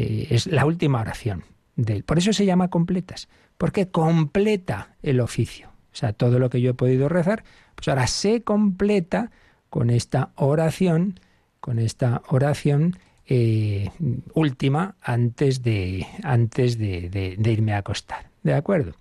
eh, 0.00 0.26
es 0.30 0.46
la 0.46 0.64
última 0.64 1.00
oración. 1.00 1.44
De, 1.76 2.02
por 2.02 2.18
eso 2.18 2.32
se 2.32 2.46
llama 2.46 2.68
completas, 2.68 3.28
porque 3.56 3.88
completa 3.88 4.96
el 5.02 5.20
oficio. 5.20 5.68
O 5.92 5.96
sea, 5.96 6.12
todo 6.12 6.38
lo 6.38 6.50
que 6.50 6.60
yo 6.60 6.70
he 6.70 6.74
podido 6.74 7.08
rezar, 7.08 7.44
pues 7.74 7.88
ahora 7.88 8.06
se 8.06 8.42
completa 8.42 9.30
con 9.70 9.90
esta 9.90 10.32
oración, 10.36 11.20
con 11.60 11.78
esta 11.78 12.22
oración 12.28 12.96
eh, 13.26 13.90
última 14.34 14.96
antes 15.02 15.62
de, 15.62 16.06
antes 16.22 16.78
de 16.78 17.38
irme 17.44 17.74
a 17.74 17.78
acostar. 17.78 18.30
¿De 18.42 18.54
acuerdo? 18.54 18.94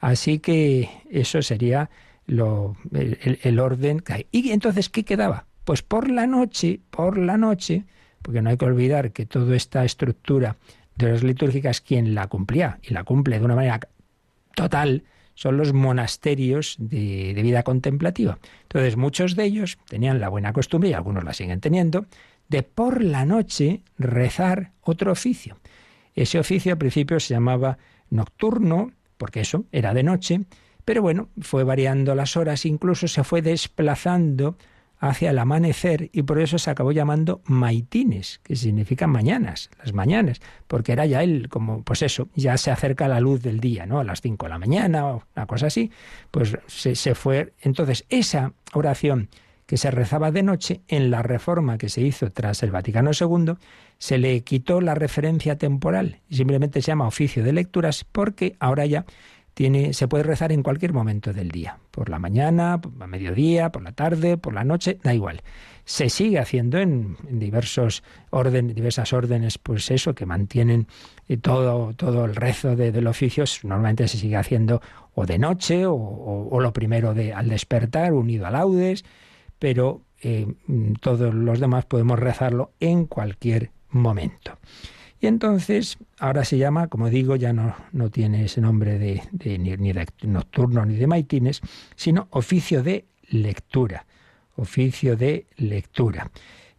Así 0.00 0.38
que 0.38 0.88
eso 1.10 1.42
sería 1.42 1.90
lo, 2.26 2.76
el, 2.92 3.58
orden 3.58 3.98
cae. 3.98 4.26
¿Y 4.30 4.50
entonces 4.50 4.88
qué 4.88 5.04
quedaba? 5.04 5.46
Pues 5.64 5.82
por 5.82 6.10
la 6.10 6.26
noche, 6.26 6.80
por 6.90 7.18
la 7.18 7.36
noche, 7.36 7.84
porque 8.22 8.42
no 8.42 8.50
hay 8.50 8.56
que 8.56 8.64
olvidar 8.64 9.12
que 9.12 9.26
toda 9.26 9.54
esta 9.56 9.84
estructura 9.84 10.56
de 10.96 11.12
las 11.12 11.22
litúrgicas, 11.22 11.80
quien 11.80 12.14
la 12.14 12.26
cumplía, 12.26 12.78
y 12.82 12.92
la 12.92 13.04
cumple 13.04 13.38
de 13.38 13.44
una 13.44 13.54
manera 13.54 13.80
total, 14.54 15.04
son 15.34 15.56
los 15.56 15.72
monasterios 15.72 16.74
de, 16.78 17.32
de, 17.34 17.42
vida 17.42 17.62
contemplativa. 17.62 18.38
Entonces 18.62 18.96
muchos 18.96 19.36
de 19.36 19.44
ellos 19.44 19.78
tenían 19.88 20.20
la 20.20 20.28
buena 20.28 20.52
costumbre, 20.52 20.90
y 20.90 20.94
algunos 20.94 21.22
la 21.22 21.32
siguen 21.32 21.60
teniendo, 21.60 22.06
de 22.48 22.62
por 22.64 23.04
la 23.04 23.24
noche 23.24 23.82
rezar 23.98 24.72
otro 24.82 25.12
oficio. 25.12 25.58
Ese 26.14 26.38
oficio 26.40 26.72
al 26.72 26.78
principio 26.78 27.20
se 27.20 27.34
llamaba 27.34 27.78
nocturno, 28.10 28.90
porque 29.16 29.40
eso 29.40 29.66
era 29.70 29.94
de 29.94 30.02
noche, 30.02 30.40
pero 30.84 31.02
bueno, 31.02 31.28
fue 31.40 31.64
variando 31.64 32.14
las 32.14 32.36
horas, 32.36 32.64
incluso 32.64 33.08
se 33.08 33.22
fue 33.22 33.42
desplazando 33.42 34.56
hacia 34.98 35.30
el 35.30 35.38
amanecer 35.38 36.10
y 36.12 36.22
por 36.22 36.40
eso 36.40 36.58
se 36.58 36.70
acabó 36.70 36.92
llamando 36.92 37.40
maitines, 37.44 38.40
que 38.42 38.56
significa 38.56 39.06
mañanas, 39.06 39.70
las 39.78 39.92
mañanas, 39.92 40.40
porque 40.66 40.92
era 40.92 41.06
ya 41.06 41.22
él 41.22 41.48
como, 41.48 41.82
pues 41.82 42.02
eso, 42.02 42.28
ya 42.34 42.56
se 42.56 42.70
acerca 42.70 43.08
la 43.08 43.20
luz 43.20 43.42
del 43.42 43.60
día, 43.60 43.86
¿no? 43.86 44.00
A 44.00 44.04
las 44.04 44.20
5 44.20 44.46
de 44.46 44.50
la 44.50 44.58
mañana 44.58 45.06
o 45.06 45.22
una 45.36 45.46
cosa 45.46 45.66
así, 45.66 45.90
pues 46.30 46.56
se, 46.66 46.94
se 46.94 47.14
fue. 47.14 47.52
Entonces, 47.60 48.04
esa 48.08 48.52
oración 48.72 49.28
que 49.66 49.76
se 49.76 49.90
rezaba 49.90 50.30
de 50.32 50.42
noche, 50.42 50.80
en 50.88 51.10
la 51.10 51.22
reforma 51.22 51.76
que 51.76 51.90
se 51.90 52.00
hizo 52.00 52.32
tras 52.32 52.62
el 52.62 52.70
Vaticano 52.70 53.10
II, 53.12 53.52
se 53.98 54.16
le 54.16 54.40
quitó 54.40 54.80
la 54.80 54.94
referencia 54.94 55.58
temporal 55.58 56.20
simplemente 56.30 56.80
se 56.80 56.86
llama 56.86 57.06
oficio 57.06 57.44
de 57.44 57.52
lecturas 57.52 58.04
porque 58.04 58.56
ahora 58.60 58.86
ya 58.86 59.04
se 59.92 60.06
puede 60.06 60.22
rezar 60.22 60.52
en 60.52 60.62
cualquier 60.62 60.92
momento 60.92 61.32
del 61.32 61.50
día, 61.50 61.78
por 61.90 62.08
la 62.08 62.20
mañana, 62.20 62.80
a 63.00 63.06
mediodía, 63.08 63.70
por 63.70 63.82
la 63.82 63.92
tarde, 63.92 64.36
por 64.36 64.54
la 64.54 64.62
noche, 64.62 64.98
da 65.02 65.12
igual. 65.12 65.42
Se 65.84 66.10
sigue 66.10 66.38
haciendo 66.38 66.78
en, 66.78 67.16
diversos 67.28 68.04
órdenes, 68.30 68.76
diversas 68.76 69.12
órdenes, 69.12 69.58
pues 69.58 69.90
eso, 69.90 70.14
que 70.14 70.26
mantienen 70.26 70.86
eh, 71.28 71.38
todo, 71.38 71.92
todo 71.94 72.24
el 72.24 72.36
rezo 72.36 72.76
de, 72.76 72.92
del 72.92 73.08
oficio, 73.08 73.44
normalmente 73.64 74.06
se 74.06 74.18
sigue 74.18 74.36
haciendo 74.36 74.80
o 75.14 75.26
de 75.26 75.38
noche 75.38 75.84
o, 75.86 76.60
lo 76.60 76.72
primero 76.72 77.12
de, 77.12 77.32
al 77.32 77.48
despertar, 77.48 78.12
unido 78.12 78.46
a 78.46 78.50
laudes, 78.50 79.04
pero 79.58 80.02
eh, 80.22 80.46
todos 81.00 81.34
los 81.34 81.58
demás 81.58 81.84
podemos 81.86 82.18
rezarlo 82.18 82.72
en 82.78 83.06
cualquier 83.06 83.70
momento. 83.90 84.58
Y 85.20 85.26
entonces, 85.26 85.98
ahora 86.18 86.44
se 86.44 86.58
llama, 86.58 86.86
como 86.86 87.10
digo, 87.10 87.36
ya 87.36 87.52
no, 87.52 87.74
no 87.92 88.10
tiene 88.10 88.44
ese 88.44 88.60
nombre 88.60 88.98
de, 88.98 89.22
ni, 89.58 89.92
de 89.92 90.06
nocturno 90.22 90.84
ni 90.86 90.96
de 90.96 91.06
maitines, 91.06 91.60
sino 91.96 92.28
oficio 92.30 92.82
de 92.82 93.04
lectura. 93.28 94.06
Oficio 94.56 95.16
de 95.16 95.46
lectura. 95.56 96.30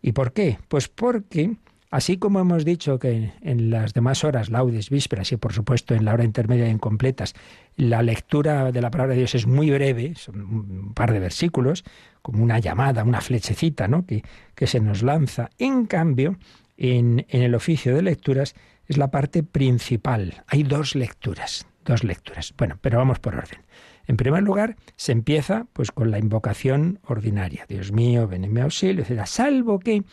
¿Y 0.01 0.13
por 0.13 0.31
qué? 0.31 0.57
Pues 0.67 0.87
porque 0.87 1.55
Así 1.91 2.17
como 2.17 2.39
hemos 2.39 2.65
dicho 2.65 2.99
que 2.99 3.31
en 3.41 3.71
las 3.71 3.95
demás 3.95 4.23
horas, 4.23 4.49
laudes, 4.51 4.91
vísperas 4.91 5.31
y 5.31 5.37
por 5.37 5.53
supuesto 5.53 5.95
en 5.95 6.05
la 6.05 6.13
hora 6.13 6.23
intermedia 6.23 6.67
e 6.67 6.69
incompletas, 6.69 7.33
la 7.77 8.03
lectura 8.03 8.71
de 8.71 8.79
la 8.79 8.91
palabra 8.91 9.13
de 9.13 9.21
Dios 9.21 9.33
es 9.33 9.47
muy 9.47 9.71
breve, 9.71 10.13
son 10.15 10.39
un 10.41 10.93
par 10.93 11.11
de 11.11 11.19
versículos, 11.19 11.83
como 12.21 12.43
una 12.43 12.59
llamada, 12.59 13.03
una 13.03 13.21
flechecita 13.21 13.87
¿no? 13.87 14.05
que, 14.05 14.23
que 14.53 14.67
se 14.67 14.79
nos 14.79 15.01
lanza. 15.01 15.49
En 15.57 15.87
cambio, 15.87 16.37
en, 16.79 17.25
el 17.27 17.53
oficio 17.55 17.93
de 17.93 18.01
lecturas 18.01 18.55
es 18.87 18.97
la 18.97 19.11
parte 19.11 19.43
principal. 19.43 20.43
Hay 20.47 20.63
dos 20.63 20.95
lecturas, 20.95 21.67
dos 21.85 22.03
lecturas. 22.03 22.53
Bueno, 22.57 22.79
pero 22.81 22.97
vamos 22.97 23.19
por 23.19 23.35
orden. 23.35 23.59
En 24.07 24.17
primer 24.17 24.41
lugar, 24.41 24.77
se 24.95 25.11
empieza 25.11 25.67
pues 25.73 25.91
con 25.91 26.09
la 26.09 26.17
invocación 26.17 26.99
ordinaria. 27.03 27.65
Dios 27.67 27.91
mío, 27.91 28.27
ven 28.27 28.45
en 28.45 28.53
mi 28.53 28.61
auxilio, 28.61 29.03
etc. 29.03 29.25
Salvo 29.25 29.77
que 29.77 30.03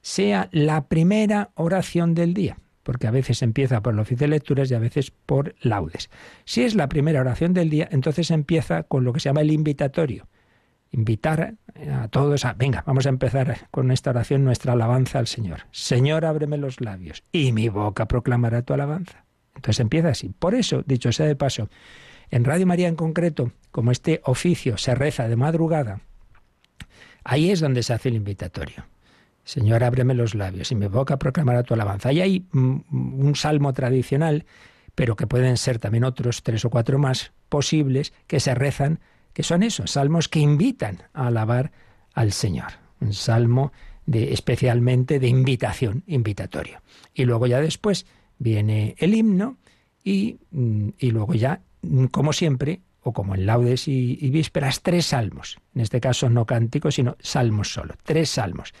sea 0.00 0.48
la 0.52 0.86
primera 0.86 1.50
oración 1.54 2.14
del 2.14 2.32
día, 2.32 2.58
porque 2.84 3.06
a 3.06 3.10
veces 3.10 3.42
empieza 3.42 3.82
por 3.82 3.92
el 3.92 4.00
oficio 4.00 4.24
de 4.24 4.28
lecturas 4.28 4.70
y 4.70 4.74
a 4.74 4.78
veces 4.78 5.10
por 5.10 5.54
laudes. 5.60 6.10
Si 6.44 6.62
es 6.62 6.74
la 6.74 6.88
primera 6.88 7.20
oración 7.20 7.52
del 7.52 7.70
día, 7.70 7.88
entonces 7.90 8.30
empieza 8.30 8.84
con 8.84 9.04
lo 9.04 9.12
que 9.12 9.20
se 9.20 9.28
llama 9.28 9.42
el 9.42 9.50
invitatorio. 9.50 10.28
Invitar 10.90 11.54
a 11.92 12.08
todos 12.08 12.44
a, 12.44 12.52
venga, 12.52 12.84
vamos 12.86 13.06
a 13.06 13.08
empezar 13.08 13.68
con 13.70 13.90
esta 13.90 14.10
oración, 14.10 14.44
nuestra 14.44 14.74
alabanza 14.74 15.18
al 15.18 15.26
Señor. 15.26 15.62
Señor, 15.72 16.24
ábreme 16.24 16.56
los 16.56 16.80
labios 16.80 17.24
y 17.32 17.52
mi 17.52 17.68
boca 17.68 18.06
proclamará 18.06 18.62
tu 18.62 18.74
alabanza. 18.74 19.24
Entonces 19.56 19.80
empieza 19.80 20.10
así. 20.10 20.28
Por 20.38 20.54
eso, 20.54 20.82
dicho 20.86 21.10
sea 21.12 21.26
de 21.26 21.36
paso, 21.36 21.68
en 22.30 22.44
Radio 22.44 22.66
María 22.66 22.88
en 22.88 22.96
concreto, 22.96 23.52
como 23.70 23.90
este 23.90 24.20
oficio 24.24 24.78
se 24.78 24.94
reza 24.94 25.28
de 25.28 25.36
madrugada, 25.36 26.00
ahí 27.24 27.50
es 27.50 27.60
donde 27.60 27.82
se 27.82 27.92
hace 27.92 28.08
el 28.08 28.16
invitatorio. 28.16 28.84
Señor, 29.44 29.84
ábreme 29.84 30.14
los 30.14 30.34
labios 30.34 30.72
y 30.72 30.74
mi 30.74 30.86
boca 30.86 31.18
proclamará 31.18 31.62
tu 31.62 31.74
alabanza. 31.74 32.12
Y 32.12 32.20
hay 32.20 32.46
un 32.52 33.34
salmo 33.36 33.72
tradicional, 33.72 34.46
pero 34.94 35.16
que 35.16 35.26
pueden 35.26 35.56
ser 35.56 35.78
también 35.78 36.04
otros 36.04 36.42
tres 36.42 36.64
o 36.64 36.70
cuatro 36.70 36.98
más 36.98 37.32
posibles 37.48 38.12
que 38.26 38.40
se 38.40 38.54
rezan, 38.54 39.00
que 39.34 39.42
son 39.42 39.62
esos 39.62 39.90
salmos 39.90 40.28
que 40.28 40.40
invitan 40.40 41.02
a 41.12 41.26
alabar 41.26 41.72
al 42.14 42.32
Señor. 42.32 42.72
Un 43.00 43.12
salmo 43.12 43.72
de, 44.06 44.32
especialmente 44.32 45.18
de 45.20 45.28
invitación, 45.28 46.02
invitatorio. 46.06 46.80
Y 47.12 47.26
luego 47.26 47.46
ya 47.46 47.60
después 47.60 48.06
viene 48.38 48.94
el 48.98 49.14
himno 49.14 49.58
y, 50.02 50.38
mm, 50.50 50.88
y 50.98 51.10
luego 51.10 51.34
ya, 51.34 51.60
mm, 51.82 52.06
como 52.06 52.32
siempre, 52.32 52.80
o 53.02 53.12
como 53.12 53.34
en 53.34 53.44
laudes 53.44 53.86
y, 53.86 54.16
y 54.18 54.30
vísperas, 54.30 54.80
tres 54.80 55.06
salmos. 55.06 55.58
En 55.74 55.82
este 55.82 56.00
caso 56.00 56.30
no 56.30 56.46
cánticos, 56.46 56.94
sino 56.94 57.16
salmos 57.20 57.70
solo. 57.70 57.94
Tres 58.02 58.30
salmos 58.30 58.72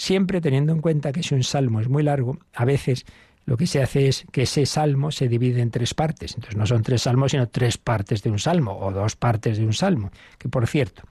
siempre 0.00 0.40
teniendo 0.40 0.72
en 0.72 0.80
cuenta 0.80 1.12
que 1.12 1.22
si 1.22 1.34
un 1.34 1.42
salmo 1.44 1.78
es 1.78 1.88
muy 1.88 2.02
largo, 2.02 2.38
a 2.54 2.64
veces 2.64 3.04
lo 3.50 3.56
que 3.56 3.66
se 3.66 3.82
hace 3.82 4.06
es 4.06 4.26
que 4.30 4.42
ese 4.42 4.64
salmo 4.64 5.10
se 5.10 5.26
divide 5.26 5.60
en 5.60 5.72
tres 5.72 5.92
partes. 5.92 6.34
Entonces 6.36 6.56
no 6.56 6.66
son 6.66 6.84
tres 6.84 7.02
salmos, 7.02 7.32
sino 7.32 7.48
tres 7.48 7.78
partes 7.78 8.22
de 8.22 8.30
un 8.30 8.38
salmo 8.38 8.78
o 8.78 8.92
dos 8.92 9.16
partes 9.16 9.58
de 9.58 9.66
un 9.66 9.72
salmo. 9.72 10.12
Que 10.38 10.48
por 10.48 10.68
cierto, 10.68 11.02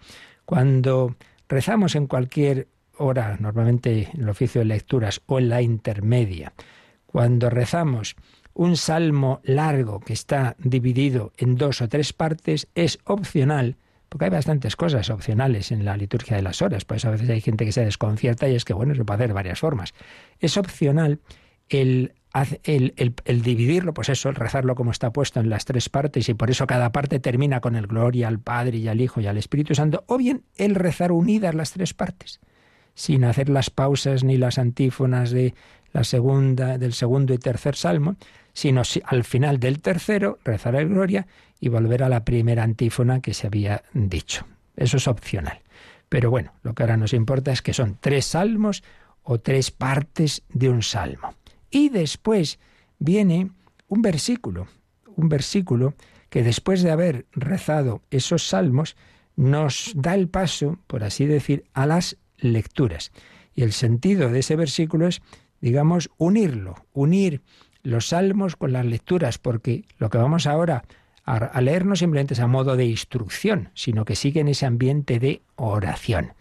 cuando 0.45 1.17
rezamos 1.49 1.95
en 1.95 2.08
cualquier 2.08 2.69
hora, 2.97 3.36
normalmente 3.41 4.10
en 4.13 4.21
el 4.21 4.30
oficio 4.30 4.60
de 4.60 4.65
lecturas 4.65 5.19
o 5.25 5.39
en 5.39 5.49
la 5.49 5.62
intermedia, 5.62 6.54
cuando 7.06 7.49
rezamos 7.49 8.15
un 8.54 8.78
salmo 8.78 9.41
largo 9.43 9.99
que 9.99 10.13
está 10.13 10.56
dividido 10.60 11.34
en 11.36 11.58
dos 11.58 11.82
o 11.82 11.89
tres 11.89 12.13
partes, 12.13 12.69
es 12.73 12.99
opcional 13.04 13.75
porque 14.08 14.25
hay 14.25 14.32
bastantes 14.32 14.78
cosas 14.78 15.10
opcionales 15.10 15.73
en 15.73 15.84
la 15.84 15.97
liturgia 15.97 16.38
de 16.38 16.41
las 16.43 16.62
horas, 16.62 16.86
por 16.86 16.95
eso 16.95 17.10
a 17.10 17.12
veces 17.12 17.30
hay 17.30 17.41
gente 17.41 17.65
que 17.65 17.73
se 17.73 17.84
desconcierta 17.84 18.47
y 18.47 18.56
es 18.56 18.63
que, 18.63 18.73
bueno, 18.73 18.95
se 18.95 19.04
puede 19.04 19.15
hacer 19.17 19.28
de 19.28 19.34
varias 19.34 19.60
formas. 19.60 19.93
Es 20.39 20.56
opcional 20.56 21.19
el, 21.67 22.13
el, 22.34 23.42
dividirlo, 23.42 23.94
pues 23.94 24.10
eso, 24.10 24.30
el 24.30 24.36
rezarlo 24.36 24.76
como 24.76 24.92
está 24.92 25.12
puesto 25.12 25.39
en 25.39 25.50
las 25.50 25.65
tres 25.65 25.89
partes 25.89 26.30
y 26.30 26.34
por 26.34 26.52
eso 26.52 26.68
cada 26.68 26.92
parte 26.92 27.20
termina 27.20 27.60
con 27.60 27.76
el 27.76 27.88
gloria 27.88 28.28
al 28.28 28.39
Padre 28.39 28.78
y 28.78 28.88
al 28.88 29.02
Hijo 29.02 29.20
y 29.22 29.28
al 29.28 29.38
Espíritu 29.38 29.74
Santo, 29.74 30.04
o 30.08 30.18
bien 30.18 30.44
el 30.56 30.76
rezar 30.76 31.12
unidas 31.12 31.56
las 31.56 31.72
tres 31.72 31.94
partes, 31.94 32.39
sin 32.94 33.24
hacer 33.24 33.50
las 33.50 33.70
pausas 33.70 34.24
ni 34.24 34.38
las 34.38 34.60
antífonas 34.60 35.32
de 35.32 35.56
la 35.92 36.04
segunda, 36.04 36.78
del 36.78 36.94
segundo 36.94 37.34
y 37.34 37.39
tercer 37.39 37.76
salmo, 37.76 38.15
sino 38.54 38.84
al 39.06 39.24
final 39.24 39.60
del 39.60 39.82
tercero 39.82 40.38
rezar 40.44 40.76
el 40.76 40.89
gloria 40.89 41.26
y 41.60 41.70
volver 41.70 42.04
a 42.04 42.10
la 42.10 42.26
primera 42.26 42.63
antífona 42.63 43.22
que 43.22 43.34
se 43.34 43.48
había 43.48 43.84
dicho. 43.94 44.46
Eso 44.76 44.98
es 44.98 45.08
opcional. 45.08 45.62
Pero 46.10 46.30
bueno, 46.30 46.54
lo 46.63 46.74
que 46.74 46.84
ahora 46.84 46.98
nos 46.98 47.13
importa 47.13 47.52
es 47.52 47.62
que 47.62 47.74
son 47.74 47.98
tres 48.00 48.26
salmos 48.26 48.84
o 49.24 49.39
tres 49.39 49.72
partes 49.72 50.44
de 50.50 50.70
un 50.70 50.82
salmo. 50.82 51.34
Y 51.70 51.90
después 51.90 52.60
viene 53.00 53.52
un 53.88 54.02
versículo, 54.02 54.68
un 55.16 55.30
versículo 55.30 55.94
que 56.30 56.44
después 56.44 56.84
de 56.84 56.92
haber 56.92 57.26
rezado 57.32 58.02
esos 58.12 58.48
salmos 58.48 58.96
nos 59.36 59.94
da 59.96 60.16
el 60.16 60.28
paso, 60.28 60.80
por 60.88 61.04
así 61.04 61.26
decir, 61.26 61.64
a 61.74 61.86
las 61.86 62.18
lecturas. 62.38 63.12
Y 63.54 63.64
el 63.64 63.74
sentido 63.74 64.30
de 64.30 64.40
ese 64.40 64.56
versículo 64.56 65.08
es, 65.08 65.22
digamos, 65.62 66.10
unirlo, 66.18 66.76
unir 66.94 67.42
los 67.82 68.08
salmos 68.08 68.56
con 68.56 68.74
las 68.74 68.86
lecturas, 68.86 69.38
porque 69.38 69.86
lo 69.98 70.10
que 70.10 70.18
vamos 70.18 70.46
ahora 70.46 70.84
a, 71.26 71.62
leer 71.62 71.86
no 71.86 71.96
simplemente 71.96 72.34
es 72.34 72.40
a 72.40 72.48
modo 72.48 72.76
de 72.76 72.86
instrucción, 72.86 73.70
sino 73.74 74.04
que 74.04 74.16
sigue 74.16 74.42
en 74.42 74.48
ese 74.48 74.66
ambiente 74.66 75.20
de 75.20 75.42
oración. 75.56 76.34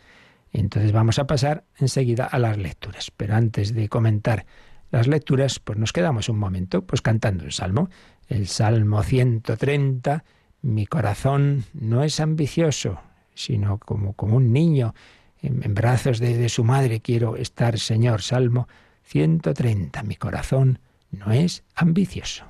Entonces 0.53 0.93
vamos 0.93 1.19
a 1.19 1.27
pasar 1.27 1.65
enseguida 1.79 2.25
a 2.25 2.39
las 2.39 2.57
lecturas. 2.57 3.11
Pero 3.17 3.35
antes 3.35 3.75
de 3.75 3.89
comentar 3.89 4.47
las 4.91 5.07
lecturas, 5.07 5.59
pues 5.59 5.79
nos 5.79 5.93
quedamos 5.93 6.29
un 6.29 6.39
momento 6.39 6.83
pues 6.83 7.03
cantando 7.03 7.45
el 7.45 7.53
salmo. 7.53 7.91
El 8.29 8.47
Salmo 8.47 9.03
130, 9.03 10.25
mi 10.63 10.87
corazón 10.87 11.65
no 11.73 12.03
es 12.03 12.21
ambicioso, 12.21 13.01
sino 13.35 13.79
como, 13.79 14.13
como 14.15 14.37
un 14.37 14.53
niño 14.53 14.95
en, 15.41 15.75
brazos 15.75 16.19
de, 16.19 16.37
de, 16.37 16.49
su 16.49 16.65
madre 16.65 17.01
quiero 17.01 17.37
estar, 17.37 17.79
Señor. 17.79 18.23
Salmo 18.23 18.69
130, 19.05 20.03
mi 20.03 20.17
corazón 20.17 20.81
no 21.11 21.33
es 21.33 21.65
ambicioso. 21.75 22.45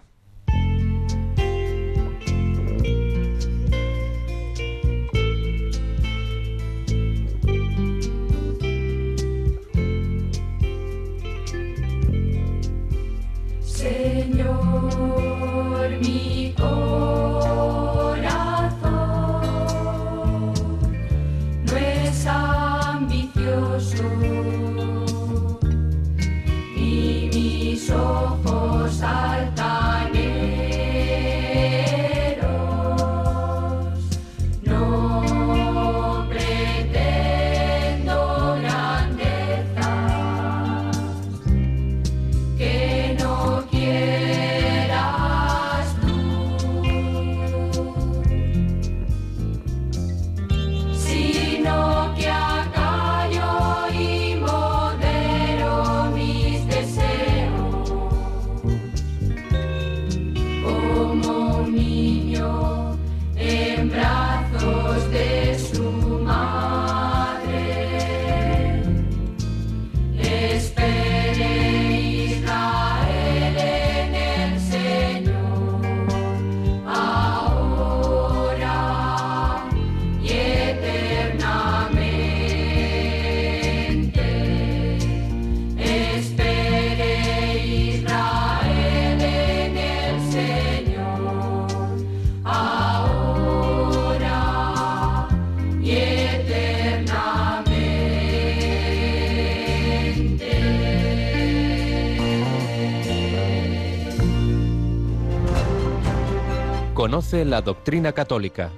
La 107.31 107.61
doctrina 107.61 108.13
católica. 108.13 108.71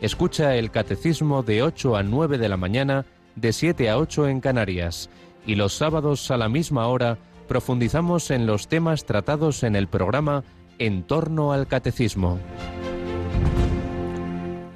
Escucha 0.00 0.56
el 0.56 0.72
catecismo 0.72 1.44
de 1.44 1.62
8 1.62 1.94
a 1.94 2.02
9 2.02 2.36
de 2.36 2.48
la 2.48 2.56
mañana, 2.56 3.06
de 3.36 3.52
7 3.52 3.88
a 3.90 3.96
8 3.96 4.26
en 4.26 4.40
Canarias. 4.40 5.08
Y 5.46 5.54
los 5.54 5.74
sábados 5.74 6.28
a 6.32 6.36
la 6.36 6.48
misma 6.48 6.88
hora 6.88 7.16
profundizamos 7.46 8.32
en 8.32 8.44
los 8.44 8.66
temas 8.66 9.04
tratados 9.04 9.62
en 9.62 9.76
el 9.76 9.86
programa 9.86 10.42
En 10.80 11.04
torno 11.04 11.52
al 11.52 11.68
catecismo. 11.68 12.40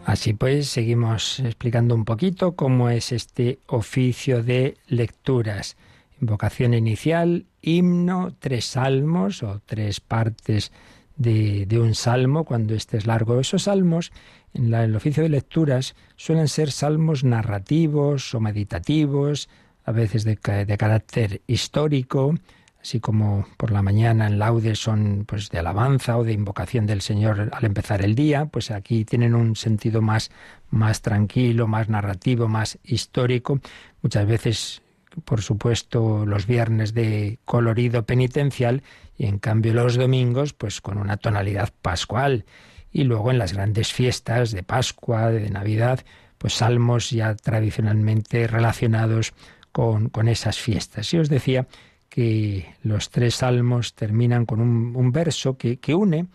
Así 0.05 0.33
pues, 0.33 0.69
seguimos 0.69 1.41
explicando 1.41 1.97
un 1.97 2.05
poquito 2.05 2.53
cómo 2.53 2.91
es 2.91 3.11
este 3.11 3.59
oficio 3.67 4.45
de 4.45 4.77
lecturas. 4.87 5.77
Invocación 6.21 6.75
inicial, 6.75 7.47
himno, 7.61 8.35
tres 8.39 8.67
salmos 8.67 9.43
o 9.43 9.61
tres 9.67 9.99
partes 9.99 10.71
de, 11.17 11.67
un 11.81 11.95
salmo 11.95 12.45
cuando 12.45 12.75
este 12.75 12.97
es 12.97 13.07
largo. 13.07 13.41
Esos 13.41 13.65
salmos, 13.65 14.13
en 14.55 14.73
el 14.73 14.95
oficio 14.97 15.23
de 15.23 15.29
lecturas, 15.29 15.95
suelen 16.17 16.49
ser 16.49 16.71
salmos 16.71 17.25
narrativos 17.25 18.35
o 18.35 18.41
meditativos, 18.41 19.49
a 19.85 19.93
veces 19.93 20.25
de, 20.25 20.37
de 20.67 20.77
carácter 20.77 21.43
histórico, 21.47 22.35
así 22.81 23.01
como 23.01 23.47
por 23.57 23.71
la 23.71 23.83
mañana 23.83 24.27
en 24.27 24.39
laudes 24.39 24.79
son 24.79 25.25
pues 25.27 25.49
de 25.51 25.59
alabanza 25.59 26.17
o 26.19 26.25
de 26.25 26.33
invocación 26.33 26.87
del 26.87 27.01
Señor 27.01 27.51
al 27.53 27.65
empezar 27.65 28.05
el 28.05 28.15
día, 28.15 28.47
pues 28.47 28.71
aquí 28.71 29.05
tienen 29.05 29.35
un 29.35 29.57
sentido 29.57 30.03
más 30.03 30.31
más 30.71 31.03
tranquilo, 31.03 31.67
más 31.67 31.89
narrativo, 31.89 32.49
más 32.49 32.79
histórico. 32.85 33.61
Muchas 34.03 34.27
veces, 34.27 34.83
por 35.25 35.43
supuesto, 35.43 36.27
los 36.27 36.47
viernes 36.47 36.95
de 36.95 37.39
colorido 37.45 38.05
penitencial 38.05 38.83
y 39.17 39.27
en 39.27 39.39
cambio 39.39 39.75
los 39.75 39.97
domingos 39.97 40.53
pues 40.53 40.81
con 40.81 40.99
una 40.99 41.17
tonalidad 41.17 41.71
pascual 41.83 42.45
y 42.93 43.05
luego 43.05 43.31
en 43.31 43.39
las 43.39 43.53
grandes 43.53 43.93
fiestas 43.93 44.53
de 44.53 44.63
Pascua, 44.63 45.31
de 45.31 45.51
Navidad, 45.51 46.01
pues 46.39 46.55
salmos 46.55 47.11
ya 47.11 47.35
tradicionalmente 47.35 48.47
relacionados 48.47 49.35
con, 49.73 50.09
con 50.09 50.29
esas 50.29 50.59
fiestas. 50.59 51.13
Y 51.13 51.19
os 51.19 51.29
decía 51.29 51.67
que 52.09 52.75
los 52.83 53.11
tres 53.11 53.35
salmos 53.35 53.95
terminan 53.95 54.47
con 54.47 54.61
un, 54.61 55.13
verso 55.13 55.59
que, 55.59 55.79
que, 55.79 55.95
une, 55.95 56.29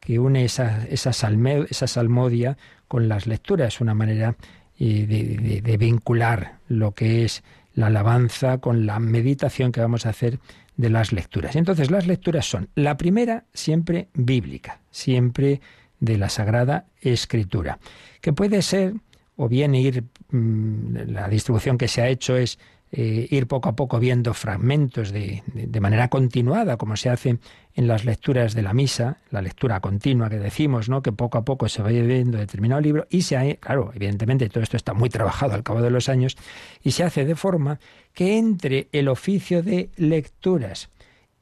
que 0.00 0.18
une 0.18 0.44
esa, 0.44 0.84
esa, 0.86 1.10
esa 1.10 1.86
salmodia 1.86 2.56
con 2.88 3.08
las 3.08 3.26
lecturas, 3.26 3.80
una 3.80 3.94
manera 3.94 4.34
eh, 4.80 5.60
de 5.62 5.76
vincular 5.76 6.58
lo 6.66 6.92
que 6.92 7.24
es 7.24 7.44
la 7.74 7.86
alabanza 7.86 8.58
con 8.58 8.86
la 8.86 8.98
meditación 8.98 9.70
que 9.70 9.80
vamos 9.80 10.04
a 10.06 10.10
hacer 10.10 10.40
de 10.78 10.88
las 10.88 11.12
lecturas. 11.12 11.56
Entonces 11.56 11.90
las 11.90 12.06
lecturas 12.06 12.46
son 12.46 12.70
la 12.74 12.96
primera 12.96 13.44
siempre 13.52 14.08
bíblica, 14.14 14.80
siempre 14.90 15.60
de 16.00 16.16
la 16.16 16.30
Sagrada 16.30 16.86
Escritura, 17.02 17.78
que 18.22 18.32
puede 18.32 18.62
ser 18.62 18.94
o 19.36 19.48
bien 19.48 19.74
ir, 19.74 20.04
mm, 20.30 21.10
la 21.10 21.28
distribución 21.28 21.78
que 21.78 21.88
se 21.88 22.00
ha 22.00 22.08
hecho 22.08 22.36
es 22.36 22.58
eh, 22.90 23.28
ir 23.30 23.46
poco 23.46 23.68
a 23.68 23.76
poco 23.76 23.98
viendo 23.98 24.32
fragmentos 24.32 25.12
de, 25.12 25.42
de, 25.52 25.80
manera 25.80 26.08
continuada, 26.08 26.78
como 26.78 26.96
se 26.96 27.10
hace 27.10 27.38
en 27.74 27.86
las 27.86 28.06
lecturas 28.06 28.54
de 28.54 28.62
la 28.62 28.72
misa, 28.72 29.18
la 29.30 29.42
lectura 29.42 29.80
continua 29.80 30.30
que 30.30 30.38
decimos, 30.38 30.88
¿no? 30.88 31.02
que 31.02 31.12
poco 31.12 31.36
a 31.36 31.44
poco 31.44 31.68
se 31.68 31.82
va 31.82 31.90
viendo 31.90 32.38
determinado 32.38 32.80
libro, 32.80 33.06
y 33.10 33.22
se 33.22 33.36
ha, 33.36 33.54
claro, 33.56 33.90
evidentemente 33.94 34.48
todo 34.48 34.62
esto 34.62 34.78
está 34.78 34.94
muy 34.94 35.10
trabajado 35.10 35.52
al 35.52 35.62
cabo 35.62 35.82
de 35.82 35.90
los 35.90 36.08
años, 36.08 36.36
y 36.82 36.92
se 36.92 37.04
hace 37.04 37.26
de 37.26 37.34
forma 37.34 37.78
que 38.14 38.38
entre 38.38 38.88
el 38.92 39.08
oficio 39.08 39.62
de 39.62 39.90
lecturas 39.96 40.88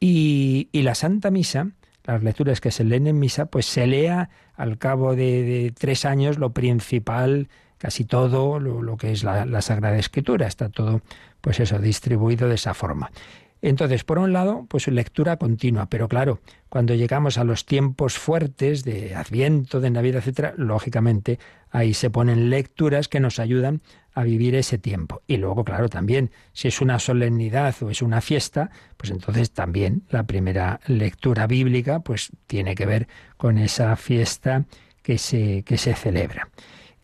y, 0.01 0.69
y 0.73 0.83
la 0.83 0.97
Santa 0.97 1.31
Misa, 1.31 1.71
las 2.03 2.25
lecturas 2.25 2.61
que 2.61 2.73
se 2.73 2.83
leen 2.83 3.07
en 3.07 3.21
misa, 3.21 3.47
pues 3.47 3.67
se 3.67 3.87
lea 3.87 4.31
al 4.57 4.79
cabo 4.79 5.15
de 5.15 5.73
tres 5.79 6.05
años 6.05 6.39
lo 6.39 6.53
principal 6.53 7.49
casi 7.79 8.05
todo 8.05 8.59
lo, 8.59 8.97
que 8.97 9.13
es 9.13 9.25
la, 9.25 9.61
Sagrada 9.63 9.99
Escritura, 9.99 10.47
está 10.47 10.69
todo, 10.69 11.03
pues 11.41 11.61
eso, 11.61 11.79
distribuido 11.79 12.49
de 12.49 12.55
esa 12.55 12.75
forma. 12.75 13.11
Entonces, 13.63 14.05
por 14.05 14.19
un 14.19 14.33
lado, 14.33 14.67
pues 14.69 14.87
lectura 14.87 15.39
continua, 15.39 15.87
pero 15.87 16.09
claro, 16.09 16.41
cuando 16.69 16.95
llegamos 16.95 17.39
a 17.39 17.45
los 17.45 17.65
tiempos 17.65 18.19
fuertes 18.19 18.85
de 18.85 19.15
Adviento, 19.15 19.81
de 19.81 19.91
Navidad, 19.91 20.19
etcétera, 20.19 20.55
lógicamente 20.57 21.39
ahí 21.71 21.95
se 21.95 22.11
ponen 22.11 22.51
lecturas 22.51 23.09
que 23.09 23.19
nos 23.19 23.39
ayudan 23.39 23.81
a 24.15 24.25
vivir 24.25 24.55
ese 24.55 24.79
tiempo. 24.79 25.23
Y 25.27 25.37
luego, 25.37 25.65
claro, 25.65 25.89
también, 25.89 26.31
si 26.53 26.69
es 26.69 26.81
una 26.81 26.99
solemnidad 26.99 27.75
o 27.83 27.91
es 27.91 28.03
una 28.03 28.21
fiesta, 28.21 28.71
pues 28.97 29.11
entonces 29.11 29.51
también 29.51 30.03
la 30.11 30.23
primera 30.23 30.81
lectura 30.87 31.47
bíblica, 31.47 32.01
pues 32.01 32.31
tiene 32.47 32.75
que 32.75 32.87
ver 32.87 33.09
con 33.37 33.59
esa 33.59 33.95
fiesta 33.97 34.65
que 35.03 35.19
se, 35.19 35.63
que 35.65 35.77
se 35.77 35.95
celebra. 35.95 36.49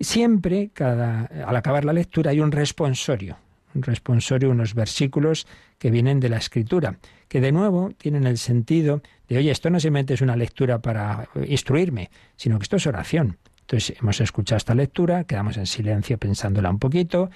Siempre, 0.01 0.71
cada, 0.73 1.27
al 1.47 1.57
acabar 1.57 1.85
la 1.85 1.93
lectura, 1.93 2.31
hay 2.31 2.41
un 2.41 2.53
responsorio, 2.53 3.37
un 3.75 3.83
responsorio, 3.83 4.51
unos 4.51 4.75
versículos 4.75 5.47
que 5.79 5.91
vienen 5.91 6.21
de 6.21 6.29
la 6.29 6.39
escritura, 6.39 6.99
que 7.29 7.41
de 7.41 7.53
nuevo 7.53 7.93
tienen 7.97 8.27
el 8.27 8.39
sentido 8.39 9.03
de, 9.29 9.39
oye, 9.39 9.51
esto 9.51 9.71
no 9.71 9.81
simplemente 9.81 10.15
es 10.15 10.21
una 10.21 10.37
lectura 10.37 10.81
para 10.81 11.29
instruirme, 11.47 12.11
sino 12.37 12.59
que 12.59 12.65
esto 12.65 12.77
es 12.77 12.87
oración. 12.87 13.39
Entonces 13.61 13.97
hemos 14.01 14.21
escuchado 14.21 14.59
esta 14.59 14.75
lectura, 14.75 15.25
quedamos 15.25 15.57
en 15.57 15.67
silencio 15.67 16.19
pensándola 16.19 16.71
un 16.71 16.79
poquito, 16.79 17.31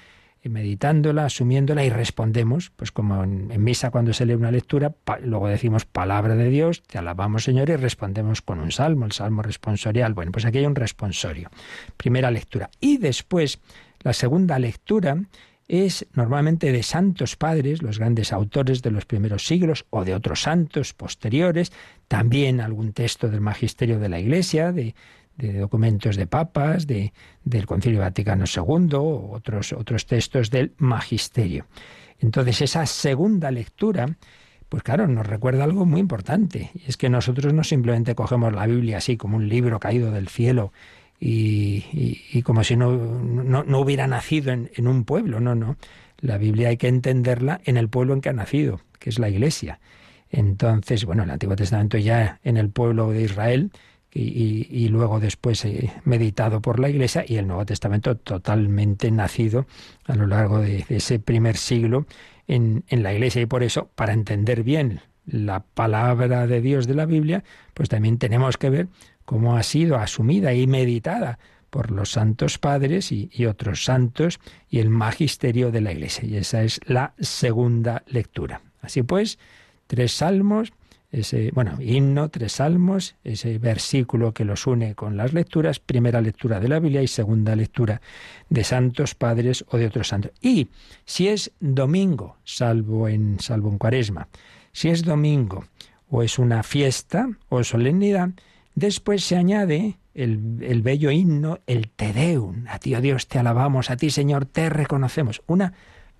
meditándola, 0.48 1.26
asumiéndola 1.26 1.84
y 1.84 1.90
respondemos, 1.90 2.70
pues 2.76 2.92
como 2.92 3.22
en, 3.24 3.62
misa 3.62 3.90
cuando 3.90 4.12
se 4.12 4.26
lee 4.26 4.34
una 4.34 4.50
lectura, 4.50 4.94
luego 5.22 5.48
decimos 5.48 5.84
palabra 5.84 6.34
de 6.34 6.48
Dios, 6.48 6.82
te 6.82 6.98
alabamos 6.98 7.44
Señor 7.44 7.70
y 7.70 7.76
respondemos 7.76 8.42
con 8.42 8.60
un 8.60 8.72
salmo, 8.72 9.06
el 9.06 9.12
salmo 9.12 9.42
responsorial. 9.42 10.14
Bueno, 10.14 10.32
pues 10.32 10.44
aquí 10.44 10.58
hay 10.58 10.66
un 10.66 10.74
responsorio. 10.74 11.50
Primera 11.96 12.30
lectura. 12.30 12.70
Y 12.80 12.98
después, 12.98 13.60
la 14.00 14.12
segunda 14.12 14.58
lectura 14.58 15.18
es 15.68 16.06
normalmente 16.14 16.70
de 16.70 16.82
santos 16.82 17.36
padres, 17.36 17.82
los 17.82 17.98
grandes 17.98 18.32
autores 18.32 18.82
de 18.82 18.90
los 18.90 19.04
primeros 19.04 19.46
siglos 19.46 19.84
o 19.90 20.04
de 20.04 20.14
otros 20.14 20.42
santos 20.42 20.92
posteriores, 20.92 21.72
también 22.08 22.60
algún 22.60 22.92
texto 22.92 23.28
del 23.28 23.40
magisterio 23.40 23.98
de 23.98 24.08
la 24.08 24.20
Iglesia, 24.20 24.70
de, 24.70 24.94
de 25.36 25.58
documentos 25.58 26.16
de 26.16 26.26
papas, 26.26 26.86
de, 26.86 27.12
del 27.44 27.66
Concilio 27.66 28.00
Vaticano 28.00 28.44
II, 28.44 28.88
otros, 28.94 29.72
otros 29.72 30.06
textos 30.06 30.50
del 30.50 30.72
Magisterio. 30.78 31.66
Entonces, 32.18 32.62
esa 32.62 32.86
segunda 32.86 33.50
lectura, 33.50 34.16
pues 34.68 34.82
claro, 34.82 35.06
nos 35.06 35.26
recuerda 35.26 35.64
algo 35.64 35.84
muy 35.84 36.00
importante, 36.00 36.70
y 36.74 36.88
es 36.88 36.96
que 36.96 37.08
nosotros 37.08 37.52
no 37.52 37.64
simplemente 37.64 38.14
cogemos 38.14 38.52
la 38.52 38.66
Biblia 38.66 38.98
así 38.98 39.16
como 39.16 39.36
un 39.36 39.48
libro 39.48 39.78
caído 39.78 40.10
del 40.10 40.28
cielo 40.28 40.72
y, 41.18 42.42
como 42.42 42.62
si 42.62 42.76
no, 42.76 42.92
no, 42.92 43.78
hubiera 43.78 44.06
nacido 44.06 44.52
en, 44.52 44.70
en 44.74 44.86
un 44.86 45.04
pueblo, 45.04 45.40
no, 45.40 45.54
no. 45.54 45.76
La 46.18 46.38
Biblia 46.38 46.68
hay 46.68 46.76
que 46.76 46.88
entenderla 46.88 47.60
en 47.64 47.76
el 47.76 47.88
pueblo 47.88 48.14
en 48.14 48.20
que 48.20 48.28
ha 48.28 48.34
nacido, 48.34 48.80
que 48.98 49.10
es 49.10 49.18
la 49.18 49.28
Iglesia. 49.28 49.80
Entonces, 50.30 51.04
bueno, 51.04 51.22
el 51.22 51.30
Antiguo 51.30 51.56
Testamento 51.56 51.98
ya 51.98 52.40
en 52.42 52.56
el 52.56 52.70
pueblo 52.70 53.10
de 53.10 53.22
Israel, 53.22 53.70
y, 54.18 54.88
luego 54.88 55.20
después 55.20 55.64
eh, 55.64 55.92
meditado 56.04 56.60
por 56.60 56.80
la 56.80 56.88
Iglesia 56.88 57.24
y 57.26 57.36
el 57.36 57.46
Nuevo 57.46 57.66
Testamento 57.66 58.16
totalmente 58.16 59.10
nacido 59.10 59.66
a 60.06 60.14
lo 60.14 60.26
largo 60.26 60.60
de, 60.60 60.84
ese 60.88 61.18
primer 61.18 61.56
siglo 61.56 62.06
en, 62.46 62.84
en, 62.88 63.02
la 63.02 63.12
Iglesia. 63.12 63.42
Y 63.42 63.46
por 63.46 63.62
eso, 63.62 63.90
para 63.94 64.12
entender 64.12 64.62
bien 64.62 65.00
la 65.26 65.60
palabra 65.60 66.46
de 66.46 66.60
Dios 66.60 66.86
de 66.86 66.94
la 66.94 67.06
Biblia, 67.06 67.44
pues 67.74 67.88
también 67.88 68.18
tenemos 68.18 68.56
que 68.56 68.70
ver 68.70 68.88
cómo 69.24 69.56
ha 69.56 69.62
sido 69.62 69.96
asumida 69.96 70.54
y 70.54 70.66
meditada 70.66 71.38
por 71.68 71.90
los 71.90 72.12
santos 72.12 72.58
padres 72.58 73.12
y, 73.12 73.28
y 73.32 73.46
otros 73.46 73.84
santos 73.84 74.40
y 74.70 74.78
el 74.78 74.88
magisterio 74.88 75.70
de 75.70 75.80
la 75.80 75.92
Iglesia. 75.92 76.24
Y 76.24 76.36
esa 76.36 76.62
es 76.62 76.80
la 76.86 77.12
segunda 77.18 78.02
lectura. 78.06 78.62
Así 78.80 79.02
pues, 79.02 79.38
tres 79.88 80.12
salmos 80.12 80.72
ese, 81.12 81.50
bueno, 81.52 81.78
himno, 81.80 82.28
tres 82.28 82.52
salmos, 82.52 83.14
ese 83.24 83.58
versículo 83.58 84.32
que 84.32 84.44
los 84.44 84.66
une 84.66 84.94
con 84.94 85.16
las 85.16 85.32
lecturas, 85.32 85.78
primera 85.80 86.20
lectura 86.20 86.60
de 86.60 86.68
la 86.68 86.80
Biblia 86.80 87.02
y 87.02 87.08
segunda 87.08 87.54
lectura 87.56 88.00
de 88.48 88.64
santos 88.64 89.14
padres 89.14 89.64
o 89.68 89.78
de 89.78 89.86
otros 89.86 90.08
santos. 90.08 90.32
Y 90.40 90.68
si 91.04 91.28
es 91.28 91.52
domingo, 91.60 92.36
salvo 92.44 93.08
en, 93.08 93.38
salvo 93.40 93.70
en 93.70 93.78
cuaresma, 93.78 94.28
si 94.72 94.88
es 94.88 95.04
domingo 95.04 95.64
o 96.10 96.22
es 96.22 96.38
una 96.38 96.62
fiesta 96.62 97.28
o 97.48 97.62
solemnidad, 97.64 98.30
después 98.74 99.24
se 99.24 99.36
añade 99.36 99.98
el, 100.14 100.58
el 100.60 100.82
bello 100.82 101.10
himno, 101.10 101.60
el 101.66 101.88
Te 101.88 102.12
Deum. 102.12 102.64
A 102.68 102.78
ti, 102.78 102.94
oh 102.94 103.00
Dios, 103.00 103.28
te 103.28 103.38
alabamos, 103.38 103.90
a 103.90 103.96
ti, 103.96 104.10
Señor, 104.10 104.46
te 104.46 104.68
reconocemos. 104.70 105.42
Una 105.46 105.72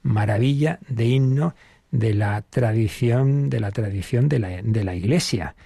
maravilla 0.03 0.79
de 0.89 1.07
himno 1.07 1.55
de 1.99 2.13
la 2.13 2.43
tradición, 2.43 3.49
de 3.49 3.61
la 3.61 3.71
tradición 3.71 4.29
de 4.29 4.39
la, 4.39 4.63
de 4.63 4.85
la 4.85 4.95
Iglesia. 4.95 5.57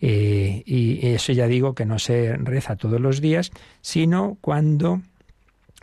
Eh, 0.00 0.62
y 0.64 1.06
eso 1.06 1.32
ya 1.32 1.46
digo 1.46 1.74
que 1.74 1.84
no 1.84 1.98
se 1.98 2.36
reza 2.36 2.76
todos 2.76 3.00
los 3.00 3.20
días, 3.20 3.50
sino 3.80 4.38
cuando, 4.40 5.02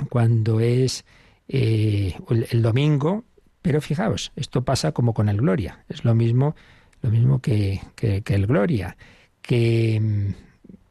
cuando 0.09 0.59
es 0.59 1.05
eh, 1.49 2.15
el, 2.29 2.61
domingo. 2.61 3.25
Pero 3.61 3.81
fijaos, 3.81 4.31
esto 4.37 4.63
pasa 4.63 4.93
como 4.93 5.13
con 5.13 5.27
el 5.27 5.37
Gloria. 5.37 5.83
Es 5.89 6.05
lo 6.05 6.15
mismo, 6.15 6.55
lo 7.01 7.11
mismo 7.11 7.39
que, 7.39 7.81
que, 7.95 8.23
el 8.27 8.47
Gloria. 8.47 8.95
Que, 9.41 10.33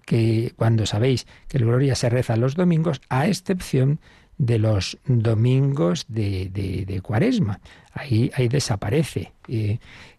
que 0.05 0.53
cuando 0.57 0.85
sabéis 0.85 1.27
que 1.49 1.57
el 1.57 1.65
Gloria 1.65 1.95
se 1.95 2.11
reza 2.11 2.37
los 2.37 2.55
domingos, 2.55 3.01
a 3.09 3.27
excepción 3.29 3.99
de 4.39 4.59
los 4.59 4.99
domingos 5.07 6.05
de, 6.09 6.51
de, 6.51 7.01
Cuaresma. 7.01 7.61
Ahí, 7.93 8.31
ahí 8.35 8.49
desaparece. 8.49 9.33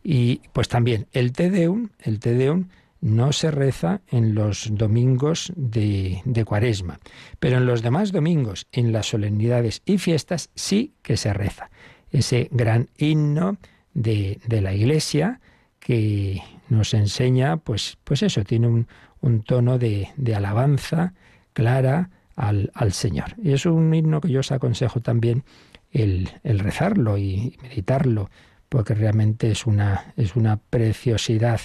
y 0.04 0.42
pues 0.54 0.68
también 0.68 1.08
el 1.12 1.32
Tedeum, 1.32 1.90
el 2.00 2.20
Tedeum 2.20 2.66
no 3.02 3.32
se 3.32 3.52
reza 3.52 4.02
en 4.10 4.34
los 4.34 4.70
domingos 4.72 5.52
de, 5.56 6.22
de, 6.26 6.46
Cuaresma, 6.46 7.00
pero 7.40 7.58
en 7.58 7.66
los 7.66 7.82
demás 7.82 8.12
domingos, 8.12 8.68
en 8.72 8.92
las 8.92 9.08
solemnidades 9.08 9.82
y 9.86 9.98
fiestas, 9.98 10.50
sí 10.56 10.94
que 11.04 11.18
se 11.18 11.34
reza. 11.34 11.70
Ese 12.12 12.50
gran 12.52 12.90
himno 12.98 13.58
de, 13.94 14.40
de 14.48 14.62
la 14.62 14.74
Iglesia 14.74 15.40
que 15.80 16.42
nos 16.70 16.94
enseña, 16.94 17.58
pues, 17.58 17.98
pues 18.04 18.24
eso, 18.24 18.44
tiene 18.44 18.68
un, 18.68 18.88
un 19.22 19.44
tono 19.44 19.78
de, 19.78 20.10
de 20.18 20.36
alabanza 20.36 21.14
clara, 21.54 22.10
al, 22.38 22.72
al 22.74 22.94
Señor. 22.94 23.36
Y 23.44 23.52
es 23.52 23.66
un 23.66 23.94
himno 23.94 24.22
que 24.22 24.30
yo 24.30 24.40
os 24.40 24.52
aconsejo 24.54 25.02
también 25.02 25.44
el, 25.92 26.30
el 26.44 26.60
rezarlo 26.60 27.18
y 27.18 27.58
meditarlo, 27.62 28.30
porque 28.70 28.94
realmente 28.94 29.52
es 29.52 29.66
una, 29.66 30.14
es 30.16 30.36
una 30.36 30.58
preciosidad 30.58 31.60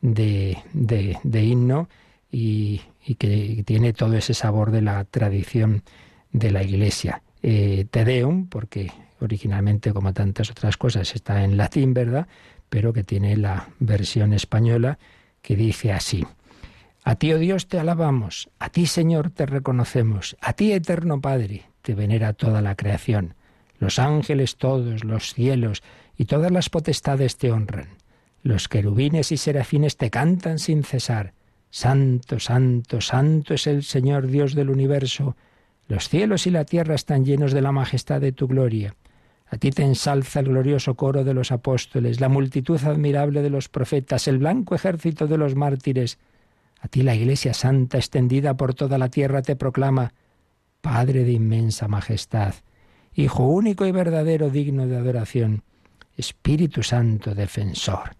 de, 0.00 0.58
de, 0.72 1.42
himno 1.44 1.88
y, 2.30 2.80
y, 3.04 3.16
que 3.16 3.62
tiene 3.66 3.92
todo 3.92 4.14
ese 4.14 4.34
sabor 4.34 4.70
de 4.70 4.82
la 4.82 5.04
tradición 5.04 5.82
de 6.32 6.50
la 6.50 6.62
Iglesia. 6.62 7.22
Eh, 7.42 7.86
Te 7.90 8.04
Deum, 8.04 8.48
porque 8.48 8.92
originalmente, 9.20 9.92
como 9.92 10.12
tantas 10.12 10.50
otras 10.50 10.76
cosas, 10.76 11.14
está 11.14 11.44
en 11.44 11.56
latín, 11.56 11.94
¿verdad? 11.94 12.26
Pero 12.68 12.92
que 12.92 13.04
tiene 13.04 13.36
la 13.36 13.68
versión 13.78 14.32
española 14.32 14.98
que 15.40 15.56
dice 15.56 15.92
así. 15.92 16.24
A 17.04 17.16
ti, 17.16 17.32
oh 17.32 17.38
Dios, 17.38 17.66
te 17.66 17.80
alabamos, 17.80 18.48
a 18.60 18.68
ti, 18.68 18.86
Señor, 18.86 19.30
te 19.30 19.44
reconocemos, 19.44 20.36
a 20.40 20.52
ti, 20.52 20.72
eterno 20.72 21.20
Padre, 21.20 21.64
te 21.82 21.94
venera 21.94 22.32
toda 22.32 22.62
la 22.62 22.76
creación. 22.76 23.34
Los 23.78 23.98
ángeles 23.98 24.56
todos, 24.56 25.02
los 25.02 25.34
cielos 25.34 25.82
y 26.16 26.26
todas 26.26 26.52
las 26.52 26.70
potestades 26.70 27.36
te 27.38 27.50
honran. 27.50 27.88
Los 28.44 28.68
querubines 28.68 29.32
y 29.32 29.36
serafines 29.36 29.96
te 29.96 30.10
cantan 30.10 30.60
sin 30.60 30.84
cesar. 30.84 31.34
Santo, 31.70 32.38
santo, 32.38 33.00
santo 33.00 33.54
es 33.54 33.66
el 33.66 33.82
Señor 33.82 34.28
Dios 34.28 34.54
del 34.54 34.70
universo. 34.70 35.36
Los 35.88 36.08
cielos 36.08 36.46
y 36.46 36.50
la 36.50 36.64
tierra 36.64 36.94
están 36.94 37.24
llenos 37.24 37.52
de 37.52 37.62
la 37.62 37.72
majestad 37.72 38.20
de 38.20 38.30
tu 38.30 38.46
gloria. 38.46 38.94
A 39.46 39.56
ti 39.58 39.70
te 39.70 39.82
ensalza 39.82 40.40
el 40.40 40.46
glorioso 40.46 40.94
coro 40.94 41.24
de 41.24 41.34
los 41.34 41.50
apóstoles, 41.50 42.20
la 42.20 42.28
multitud 42.28 42.80
admirable 42.84 43.42
de 43.42 43.50
los 43.50 43.68
profetas, 43.68 44.28
el 44.28 44.38
blanco 44.38 44.74
ejército 44.74 45.26
de 45.26 45.38
los 45.38 45.56
mártires. 45.56 46.18
A 46.82 46.88
ti 46.88 47.02
la 47.02 47.14
Iglesia 47.14 47.54
Santa 47.54 47.96
extendida 47.96 48.56
por 48.56 48.74
toda 48.74 48.98
la 48.98 49.08
tierra 49.08 49.40
te 49.40 49.54
proclama, 49.54 50.12
Padre 50.80 51.22
de 51.22 51.30
inmensa 51.30 51.86
majestad, 51.86 52.54
Hijo 53.14 53.46
único 53.46 53.86
y 53.86 53.92
verdadero 53.92 54.50
digno 54.50 54.86
de 54.86 54.96
adoración, 54.96 55.62
Espíritu 56.16 56.82
Santo 56.82 57.34
defensor. 57.34 58.16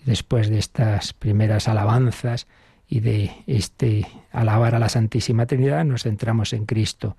Y 0.00 0.04
después 0.04 0.48
de 0.48 0.58
estas 0.58 1.14
primeras 1.14 1.68
alabanzas 1.68 2.46
y 2.86 3.00
de 3.00 3.32
este 3.46 4.06
alabar 4.30 4.74
a 4.74 4.78
la 4.78 4.88
Santísima 4.88 5.46
Trinidad, 5.46 5.84
nos 5.84 6.04
centramos 6.04 6.52
en 6.52 6.66
Cristo. 6.66 7.16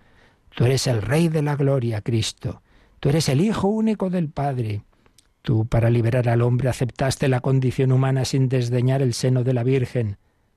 Tú 0.55 0.65
eres 0.65 0.87
el 0.87 1.01
Rey 1.01 1.27
de 1.27 1.41
la 1.41 1.55
Gloria, 1.55 2.01
Cristo. 2.01 2.61
Tú 2.99 3.09
eres 3.09 3.27
el 3.29 3.41
Hijo 3.41 3.67
único 3.67 4.09
del 4.09 4.29
Padre. 4.29 4.83
Tú, 5.41 5.65
para 5.65 5.89
liberar 5.89 6.29
al 6.29 6.41
hombre, 6.41 6.69
aceptaste 6.69 7.27
la 7.27 7.41
condición 7.41 7.91
humana 7.91 8.25
sin 8.25 8.47
desdeñar 8.47 9.01
el 9.01 9.13
seno 9.13 9.43
de 9.43 9.53
la 9.53 9.63
Virgen. 9.63 10.17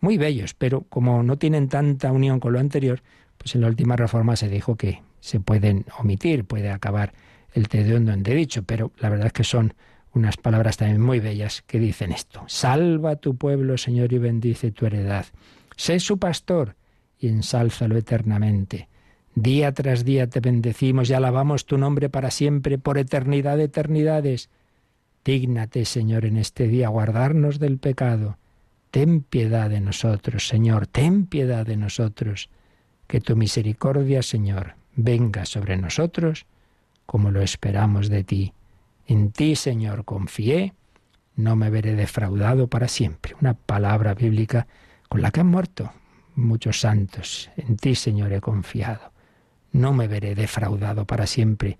muy 0.00 0.18
bellos, 0.18 0.54
pero 0.54 0.82
como 0.82 1.22
no 1.22 1.38
tienen 1.38 1.68
tanta 1.68 2.12
unión 2.12 2.40
con 2.40 2.52
lo 2.52 2.60
anterior, 2.60 3.02
pues 3.36 3.54
en 3.54 3.62
la 3.62 3.68
última 3.68 3.96
reforma 3.96 4.36
se 4.36 4.48
dijo 4.48 4.76
que 4.76 5.02
se 5.20 5.40
pueden 5.40 5.86
omitir, 5.98 6.44
puede 6.44 6.70
acabar 6.70 7.12
el 7.52 7.68
Tedeum 7.68 8.04
donde 8.04 8.32
he 8.32 8.34
dicho, 8.34 8.62
pero 8.62 8.92
la 8.98 9.08
verdad 9.08 9.28
es 9.28 9.32
que 9.32 9.44
son 9.44 9.74
unas 10.14 10.36
palabras 10.36 10.76
también 10.76 11.00
muy 11.00 11.20
bellas 11.20 11.62
que 11.66 11.78
dicen 11.78 12.12
esto. 12.12 12.44
Salva 12.46 13.16
tu 13.16 13.36
pueblo, 13.36 13.76
Señor, 13.78 14.12
y 14.12 14.18
bendice 14.18 14.70
tu 14.70 14.86
heredad. 14.86 15.26
Sé 15.76 16.00
su 16.00 16.18
pastor 16.18 16.76
y 17.18 17.28
ensálzalo 17.28 17.96
eternamente. 17.96 18.88
Día 19.34 19.72
tras 19.72 20.04
día 20.04 20.28
te 20.28 20.40
bendecimos 20.40 21.10
y 21.10 21.14
alabamos 21.14 21.66
tu 21.66 21.78
nombre 21.78 22.08
para 22.08 22.30
siempre, 22.30 22.78
por 22.78 22.98
eternidad 22.98 23.56
de 23.56 23.64
eternidades. 23.64 24.50
Dígnate, 25.24 25.84
Señor, 25.84 26.24
en 26.24 26.36
este 26.36 26.66
día 26.66 26.88
guardarnos 26.88 27.58
del 27.58 27.78
pecado 27.78 28.38
Ten 28.90 29.22
piedad 29.22 29.70
de 29.70 29.80
nosotros, 29.80 30.48
Señor, 30.48 30.86
ten 30.86 31.26
piedad 31.26 31.66
de 31.66 31.76
nosotros. 31.76 32.50
Que 33.06 33.20
tu 33.20 33.36
misericordia, 33.36 34.22
Señor, 34.22 34.74
venga 34.94 35.44
sobre 35.46 35.76
nosotros 35.76 36.46
como 37.06 37.30
lo 37.30 37.40
esperamos 37.40 38.10
de 38.10 38.24
ti. 38.24 38.52
En 39.06 39.32
ti, 39.32 39.56
Señor, 39.56 40.04
confié, 40.04 40.74
no 41.36 41.56
me 41.56 41.70
veré 41.70 41.94
defraudado 41.94 42.66
para 42.68 42.88
siempre. 42.88 43.34
Una 43.40 43.54
palabra 43.54 44.12
bíblica 44.12 44.66
con 45.08 45.22
la 45.22 45.30
que 45.30 45.40
han 45.40 45.46
muerto 45.46 45.90
muchos 46.38 46.80
santos. 46.80 47.50
En 47.56 47.76
ti, 47.76 47.94
Señor, 47.94 48.32
he 48.32 48.40
confiado. 48.40 49.12
No 49.72 49.92
me 49.92 50.08
veré 50.08 50.34
defraudado 50.34 51.06
para 51.06 51.26
siempre. 51.26 51.78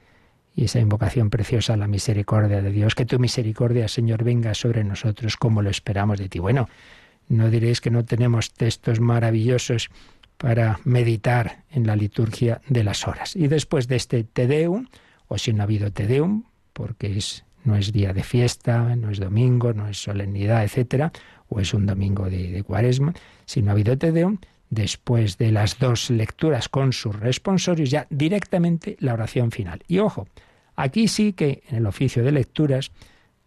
Y 0.54 0.64
esa 0.64 0.80
invocación 0.80 1.30
preciosa 1.30 1.74
a 1.74 1.76
la 1.76 1.86
misericordia 1.86 2.60
de 2.60 2.70
Dios, 2.70 2.94
que 2.94 3.06
tu 3.06 3.18
misericordia, 3.18 3.86
Señor, 3.88 4.24
venga 4.24 4.54
sobre 4.54 4.82
nosotros 4.82 5.36
como 5.36 5.62
lo 5.62 5.70
esperamos 5.70 6.18
de 6.18 6.28
ti. 6.28 6.38
Bueno, 6.40 6.68
no 7.28 7.50
diréis 7.50 7.80
que 7.80 7.90
no 7.90 8.04
tenemos 8.04 8.52
textos 8.52 9.00
maravillosos 9.00 9.90
para 10.36 10.80
meditar 10.84 11.64
en 11.70 11.86
la 11.86 11.96
liturgia 11.96 12.60
de 12.68 12.84
las 12.84 13.06
horas. 13.06 13.36
Y 13.36 13.48
después 13.48 13.88
de 13.88 13.96
este 13.96 14.24
Te 14.24 14.46
Deum, 14.46 14.86
o 15.26 15.36
si 15.36 15.52
no 15.52 15.62
ha 15.62 15.64
habido 15.64 15.92
Te 15.92 16.06
Deum, 16.06 16.44
porque 16.72 17.18
es, 17.18 17.44
no 17.64 17.76
es 17.76 17.92
día 17.92 18.12
de 18.12 18.22
fiesta, 18.22 18.94
no 18.96 19.10
es 19.10 19.18
domingo, 19.18 19.72
no 19.72 19.88
es 19.88 19.98
solemnidad, 19.98 20.64
etcétera, 20.64 21.12
o 21.48 21.60
es 21.60 21.74
un 21.74 21.86
domingo 21.86 22.30
de, 22.30 22.50
de 22.50 22.62
cuaresma, 22.62 23.14
si 23.44 23.62
no 23.62 23.70
ha 23.70 23.72
habido 23.72 23.98
Te 23.98 24.12
Deum, 24.12 24.38
después 24.70 25.38
de 25.38 25.50
las 25.50 25.78
dos 25.78 26.10
lecturas 26.10 26.68
con 26.68 26.92
sus 26.92 27.18
responsorios, 27.18 27.90
ya 27.90 28.06
directamente 28.10 28.96
la 29.00 29.14
oración 29.14 29.50
final. 29.50 29.82
Y 29.88 29.98
ojo, 29.98 30.28
aquí 30.76 31.08
sí 31.08 31.32
que 31.32 31.62
en 31.68 31.76
el 31.76 31.86
oficio 31.86 32.22
de 32.22 32.32
lecturas 32.32 32.92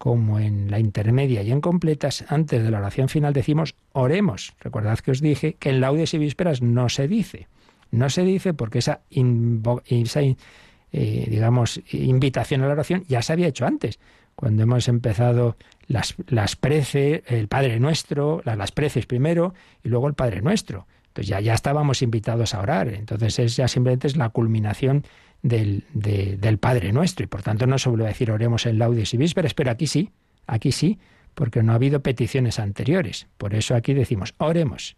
como 0.02 0.40
en 0.40 0.72
la 0.72 0.80
intermedia 0.80 1.44
y 1.44 1.52
en 1.52 1.62
completas, 1.62 2.26
antes 2.28 2.64
de 2.64 2.72
la 2.72 2.80
oración 2.80 3.08
final 3.08 3.34
decimos 3.34 3.76
oremos. 3.92 4.56
Recordad 4.60 4.98
que 4.98 5.12
os 5.12 5.22
dije 5.22 5.58
que 5.60 5.70
en 5.70 5.80
laudes 5.80 6.16
y 6.16 6.18
vísperas 6.18 6.64
no 6.64 6.90
se 6.90 7.08
dice. 7.08 7.48
No 7.92 8.10
se 8.10 8.24
dice 8.24 8.56
porque 8.56 8.80
esa, 8.80 9.02
eh, 9.12 11.28
digamos, 11.30 11.82
invitación 11.92 12.64
a 12.64 12.66
la 12.66 12.74
oración 12.74 13.06
ya 13.10 13.22
se 13.22 13.34
había 13.34 13.50
hecho 13.50 13.68
antes. 13.68 14.00
cuando 14.34 14.64
hemos 14.64 14.88
empezado 14.88 15.56
las, 15.86 16.16
las 16.26 16.56
preces, 16.56 17.22
el 17.28 17.48
Padre 17.48 17.80
Nuestro, 17.80 18.42
las, 18.44 18.58
las 18.58 18.72
preces 18.72 19.06
primero 19.06 19.54
y 19.84 19.90
luego 19.90 20.08
el 20.08 20.16
Padre 20.16 20.42
Nuestro. 20.42 20.88
Entonces 21.12 21.28
ya, 21.28 21.42
ya 21.42 21.54
estábamos 21.54 22.02
invitados 22.02 22.54
a 22.56 22.62
orar. 22.62 22.88
Entonces 22.88 23.38
es, 23.40 23.56
ya 23.58 23.68
simplemente 23.68 24.08
es 24.08 24.16
la 24.16 24.30
culminación 24.30 25.04
del, 25.42 25.84
del 25.94 26.58
Padre 26.58 26.94
Nuestro. 26.94 27.26
Y 27.26 27.28
por 27.28 27.44
tanto 27.44 27.68
no 27.68 27.78
se 27.78 27.90
vuelve 27.90 28.06
a 28.06 28.10
decir 28.10 28.32
oremos 28.32 28.66
en 28.66 28.80
laudes 28.80 29.14
y 29.14 29.18
vísperas, 29.18 29.54
pero 29.54 29.72
aquí 29.72 29.88
sí, 29.88 30.12
aquí 30.48 30.72
sí, 30.72 31.00
porque 31.36 31.64
no 31.64 31.74
ha 31.74 31.76
habido 31.76 32.02
peticiones 32.02 32.60
anteriores. 32.60 33.28
Por 33.38 33.54
eso 33.54 33.76
aquí 33.76 33.94
decimos 33.94 34.34
oremos. 34.38 34.96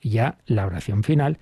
Y 0.00 0.10
ya 0.10 0.38
la 0.46 0.66
oración 0.66 1.04
final 1.04 1.38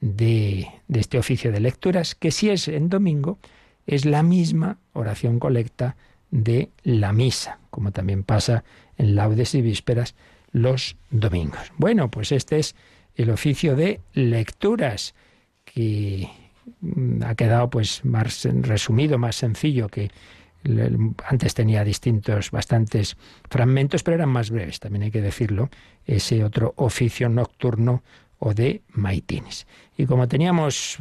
de, 0.00 0.66
de 0.88 1.00
este 1.00 1.18
oficio 1.18 1.52
de 1.52 1.60
lecturas, 1.60 2.16
que 2.16 2.32
si 2.32 2.50
es 2.50 2.66
en 2.66 2.88
domingo, 2.88 3.38
es 3.86 4.04
la 4.04 4.24
misma 4.24 4.78
oración 4.94 5.38
colecta 5.38 5.96
de 6.32 6.70
la 6.82 7.12
misa, 7.12 7.60
como 7.70 7.92
también 7.92 8.24
pasa 8.24 8.64
en 8.98 9.14
laudes 9.14 9.54
y 9.54 9.62
vísperas 9.62 10.16
los 10.52 10.96
domingos. 11.10 11.72
Bueno, 11.76 12.10
pues 12.10 12.32
este 12.32 12.58
es 12.58 12.74
el 13.20 13.30
oficio 13.30 13.76
de 13.76 14.00
lecturas 14.14 15.14
que 15.64 16.28
mm, 16.80 17.22
ha 17.22 17.34
quedado 17.34 17.68
pues 17.70 18.04
más 18.04 18.48
resumido, 18.62 19.18
más 19.18 19.36
sencillo 19.36 19.88
que 19.88 20.10
antes 21.26 21.54
tenía 21.54 21.84
distintos, 21.84 22.50
bastantes 22.50 23.16
fragmentos, 23.48 24.02
pero 24.02 24.16
eran 24.16 24.28
más 24.28 24.50
breves, 24.50 24.78
también 24.78 25.04
hay 25.04 25.10
que 25.10 25.22
decirlo, 25.22 25.70
ese 26.04 26.44
otro 26.44 26.74
oficio 26.76 27.30
nocturno 27.30 28.02
o 28.38 28.52
de 28.52 28.82
maitines. 28.92 29.66
Y 29.96 30.04
como 30.04 30.28
teníamos 30.28 30.98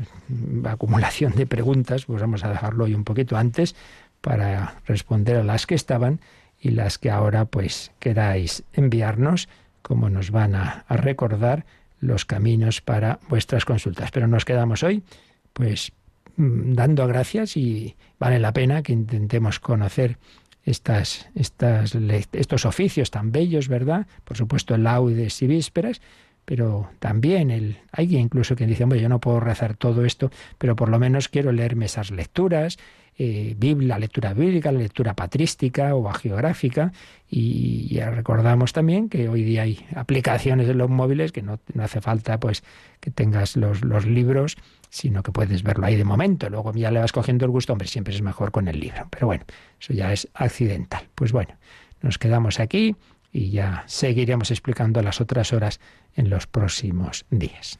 acumulación 0.63 1.36
de 1.36 1.45
preguntas, 1.45 2.05
pues 2.05 2.22
vamos 2.22 2.45
a 2.45 2.49
dejarlo 2.49 2.86
hoy 2.86 2.93
un 2.93 3.03
poquito 3.03 3.36
antes 3.36 3.76
para 4.22 4.82
responder 4.86 5.38
a 5.38 5.43
las 5.43 5.65
que 5.65 5.76
estaban 5.76 6.22
y 6.61 6.70
las 6.70 6.97
que 6.97 7.11
ahora 7.11 7.43
pues 7.45 7.91
queráis 7.99 8.63
enviarnos, 8.74 9.49
como 9.82 10.09
nos 10.09 10.32
van 10.32 10.55
a 10.55 10.86
recordar 10.89 11.65
los 12.00 12.26
caminos 12.26 12.82
para 12.82 13.20
vuestras 13.30 13.66
consultas. 13.66 14.12
Pero 14.12 14.28
nos 14.28 14.45
quedamos 14.45 14.84
hoy 14.84 15.04
pues 15.54 15.91
mm, 16.38 16.74
dando 16.74 17.08
gracias 17.08 17.58
y 17.58 17.95
vale 18.20 18.39
la 18.39 18.54
pena 18.54 18.82
que 18.84 18.93
intentemos 18.93 19.60
conocer 19.60 20.18
estas, 20.64 21.28
estos 21.36 22.66
oficios 22.66 23.12
tan 23.12 23.32
bellos, 23.32 23.68
¿verdad? 23.68 24.08
Por 24.24 24.38
supuesto, 24.38 24.78
laudes 24.78 25.41
y 25.41 25.47
vísperas, 25.47 26.02
pero 26.45 26.89
también 27.00 27.52
el, 27.52 27.78
hay 27.91 28.16
incluso 28.18 28.56
quien 28.56 28.70
dice, 28.70 28.84
hombre, 28.84 29.00
yo 29.00 29.10
no 29.10 29.20
puedo 29.20 29.39
rezar 29.39 29.76
todo 29.76 30.06
esto, 30.06 30.32
pero 30.58 30.76
por 30.76 30.89
lo 30.89 31.00
menos 31.00 31.30
quiero 31.30 31.52
leerme 31.52 31.86
esas 31.86 32.12
lecturas, 32.12 32.78
eh, 33.22 33.76
la 33.82 33.99
lectura 33.99 34.34
bíblica, 34.34 34.72
la 34.72 34.80
lectura 34.80 35.13
patrística 35.13 35.93
o 35.93 36.09
geográfica, 36.13 36.93
y 37.30 37.93
ya 37.93 38.09
recordamos 38.09 38.72
también 38.72 39.09
que 39.09 39.28
hoy 39.28 39.43
día 39.43 39.63
hay 39.63 39.86
aplicaciones 39.93 40.70
en 40.70 40.78
los 40.78 40.89
móviles 40.89 41.34
que 41.34 41.41
no, 41.41 41.59
hace 41.80 41.99
falta 41.99 42.39
pues 42.39 42.63
que 43.01 43.11
tengas 43.11 43.57
los, 43.57 43.84
los 43.84 44.05
libros, 44.05 44.55
sino 44.89 45.22
que 45.22 45.34
puedes 45.34 45.63
verlo 45.63 45.86
ahí 45.86 45.97
de 45.97 46.05
momento. 46.05 46.49
Luego 46.49 46.74
ya 46.74 46.91
le 46.91 47.01
vas 47.01 47.11
cogiendo 47.11 47.45
el 47.45 47.51
gusto, 47.51 47.74
hombre, 47.74 47.89
siempre 47.89 48.15
es 48.15 48.22
mejor 48.22 48.51
con 48.51 48.70
el 48.70 48.80
libro. 48.80 49.05
Pero 49.09 49.28
bueno, 49.28 49.43
eso 49.80 49.93
ya 49.93 50.13
es 50.13 50.30
accidental. 50.34 51.03
Pues 51.13 51.34
bueno, 51.34 51.55
nos 52.01 52.17
quedamos 52.17 52.61
aquí 52.61 52.95
y 53.34 53.51
ya 53.51 53.84
seguiremos 53.86 54.49
explicando 54.49 55.01
las 55.01 55.20
otras 55.20 55.51
horas 55.51 55.82
en 56.15 56.30
los 56.30 56.47
próximos 56.47 57.26
días. 57.30 57.80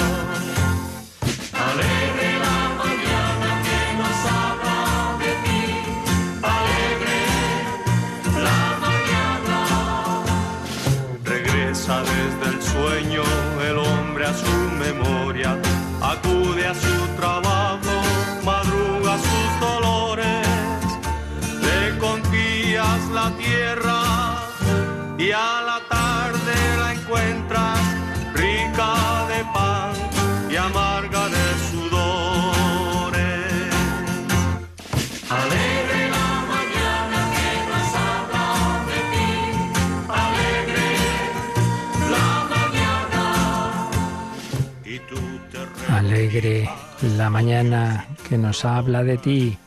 mañana 47.29 48.05
que 48.29 48.37
nos 48.37 48.63
habla 48.63 49.03
de 49.03 49.17
ti, 49.17 49.57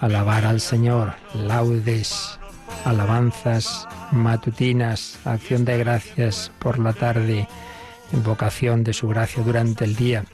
alabar 0.00 0.44
al 0.44 0.60
Señor, 0.60 1.14
laudes, 1.34 2.38
alabanzas 2.84 3.86
matutinas, 4.10 5.18
acción 5.24 5.64
de 5.64 5.78
gracias 5.78 6.50
por 6.58 6.78
la 6.78 6.92
tarde, 6.92 7.46
invocación 8.12 8.82
de 8.82 8.92
su 8.92 9.08
gracia 9.08 9.42
durante 9.44 9.84
el 9.84 9.94
día, 9.94 10.24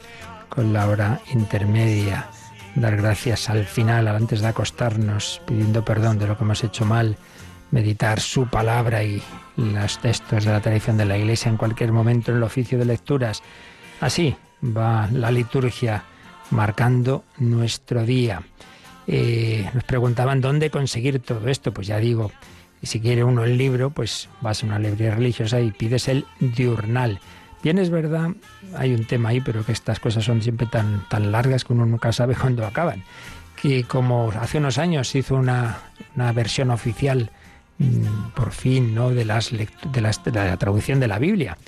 con 0.49 0.73
la 0.73 0.87
hora 0.87 1.21
intermedia, 1.33 2.29
dar 2.75 2.97
gracias 2.97 3.51
al 3.51 3.64
final, 3.66 4.09
antes 4.09 4.41
de 4.41 4.49
acostarnos, 4.49 5.43
pidiendo 5.47 5.85
perdón 5.85 6.19
de 6.19 6.29
lo 6.29 6.39
que 6.39 6.45
hemos 6.45 6.64
hecho 6.64 6.85
mal, 6.85 7.16
meditar 7.71 8.21
su 8.21 8.47
palabra 8.47 9.03
y 9.03 9.23
los 9.57 9.99
textos 9.99 10.45
de 10.45 10.53
la 10.53 10.61
tradición 10.61 10.97
de 10.97 11.05
la 11.05 11.19
Iglesia 11.19 11.51
en 11.51 11.59
cualquier 11.59 11.93
momento 11.93 12.31
en 12.31 12.39
el 12.39 12.43
oficio 12.43 12.79
de 12.79 12.87
lecturas. 12.87 13.43
Así, 14.01 14.37
va 14.62 15.09
la 15.12 15.30
liturgia 15.30 16.04
marcando 16.50 17.24
nuestro 17.38 18.04
día. 18.04 18.42
Eh, 19.06 19.68
nos 19.72 19.84
preguntaban 19.84 20.40
dónde 20.40 20.70
conseguir 20.70 21.20
todo 21.20 21.48
esto. 21.48 21.72
Pues 21.72 21.86
ya 21.86 21.98
digo, 21.98 22.30
si 22.82 23.00
quiere 23.00 23.24
uno 23.24 23.44
el 23.44 23.56
libro, 23.56 23.90
pues 23.90 24.28
vas 24.40 24.62
a 24.62 24.66
una 24.66 24.78
librería 24.78 25.14
religiosa 25.14 25.61
y 25.61 25.70
pides 25.70 26.09
el 26.09 26.26
diurnal. 26.40 27.20
Bien, 27.62 27.78
es 27.78 27.90
verdad, 27.90 28.30
hay 28.76 28.94
un 28.94 29.04
tema 29.04 29.30
ahí, 29.30 29.40
pero 29.40 29.64
que 29.64 29.72
estas 29.72 29.98
cosas 29.98 30.24
son 30.24 30.42
siempre 30.42 30.66
tan, 30.66 31.09
tan 31.09 31.32
largas 31.32 31.64
que 31.64 31.72
uno 31.72 31.86
nunca 31.86 32.12
sabe 32.12 32.34
cuándo 32.40 32.66
acaban. 32.66 33.02
Que 33.61 33.84
como 33.84 34.30
hace 34.30 34.59
unos 34.59 34.78
años 34.78 35.14
hizo 35.14 35.34
una, 35.34 35.78
una 36.14 36.32
versión 36.32 36.70
oficial, 36.70 37.30
mm, 37.78 38.30
por 38.34 38.52
fin, 38.52 38.94
¿no? 38.94 39.11
de, 39.11 39.24
las 39.24 39.50
de, 39.50 40.00
las, 40.00 40.22
de 40.22 40.30
la 40.30 40.56
traducción 40.56 41.00
de 41.00 41.09
la 41.09 41.18
Biblia, 41.18 41.59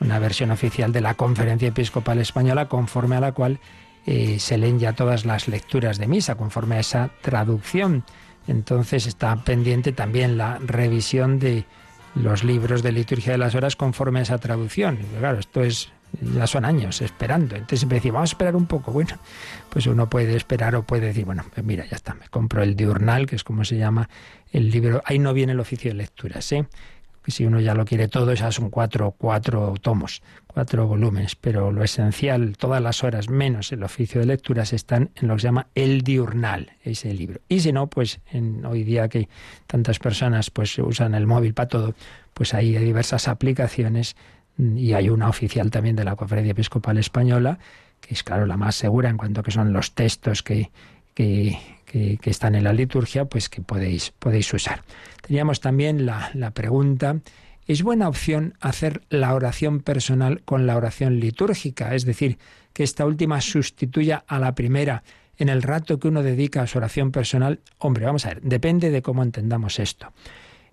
una 0.00 0.18
versión 0.18 0.50
oficial 0.50 0.92
de 0.92 1.00
la 1.00 1.14
Conferencia 1.14 1.68
Episcopal 1.68 2.18
Española, 2.18 2.68
conforme 2.68 3.16
a 3.16 3.20
la 3.20 3.32
cual 3.32 3.60
eh, 4.06 4.38
se 4.38 4.58
leen 4.58 4.78
ya 4.78 4.92
todas 4.92 5.24
las 5.24 5.48
lecturas 5.48 5.98
de 5.98 6.06
misa, 6.06 6.36
conforme 6.36 6.76
a 6.76 6.80
esa 6.80 7.10
traducción. 7.22 8.04
Entonces 8.46 9.06
está 9.06 9.36
pendiente 9.36 9.92
también 9.92 10.38
la 10.38 10.58
revisión 10.58 11.38
de 11.38 11.64
los 12.14 12.44
libros 12.44 12.82
de 12.82 12.92
liturgia 12.92 13.32
de 13.32 13.38
las 13.38 13.54
horas 13.54 13.76
conforme 13.76 14.20
a 14.20 14.22
esa 14.22 14.38
traducción. 14.38 14.98
claro, 15.18 15.38
esto 15.38 15.62
es 15.62 15.90
ya 16.20 16.46
son 16.46 16.64
años 16.64 17.02
esperando. 17.02 17.54
Entonces 17.54 17.80
siempre 17.80 17.96
decimos, 17.96 18.14
vamos 18.14 18.30
a 18.30 18.34
esperar 18.34 18.56
un 18.56 18.66
poco. 18.66 18.92
Bueno, 18.92 19.18
pues 19.68 19.86
uno 19.86 20.08
puede 20.08 20.36
esperar 20.36 20.74
o 20.76 20.82
puede 20.82 21.06
decir, 21.06 21.24
bueno, 21.24 21.44
pues 21.52 21.64
mira, 21.64 21.84
ya 21.86 21.96
está, 21.96 22.14
me 22.14 22.28
compro 22.28 22.62
el 22.62 22.76
diurnal, 22.76 23.26
que 23.26 23.36
es 23.36 23.44
como 23.44 23.64
se 23.64 23.76
llama 23.76 24.08
el 24.52 24.70
libro. 24.70 25.02
Ahí 25.04 25.18
no 25.18 25.32
viene 25.34 25.52
el 25.52 25.60
oficio 25.60 25.90
de 25.90 25.94
lecturas, 25.94 26.50
¿eh? 26.52 26.66
Si 27.26 27.44
uno 27.44 27.60
ya 27.60 27.74
lo 27.74 27.84
quiere 27.84 28.08
todo, 28.08 28.32
ya 28.34 28.52
son 28.52 28.70
cuatro, 28.70 29.14
cuatro 29.16 29.74
tomos, 29.80 30.22
cuatro 30.46 30.86
volúmenes. 30.86 31.34
Pero 31.36 31.72
lo 31.72 31.82
esencial, 31.82 32.56
todas 32.56 32.82
las 32.82 33.02
horas 33.02 33.28
menos 33.28 33.72
el 33.72 33.82
oficio 33.82 34.20
de 34.20 34.26
lecturas 34.26 34.72
están 34.72 35.10
en 35.16 35.28
lo 35.28 35.34
que 35.34 35.40
se 35.40 35.48
llama 35.48 35.66
el 35.74 36.02
diurnal, 36.02 36.72
ese 36.82 37.12
libro. 37.12 37.40
Y 37.48 37.60
si 37.60 37.72
no, 37.72 37.88
pues 37.88 38.20
en 38.30 38.64
hoy 38.64 38.84
día 38.84 39.08
que 39.08 39.28
tantas 39.66 39.98
personas 39.98 40.50
pues 40.50 40.78
usan 40.78 41.14
el 41.14 41.26
móvil 41.26 41.54
para 41.54 41.68
todo, 41.68 41.94
pues 42.34 42.54
hay 42.54 42.76
diversas 42.76 43.28
aplicaciones 43.28 44.16
y 44.58 44.92
hay 44.92 45.08
una 45.08 45.28
oficial 45.28 45.70
también 45.70 45.96
de 45.96 46.04
la 46.04 46.16
Conferencia 46.16 46.52
Episcopal 46.52 46.98
Española, 46.98 47.58
que 48.00 48.14
es 48.14 48.22
claro 48.22 48.46
la 48.46 48.56
más 48.56 48.76
segura 48.76 49.10
en 49.10 49.16
cuanto 49.16 49.42
que 49.42 49.50
son 49.50 49.72
los 49.72 49.92
textos 49.94 50.42
que, 50.42 50.70
que, 51.14 51.58
que, 51.86 52.18
están 52.24 52.54
en 52.54 52.64
la 52.64 52.72
liturgia, 52.72 53.24
pues 53.24 53.48
que 53.48 53.62
podéis, 53.62 54.12
podéis 54.18 54.52
usar. 54.52 54.82
Teníamos 55.26 55.60
también 55.60 56.04
la, 56.04 56.30
la 56.34 56.50
pregunta, 56.50 57.20
¿es 57.66 57.82
buena 57.82 58.08
opción 58.08 58.54
hacer 58.60 59.02
la 59.08 59.34
oración 59.34 59.80
personal 59.80 60.42
con 60.44 60.66
la 60.66 60.76
oración 60.76 61.20
litúrgica? 61.20 61.94
Es 61.94 62.04
decir, 62.04 62.38
que 62.72 62.82
esta 62.82 63.06
última 63.06 63.40
sustituya 63.40 64.24
a 64.26 64.38
la 64.38 64.54
primera 64.54 65.02
en 65.38 65.48
el 65.48 65.62
rato 65.62 65.98
que 65.98 66.08
uno 66.08 66.22
dedica 66.22 66.62
a 66.62 66.66
su 66.66 66.78
oración 66.78 67.12
personal. 67.12 67.60
Hombre, 67.78 68.06
vamos 68.06 68.26
a 68.26 68.30
ver, 68.30 68.42
depende 68.42 68.90
de 68.90 69.02
cómo 69.02 69.22
entendamos 69.22 69.78
esto. 69.78 70.12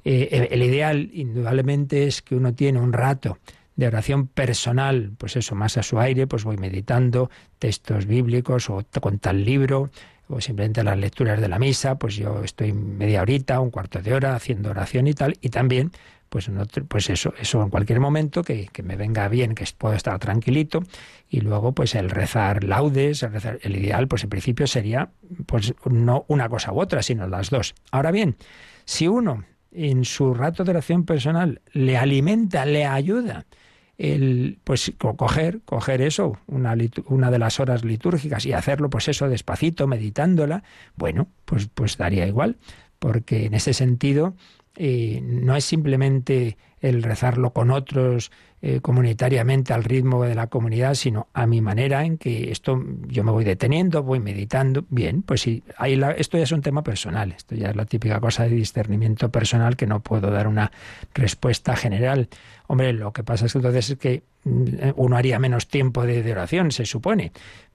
Eh, 0.05 0.49
el 0.51 0.63
ideal, 0.63 1.09
indudablemente, 1.13 2.07
es 2.07 2.21
que 2.21 2.35
uno 2.35 2.53
tiene 2.53 2.79
un 2.79 2.93
rato 2.93 3.37
de 3.75 3.87
oración 3.87 4.27
personal, 4.27 5.13
pues 5.17 5.35
eso, 5.35 5.55
más 5.55 5.77
a 5.77 5.83
su 5.83 5.99
aire, 5.99 6.27
pues 6.27 6.43
voy 6.43 6.57
meditando 6.57 7.29
textos 7.57 8.05
bíblicos 8.05 8.69
o 8.69 8.85
con 9.01 9.19
tal 9.19 9.43
libro, 9.43 9.89
o 10.35 10.41
simplemente 10.41 10.83
las 10.83 10.97
lecturas 10.97 11.39
de 11.39 11.47
la 11.47 11.59
misa, 11.59 11.95
pues 11.95 12.15
yo 12.15 12.43
estoy 12.43 12.73
media 12.73 13.21
horita, 13.21 13.59
un 13.59 13.71
cuarto 13.71 14.01
de 14.01 14.13
hora 14.13 14.35
haciendo 14.35 14.69
oración 14.69 15.07
y 15.07 15.13
tal, 15.13 15.37
y 15.41 15.49
también, 15.49 15.91
pues, 16.29 16.49
pues 16.87 17.09
eso, 17.09 17.33
eso 17.39 17.61
en 17.61 17.69
cualquier 17.69 17.99
momento 17.99 18.43
que, 18.43 18.67
que, 18.71 18.83
me 18.83 18.95
venga 18.95 19.27
bien, 19.27 19.55
que 19.55 19.65
puedo 19.77 19.95
estar 19.95 20.17
tranquilito, 20.19 20.83
y 21.29 21.41
luego 21.41 21.73
pues 21.73 21.95
el 21.95 22.09
rezar 22.09 22.63
laudes, 22.63 23.23
el, 23.23 23.31
rezar, 23.31 23.59
el 23.61 23.75
ideal, 23.75 24.07
pues 24.07 24.23
en 24.23 24.29
principio 24.29 24.67
sería 24.67 25.09
pues 25.45 25.73
no 25.89 26.25
una 26.27 26.49
cosa 26.49 26.71
u 26.71 26.79
otra, 26.79 27.01
sino 27.01 27.27
las 27.27 27.49
dos. 27.49 27.75
Ahora 27.91 28.11
bien, 28.11 28.35
si 28.85 29.07
uno 29.07 29.45
en 29.71 30.05
su 30.05 30.33
rato 30.33 30.63
de 30.63 30.71
oración 30.71 31.05
personal 31.05 31.61
le 31.71 31.97
alimenta, 31.97 32.65
le 32.65 32.85
ayuda, 32.85 33.45
el, 33.97 34.59
pues 34.63 34.91
coger, 34.97 35.61
coger 35.65 36.01
eso, 36.01 36.37
una, 36.47 36.75
una, 37.07 37.31
de 37.31 37.39
las 37.39 37.59
horas 37.59 37.85
litúrgicas 37.85 38.45
y 38.45 38.53
hacerlo, 38.53 38.89
pues 38.89 39.07
eso, 39.07 39.29
despacito, 39.29 39.87
meditándola, 39.87 40.63
bueno, 40.95 41.27
pues, 41.45 41.69
pues 41.73 41.97
daría 41.97 42.25
igual, 42.27 42.57
porque 42.99 43.45
en 43.45 43.53
ese 43.53 43.73
sentido 43.73 44.35
eh, 44.75 45.19
no 45.21 45.55
es 45.55 45.65
simplemente 45.65 46.57
el 46.79 47.03
rezarlo 47.03 47.53
con 47.53 47.71
otros 47.71 48.31
eh, 48.61 48.79
comunitariamente 48.81 49.73
al 49.73 49.83
ritmo 49.83 50.23
de 50.23 50.35
la 50.35 50.47
comunidad, 50.47 50.95
sino 50.95 51.27
a 51.33 51.45
mi 51.45 51.61
manera 51.61 52.05
en 52.05 52.17
que 52.17 52.51
esto 52.51 52.81
yo 53.07 53.23
me 53.23 53.31
voy 53.31 53.43
deteniendo, 53.43 54.03
voy 54.03 54.19
meditando. 54.19 54.85
Bien, 54.89 55.21
pues 55.21 55.41
sí, 55.41 55.63
ahí 55.77 56.01
esto 56.17 56.37
ya 56.37 56.43
es 56.43 56.51
un 56.51 56.61
tema 56.61 56.83
personal, 56.83 57.33
esto 57.33 57.55
ya 57.55 57.69
es 57.69 57.75
la 57.75 57.85
típica 57.85 58.19
cosa 58.19 58.43
de 58.43 58.49
discernimiento 58.49 59.29
personal 59.29 59.75
que 59.75 59.85
no 59.85 60.01
puedo 60.01 60.31
dar 60.31 60.47
una 60.47 60.71
respuesta 61.13 61.75
general. 61.75 62.29
Hombre, 62.67 62.93
lo 62.93 63.13
que 63.13 63.23
pasa 63.23 63.45
es 63.45 63.51
que 63.53 63.59
entonces 63.59 63.89
es 63.91 63.97
que 63.97 64.23
mm, 64.45 64.91
uno 64.95 65.17
haría 65.17 65.39
menos 65.39 65.67
tiempo 65.67 66.05
de, 66.05 66.23
de 66.23 66.31
oración, 66.31 66.71
se 66.71 66.85
supone 66.85 67.31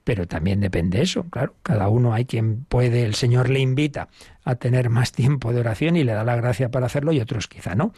pero 0.08 0.26
también 0.26 0.58
depende 0.60 0.96
de 0.96 1.04
eso, 1.04 1.24
claro, 1.24 1.54
cada 1.62 1.90
uno 1.90 2.14
hay 2.14 2.24
quien 2.24 2.64
puede, 2.64 3.02
el 3.02 3.14
Señor 3.14 3.50
le 3.50 3.60
invita 3.60 4.08
a 4.42 4.54
tener 4.54 4.88
más 4.88 5.12
tiempo 5.12 5.52
de 5.52 5.60
oración 5.60 5.96
y 5.96 6.02
le 6.02 6.12
da 6.12 6.24
la 6.24 6.34
gracia 6.34 6.70
para 6.70 6.86
hacerlo 6.86 7.12
y 7.12 7.20
otros 7.20 7.46
quizá 7.46 7.74
no. 7.74 7.92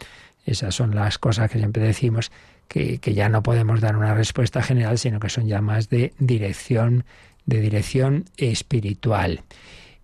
Esas 0.45 0.75
son 0.75 0.93
las 0.93 1.17
cosas 1.17 1.49
que 1.49 1.57
siempre 1.57 1.81
decimos 1.81 2.29
que, 2.67 2.99
ya 3.01 3.29
no 3.29 3.43
podemos 3.43 3.79
dar 3.79 3.95
una 3.95 4.13
respuesta 4.13 4.61
general, 4.61 4.97
sino 4.97 5.21
que 5.21 5.29
son 5.29 5.47
ya 5.47 5.61
más 5.61 5.87
de 5.87 6.11
dirección, 6.19 7.05
de 7.45 7.61
dirección 7.61 8.25
espiritual. 8.35 9.43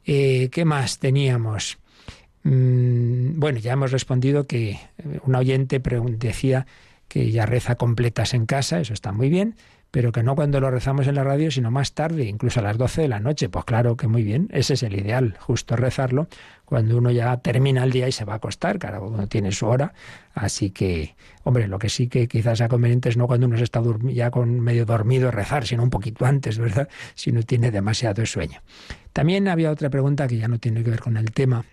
Eh, 0.05 0.47
¿Qué 0.49 0.63
más 0.63 0.99
teníamos? 0.99 1.77
Mm, 2.43 3.37
bueno, 3.37 3.59
ya 3.59 3.73
hemos 3.73 3.91
respondido 3.91 4.47
que 4.47 4.79
un 5.25 5.35
oyente 5.35 5.81
decía 6.19 6.67
que 7.09 7.31
ya 7.31 7.45
reza 7.45 7.75
completas 7.75 8.33
en 8.33 8.45
casa, 8.45 8.79
eso 8.79 8.93
está 8.93 9.11
muy 9.11 9.27
bien, 9.27 9.55
pero 9.91 10.11
que 10.11 10.23
no 10.23 10.35
cuando 10.35 10.59
lo 10.59 10.69
rezamos 10.69 11.07
en 11.07 11.15
la 11.15 11.23
radio, 11.23 11.49
sino 11.51 11.71
más 11.71 11.93
tarde, 11.93 12.25
incluso 12.25 12.59
a 12.59 12.63
las 12.63 12.77
12 12.77 13.03
de 13.03 13.07
la 13.07 13.19
noche. 13.19 13.49
Pues 13.49 13.65
claro 13.65 13.95
que 13.95 14.07
muy 14.07 14.23
bien, 14.23 14.47
ese 14.51 14.73
es 14.73 14.83
el 14.83 14.95
ideal, 14.95 15.35
justo 15.39 15.75
rezarlo 15.75 16.27
cuando 16.67 16.97
uno 16.97 17.11
ya 17.11 17.37
termina 17.37 17.85
el 17.85 17.91
día 17.91 18.09
y 18.09 18.11
se 18.11 18.25
va 18.25 18.33
a 18.33 18.35
acostar, 18.35 18.77
cada 18.77 18.99
uno 18.99 19.27
tiene 19.27 19.53
su 19.53 19.67
hora, 19.67 19.93
así 20.33 20.71
que, 20.71 21.15
hombre, 21.43 21.69
lo 21.69 21.79
que 21.79 21.87
sí 21.87 22.09
que 22.09 22.27
quizás 22.27 22.57
sea 22.57 22.67
conveniente 22.67 23.07
es 23.07 23.15
no 23.15 23.25
cuando 23.25 23.47
uno 23.47 23.55
se 23.55 23.63
está 23.63 23.81
ya 24.09 24.31
con 24.31 24.59
medio 24.59 24.85
dormido 24.85 25.31
rezar, 25.31 25.65
sino 25.65 25.81
un 25.81 25.89
poquito 25.89 26.25
antes, 26.25 26.59
¿verdad? 26.59 26.89
Si 27.15 27.31
no 27.31 27.41
tiene 27.43 27.71
demasiado 27.71 28.25
sueño. 28.25 28.61
También 29.13 29.47
había 29.47 29.71
otra 29.71 29.89
pregunta 29.89 30.27
que 30.27 30.35
ya 30.35 30.49
no 30.49 30.59
tiene 30.59 30.83
que 30.83 30.89
ver 30.89 30.99
con 30.99 31.15
el 31.15 31.31
tema. 31.31 31.63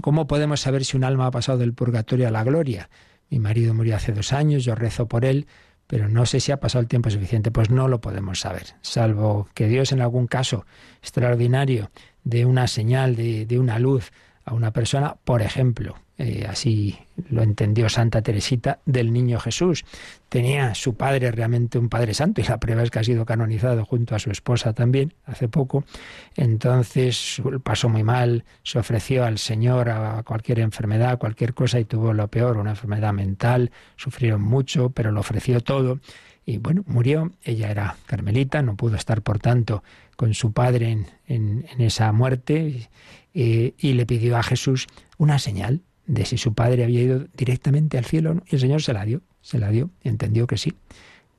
¿Cómo 0.00 0.26
podemos 0.26 0.60
saber 0.60 0.86
si 0.86 0.96
un 0.96 1.04
alma 1.04 1.26
ha 1.26 1.30
pasado 1.30 1.58
del 1.58 1.74
purgatorio 1.74 2.26
a 2.26 2.30
la 2.30 2.42
gloria? 2.42 2.88
Mi 3.28 3.38
marido 3.38 3.74
murió 3.74 3.96
hace 3.96 4.12
dos 4.12 4.32
años, 4.32 4.64
yo 4.64 4.74
rezo 4.74 5.08
por 5.08 5.26
él, 5.26 5.46
pero 5.86 6.08
no 6.08 6.26
sé 6.26 6.40
si 6.40 6.52
ha 6.52 6.60
pasado 6.60 6.82
el 6.82 6.88
tiempo 6.88 7.10
suficiente, 7.10 7.50
pues 7.50 7.70
no 7.70 7.88
lo 7.88 8.00
podemos 8.00 8.40
saber, 8.40 8.74
salvo 8.82 9.48
que 9.54 9.68
Dios 9.68 9.92
en 9.92 10.00
algún 10.00 10.26
caso 10.26 10.66
extraordinario 11.00 11.90
dé 12.24 12.44
una 12.44 12.66
señal, 12.66 13.16
de, 13.16 13.46
de 13.46 13.58
una 13.58 13.78
luz 13.78 14.10
a 14.44 14.54
una 14.54 14.72
persona, 14.72 15.16
por 15.24 15.42
ejemplo, 15.42 15.96
eh, 16.18 16.46
así 16.48 16.98
lo 17.30 17.42
entendió 17.42 17.88
Santa 17.88 18.22
Teresita 18.22 18.80
del 18.84 19.12
Niño 19.12 19.38
Jesús. 19.40 19.84
Tenía 20.28 20.74
su 20.74 20.94
padre 20.94 21.30
realmente 21.30 21.78
un 21.78 21.88
padre 21.88 22.14
santo 22.14 22.40
y 22.40 22.44
la 22.44 22.58
prueba 22.58 22.82
es 22.82 22.90
que 22.90 22.98
ha 22.98 23.04
sido 23.04 23.24
canonizado 23.24 23.84
junto 23.84 24.14
a 24.14 24.18
su 24.18 24.30
esposa 24.30 24.72
también 24.72 25.14
hace 25.24 25.48
poco. 25.48 25.84
Entonces 26.36 27.40
pasó 27.62 27.88
muy 27.88 28.02
mal, 28.02 28.44
se 28.62 28.78
ofreció 28.78 29.24
al 29.24 29.38
Señor 29.38 29.88
a 29.88 30.22
cualquier 30.24 30.60
enfermedad, 30.60 31.18
cualquier 31.18 31.54
cosa 31.54 31.80
y 31.80 31.84
tuvo 31.84 32.12
lo 32.12 32.28
peor, 32.28 32.58
una 32.58 32.70
enfermedad 32.70 33.12
mental, 33.12 33.70
sufrieron 33.96 34.42
mucho, 34.42 34.90
pero 34.90 35.12
lo 35.12 35.20
ofreció 35.20 35.60
todo 35.60 36.00
y 36.44 36.58
bueno, 36.58 36.84
murió. 36.86 37.32
Ella 37.42 37.70
era 37.70 37.96
carmelita, 38.06 38.62
no 38.62 38.76
pudo 38.76 38.96
estar 38.96 39.22
por 39.22 39.40
tanto 39.40 39.82
con 40.16 40.32
su 40.32 40.52
padre 40.52 41.06
en, 41.26 41.66
esa 41.78 42.10
muerte 42.12 42.88
eh, 43.34 43.74
y 43.76 43.92
le 43.92 44.06
pidió 44.06 44.36
a 44.36 44.42
Jesús 44.42 44.86
una 45.18 45.38
señal 45.38 45.82
de 46.06 46.24
si 46.24 46.38
su 46.38 46.54
padre 46.54 46.84
había 46.84 47.02
ido 47.02 47.26
directamente 47.36 47.98
al 47.98 48.04
cielo 48.04 48.42
y 48.46 48.54
el 48.54 48.60
Señor 48.60 48.82
se 48.82 48.92
la 48.92 49.04
dio, 49.04 49.22
se 49.40 49.58
la 49.58 49.70
dio, 49.70 49.90
entendió 50.02 50.46
que 50.46 50.56
sí. 50.56 50.74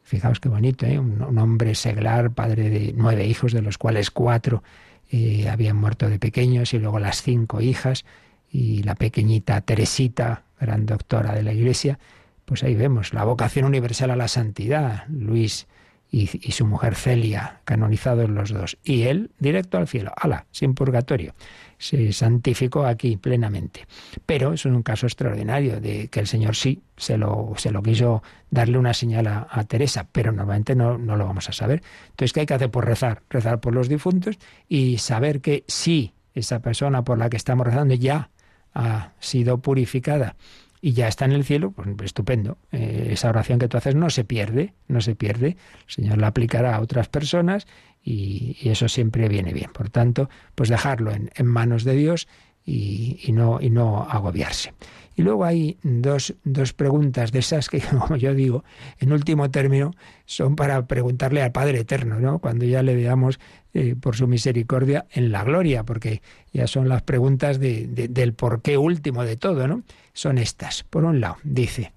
Fijaos 0.03 0.39
qué 0.39 0.49
bonito, 0.49 0.85
¿eh? 0.85 0.99
un, 0.99 1.37
hombre 1.37 1.75
seglar, 1.75 2.31
padre 2.31 2.69
de 2.69 2.93
nueve 2.95 3.25
hijos, 3.25 3.51
de 3.51 3.61
los 3.61 3.77
cuales 3.77 4.09
cuatro 4.09 4.63
eh, 5.11 5.49
habían 5.49 5.75
muerto 5.75 6.09
de 6.09 6.17
pequeños 6.19 6.73
y 6.73 6.79
luego 6.79 6.99
las 6.99 7.21
cinco 7.21 7.59
hijas 7.59 8.05
y 8.49 8.83
la 8.83 8.95
pequeñita 8.95 9.59
Teresita, 9.61 10.43
gran 10.59 10.85
doctora 10.85 11.33
de 11.33 11.43
la 11.43 11.53
Iglesia, 11.53 11.99
pues 12.45 12.63
ahí 12.63 12.75
vemos 12.75 13.13
la 13.13 13.25
vocación 13.25 13.65
universal 13.65 14.11
a 14.11 14.15
la 14.15 14.29
santidad. 14.29 15.05
Luis 15.09 15.67
y, 16.09 16.27
su 16.27 16.65
mujer 16.65 16.95
Celia, 16.95 17.61
canonizados 17.65 18.29
los 18.29 18.51
dos, 18.51 18.77
y 18.83 19.03
él 19.03 19.31
directo 19.39 19.77
al 19.77 19.87
cielo, 19.87 20.13
ala, 20.15 20.45
sin 20.51 20.73
purgatorio. 20.73 21.33
Se 21.77 22.11
santificó 22.11 22.85
aquí 22.85 23.17
plenamente. 23.17 23.85
Pero 24.25 24.53
es 24.53 24.65
un 24.65 24.81
caso 24.83 25.05
extraordinario 25.05 25.79
de 25.79 26.07
que 26.07 26.19
el 26.19 26.27
Señor 26.27 26.55
sí 26.55 26.81
se 26.95 27.17
lo, 27.17 27.53
se 27.57 27.71
lo 27.71 27.83
quiso 27.83 28.23
darle 28.49 28.77
una 28.77 28.93
señal 28.93 29.27
a, 29.27 29.63
Teresa, 29.65 30.07
pero 30.11 30.31
normalmente 30.31 30.75
no, 30.75 30.97
no, 30.97 31.15
lo 31.15 31.25
vamos 31.25 31.49
a 31.49 31.53
saber. 31.53 31.83
Entonces, 32.09 32.33
¿qué 32.33 32.41
hay 32.41 32.45
que 32.45 32.53
hacer? 32.53 32.71
Pues 32.71 32.85
rezar, 32.85 33.21
rezar 33.29 33.59
por 33.59 33.73
los 33.73 33.89
difuntos 33.89 34.37
y 34.67 34.97
saber 34.97 35.41
que 35.41 35.63
sí, 35.67 36.13
esa 36.33 36.59
persona 36.61 37.03
por 37.03 37.17
la 37.17 37.29
que 37.29 37.37
estamos 37.37 37.67
rezando 37.67 37.93
ya 37.93 38.29
ha 38.73 39.13
sido 39.19 39.59
purificada 39.59 40.35
y 40.81 40.93
ya 40.93 41.07
está 41.07 41.25
en 41.25 41.31
el 41.31 41.43
cielo, 41.43 41.71
pues 41.71 41.87
estupendo. 42.01 42.57
Eh, 42.71 43.09
esa 43.11 43.29
oración 43.29 43.59
que 43.59 43.67
tú 43.67 43.77
haces 43.77 43.95
no 43.95 44.09
se 44.09 44.23
pierde, 44.23 44.73
no 44.87 45.01
se 45.01 45.15
pierde. 45.15 45.57
El 45.87 45.93
Señor 45.93 46.17
la 46.19 46.27
aplicará 46.27 46.75
a 46.75 46.81
otras 46.81 47.09
personas 47.09 47.67
y, 48.07 48.69
eso 48.69 48.87
siempre 48.87 49.27
viene 49.27 49.51
bien. 49.53 49.69
Por 49.73 49.89
tanto, 49.89 50.29
pues 50.55 50.69
dejarlo 50.69 51.11
en, 51.11 51.45
manos 51.45 51.83
de 51.83 51.93
Dios 51.93 52.27
y, 52.65 53.31
no, 53.33 54.07
agobiarse. 54.09 54.73
Y 55.15 55.23
luego 55.23 55.43
hay 55.43 55.77
dos, 55.83 56.33
preguntas 56.75 57.31
de 57.31 57.39
esas 57.39 57.69
que, 57.69 57.81
como 57.99 58.15
yo 58.15 58.33
digo, 58.33 58.63
en 58.99 59.11
último 59.11 59.51
término, 59.51 59.91
son 60.25 60.55
para 60.55 60.87
preguntarle 60.87 61.41
al 61.41 61.51
Padre 61.51 61.79
Eterno, 61.79 62.19
¿no? 62.19 62.39
Cuando 62.39 62.63
ya 62.65 62.81
le 62.81 62.95
veamos 62.95 63.39
eh, 63.73 63.95
por 63.99 64.15
su 64.15 64.27
misericordia 64.27 65.05
en 65.11 65.31
la 65.33 65.43
gloria, 65.43 65.83
porque 65.83 66.21
ya 66.53 66.67
son 66.67 66.87
las 66.87 67.01
preguntas 67.01 67.59
de, 67.59 67.87
del 67.87 68.33
porqué 68.33 68.77
último 68.77 69.25
de 69.25 69.35
todo, 69.35 69.67
¿no? 69.67 69.83
Son 70.13 70.37
estas. 70.37 70.83
Por 70.83 71.03
un 71.03 71.19
lado, 71.19 71.37
dice, 71.43 71.91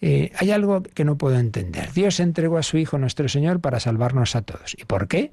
eh, 0.00 0.32
hay 0.38 0.50
algo 0.50 0.82
que 0.82 1.04
no 1.04 1.16
puedo 1.18 1.38
entender. 1.38 1.92
Dios 1.92 2.18
entregó 2.18 2.58
a 2.58 2.64
su 2.64 2.78
Hijo 2.78 2.98
nuestro 2.98 3.28
Señor 3.28 3.60
para 3.60 3.78
salvarnos 3.78 4.34
a 4.34 4.42
todos. 4.42 4.74
¿Y 4.76 4.84
por 4.86 5.06
qué? 5.06 5.30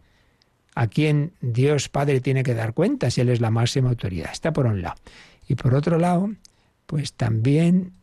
¿A 0.76 0.88
quién 0.88 1.34
Dios 1.41 1.89
Padre 1.89 2.22
tiene 2.22 2.43
que 2.43 2.53
dar 2.53 2.74
cuenta 2.74 3.09
si 3.09 3.22
Él 3.22 3.30
es 3.30 3.41
la 3.41 3.51
máxima 3.51 3.89
autoridad? 3.89 4.32
Está 4.32 4.53
por 4.53 4.65
un 4.65 4.82
lado. 4.82 4.95
Y 5.47 5.55
por 5.55 5.74
otro 5.74 5.97
lado, 5.97 6.30
pues 6.86 7.13
también, 7.13 7.93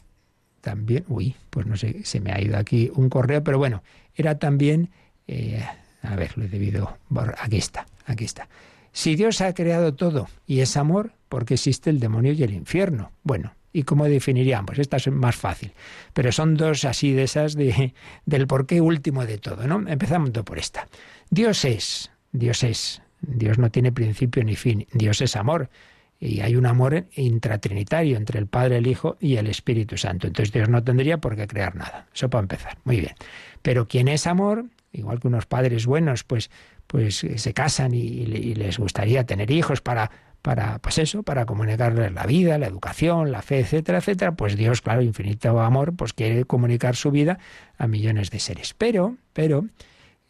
también, 0.61 1.05
uy, 1.09 1.37
pues 1.51 1.67
no 1.67 1.77
sé, 1.77 2.05
se 2.05 2.21
me 2.21 2.33
ha 2.33 2.41
ido 2.41 2.57
aquí 2.57 2.91
un 2.95 3.09
correo, 3.09 3.43
pero 3.43 3.59
bueno, 3.59 3.83
era 4.15 4.39
también, 4.39 4.91
eh, 5.27 5.65
a 6.03 6.17
ver, 6.17 6.37
lo 6.37 6.45
he 6.45 6.49
debido, 6.49 6.99
aquí 7.39 7.57
está, 7.57 7.87
aquí 8.05 8.25
está. 8.25 8.49
Si 8.93 9.15
Dios 9.15 9.41
ha 9.43 9.53
creado 9.53 9.95
todo 9.95 10.29
y 10.47 10.61
es 10.61 10.77
amor, 10.77 11.13
¿por 11.29 11.45
qué 11.45 11.55
existe 11.55 11.91
el 11.91 12.01
demonio 12.01 12.33
y 12.33 12.43
el 12.43 12.53
infierno? 12.53 13.13
Bueno, 13.23 13.53
¿y 13.73 13.83
cómo 13.83 14.07
definiríamos? 14.07 14.69
Pues 14.69 14.79
esta 14.79 14.97
es 14.97 15.09
más 15.09 15.37
fácil, 15.37 15.73
pero 16.15 16.33
son 16.33 16.57
dos 16.57 16.85
así 16.85 17.13
de 17.13 17.25
esas 17.25 17.55
de, 17.55 17.93
del 18.25 18.47
porqué 18.47 18.81
último 18.81 19.27
de 19.27 19.37
todo, 19.39 19.67
¿no? 19.67 19.87
Empezamos 19.87 20.31
por 20.31 20.59
esta. 20.59 20.89
Dios 21.29 21.65
es, 21.67 22.11
Dios 22.33 22.63
es, 22.65 23.03
Dios 23.21 23.59
no 23.59 23.71
tiene 23.71 23.93
principio 23.93 24.43
ni 24.45 24.57
fin, 24.57 24.87
Dios 24.93 25.21
es 25.21 25.37
amor. 25.37 25.71
Y 26.19 26.41
hay 26.41 26.57
un 26.57 26.65
amor 26.65 27.05
intratrinitario 27.15 28.17
entre 28.17 28.39
el 28.39 28.47
Padre, 28.47 28.79
el 28.79 28.87
Hijo 28.87 29.19
y 29.21 29.37
el 29.37 29.49
Espíritu 29.49 29.99
Santo. 29.99 30.27
Entonces 30.27 30.51
Dios 30.51 30.69
no 30.69 30.83
tendría 30.83 31.19
por 31.19 31.37
qué 31.37 31.47
crear 31.47 31.75
nada. 31.75 32.07
Eso 32.15 32.31
para 32.31 32.43
empezar. 32.43 32.79
Muy 32.85 33.01
bien. 33.01 33.15
Pero 33.61 33.87
quien 33.87 34.09
es 34.09 34.27
amor, 34.27 34.65
igual 34.93 35.21
que 35.21 35.29
unos 35.29 35.47
padres 35.47 35.87
buenos, 35.87 36.25
pues, 36.25 36.51
pues 36.87 37.27
se 37.37 37.53
casan 37.53 37.93
y, 37.93 38.25
les 38.55 38.79
gustaría 38.79 39.25
tener 39.25 39.51
hijos 39.51 39.81
para, 39.83 40.11
para, 40.43 40.79
pues 40.79 40.99
eso, 40.99 41.23
para 41.23 41.45
comunicarles 41.45 42.13
la 42.13 42.25
vida, 42.25 42.59
la 42.59 42.67
educación, 42.67 43.31
la 43.31 43.43
fe, 43.43 43.61
etcétera, 43.61 43.99
etcétera, 43.99 44.33
pues 44.37 44.57
Dios, 44.57 44.81
claro, 44.81 45.03
infinito 45.03 45.61
amor, 45.61 45.95
pues 45.97 46.13
quiere 46.13 46.45
comunicar 46.45 46.97
su 46.97 47.11
vida 47.11 47.39
a 47.77 47.87
millones 47.87 48.31
de 48.31 48.39
seres. 48.39 48.75
Pero, 48.79 49.17
pero, 49.33 49.67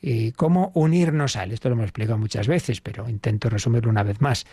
eh, 0.02 0.32
¿cómo 0.36 0.70
unirnos 0.74 1.36
a 1.36 1.44
Él? 1.44 1.52
Esto 1.52 1.68
lo 1.68 1.74
hemos 1.74 1.84
explicado 1.84 2.18
muchas 2.18 2.46
veces, 2.46 2.80
pero 2.80 3.08
intento 3.08 3.48
resumirlo 3.48 3.90
una 3.90 4.02
vez 4.02 4.20
más 4.20 4.46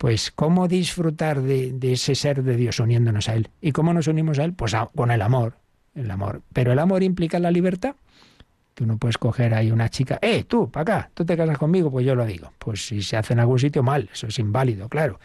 pues 0.00 0.30
cómo 0.30 0.66
disfrutar 0.66 1.42
de, 1.42 1.78
ese 1.82 2.14
ser 2.14 2.42
de 2.42 2.56
Dios 2.56 2.80
uniéndonos 2.80 3.28
a 3.28 3.34
Él. 3.34 3.50
¿Y 3.60 3.72
cómo 3.72 3.92
nos 3.92 4.06
unimos 4.06 4.38
a 4.38 4.44
Él? 4.44 4.54
Pues 4.54 4.74
con 4.96 5.10
el 5.10 5.20
amor, 5.20 5.58
el 5.94 6.10
amor. 6.10 6.40
Pero 6.54 6.72
el 6.72 6.78
amor 6.78 7.02
implica 7.02 7.38
la 7.38 7.50
libertad. 7.50 7.94
Tú 8.72 8.86
no 8.86 8.96
puedes 8.96 9.18
coger 9.18 9.52
ahí 9.52 9.70
una 9.70 9.90
chica, 9.90 10.18
eh, 10.22 10.44
tú, 10.44 10.70
para 10.70 10.82
acá, 10.82 11.10
tú 11.12 11.26
te 11.26 11.36
casas 11.36 11.58
conmigo, 11.58 11.90
pues 11.90 12.06
yo 12.06 12.14
lo 12.14 12.24
digo. 12.24 12.50
Pues 12.58 12.86
si 12.86 13.02
se 13.02 13.18
hace 13.18 13.34
en 13.34 13.40
algún 13.40 13.58
sitio, 13.58 13.82
mal, 13.82 14.08
eso 14.10 14.28
es 14.28 14.38
inválido, 14.38 14.88
claro. 14.88 15.20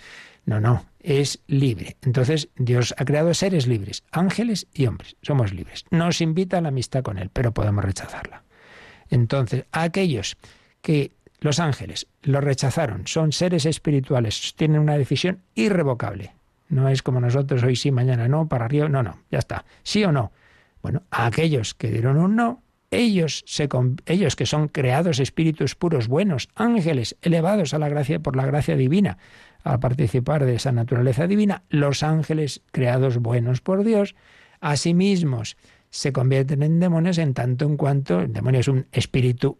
No, 0.45 0.59
no, 0.59 0.85
es 0.99 1.39
libre. 1.47 1.95
Entonces 2.01 2.49
Dios 2.57 2.93
ha 2.97 3.05
creado 3.05 3.33
seres 3.33 3.67
libres, 3.67 4.03
ángeles 4.11 4.67
y 4.73 4.87
hombres, 4.87 5.15
somos 5.21 5.53
libres. 5.53 5.85
Nos 5.89 6.19
invita 6.19 6.57
a 6.57 6.61
la 6.61 6.67
amistad 6.67 7.01
con 7.01 7.17
Él, 7.17 7.29
pero 7.31 7.53
podemos 7.53 7.85
rechazarla. 7.85 8.43
Entonces, 9.09 9.65
a 9.71 9.83
aquellos 9.83 10.37
que 10.81 11.11
los 11.39 11.59
ángeles 11.59 12.07
lo 12.23 12.41
rechazaron, 12.41 13.07
son 13.07 13.31
seres 13.31 13.65
espirituales, 13.65 14.53
tienen 14.55 14.81
una 14.81 14.97
decisión 14.97 15.41
irrevocable. 15.53 16.33
No 16.69 16.89
es 16.89 17.03
como 17.03 17.19
nosotros 17.19 17.63
hoy 17.63 17.75
sí, 17.75 17.91
mañana 17.91 18.27
no, 18.27 18.47
para 18.47 18.65
arriba, 18.65 18.89
no, 18.89 19.03
no, 19.03 19.19
ya 19.29 19.39
está. 19.39 19.65
¿Sí 19.83 20.03
o 20.03 20.11
no? 20.11 20.31
Bueno, 20.81 21.03
a 21.11 21.27
aquellos 21.27 21.73
que 21.73 21.91
dieron 21.91 22.17
un 22.17 22.35
no, 22.35 22.63
ellos, 22.91 23.43
se, 23.45 23.67
ellos 24.05 24.35
que 24.35 24.45
son 24.45 24.67
creados 24.67 25.19
espíritus 25.19 25.75
puros, 25.75 26.07
buenos, 26.07 26.49
ángeles, 26.55 27.15
elevados 27.21 27.73
a 27.73 27.79
la 27.79 27.89
gracia 27.89 28.19
por 28.19 28.35
la 28.35 28.45
gracia 28.45 28.75
divina, 28.75 29.17
a 29.63 29.79
participar 29.79 30.45
de 30.45 30.55
esa 30.55 30.71
naturaleza 30.71 31.27
divina, 31.27 31.63
los 31.69 32.03
ángeles 32.03 32.61
creados 32.71 33.17
buenos 33.17 33.61
por 33.61 33.83
Dios, 33.83 34.15
a 34.61 34.77
sí 34.77 34.93
mismos 34.93 35.57
se 35.95 36.11
convierten 36.11 36.61
en 36.61 36.81
demonios 36.81 37.17
en 37.19 37.33
tanto 37.33 37.63
en 37.63 37.77
cuanto 37.77 38.19
el 38.19 38.33
demonio 38.33 38.59
es 38.59 38.67
un 38.67 38.85
espíritu 38.91 39.57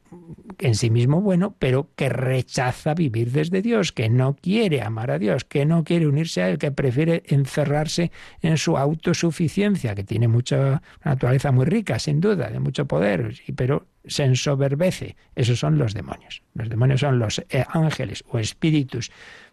en 0.59 0.75
sí 0.75 0.89
mismo 0.89 1.21
bueno, 1.21 1.55
pero 1.57 1.91
que 1.95 2.09
rechaza 2.09 2.93
vivir 2.93 3.31
desde 3.31 3.61
Dios, 3.61 3.93
que 3.93 4.09
no 4.09 4.35
quiere 4.35 4.81
amar 4.81 5.11
a 5.11 5.17
Dios, 5.17 5.45
que 5.45 5.65
no 5.65 5.85
quiere 5.85 6.07
unirse 6.07 6.41
a 6.41 6.49
Él, 6.49 6.57
que 6.57 6.71
prefiere 6.71 7.23
encerrarse 7.27 8.11
en 8.41 8.57
su 8.57 8.77
autosuficiencia, 8.77 9.95
que 9.95 10.03
tiene 10.03 10.27
mucha 10.27 10.81
naturaleza 11.05 11.53
muy 11.53 11.67
rica, 11.67 11.99
sin 11.99 12.19
duda, 12.19 12.49
de 12.49 12.59
mucho 12.59 12.85
poder, 12.85 13.33
pero 13.55 13.87
se 14.05 14.25
ensoberbece. 14.25 15.15
Esos 15.35 15.57
son 15.57 15.77
los 15.77 15.93
demonios. 15.93 16.43
Los 16.53 16.67
demonios 16.67 16.99
son 16.99 17.17
los 17.17 17.39
eh, 17.49 17.63
ángeles 17.69 18.25
o 18.27 18.39
espíritus 18.39 19.09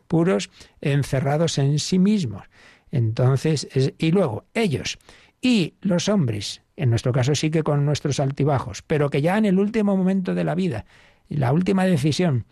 puros 0.09 0.51
encerrados 0.81 1.59
en 1.59 1.79
sí 1.79 2.01
mismos. 2.01 2.43
Entonces, 2.91 3.69
y 3.99 4.11
luego 4.11 4.45
ellos 4.53 4.99
y 5.43 5.75
los 5.83 6.09
hombres 6.09 6.63
en 6.77 6.91
nuestro 6.91 7.13
caso 7.13 7.35
sí 7.35 7.51
que 7.51 7.63
con 7.63 7.85
nuestros 7.85 8.21
altibajos, 8.21 8.83
pero 8.83 9.11
que 9.11 9.23
ya 9.23 9.37
en 9.39 9.45
el 9.45 9.59
último 9.59 9.97
momento 9.97 10.35
de 10.35 10.45
la 10.45 10.55
vida, 10.55 10.85
la 11.29 11.53
última 11.53 11.85
decisión, 11.85 12.47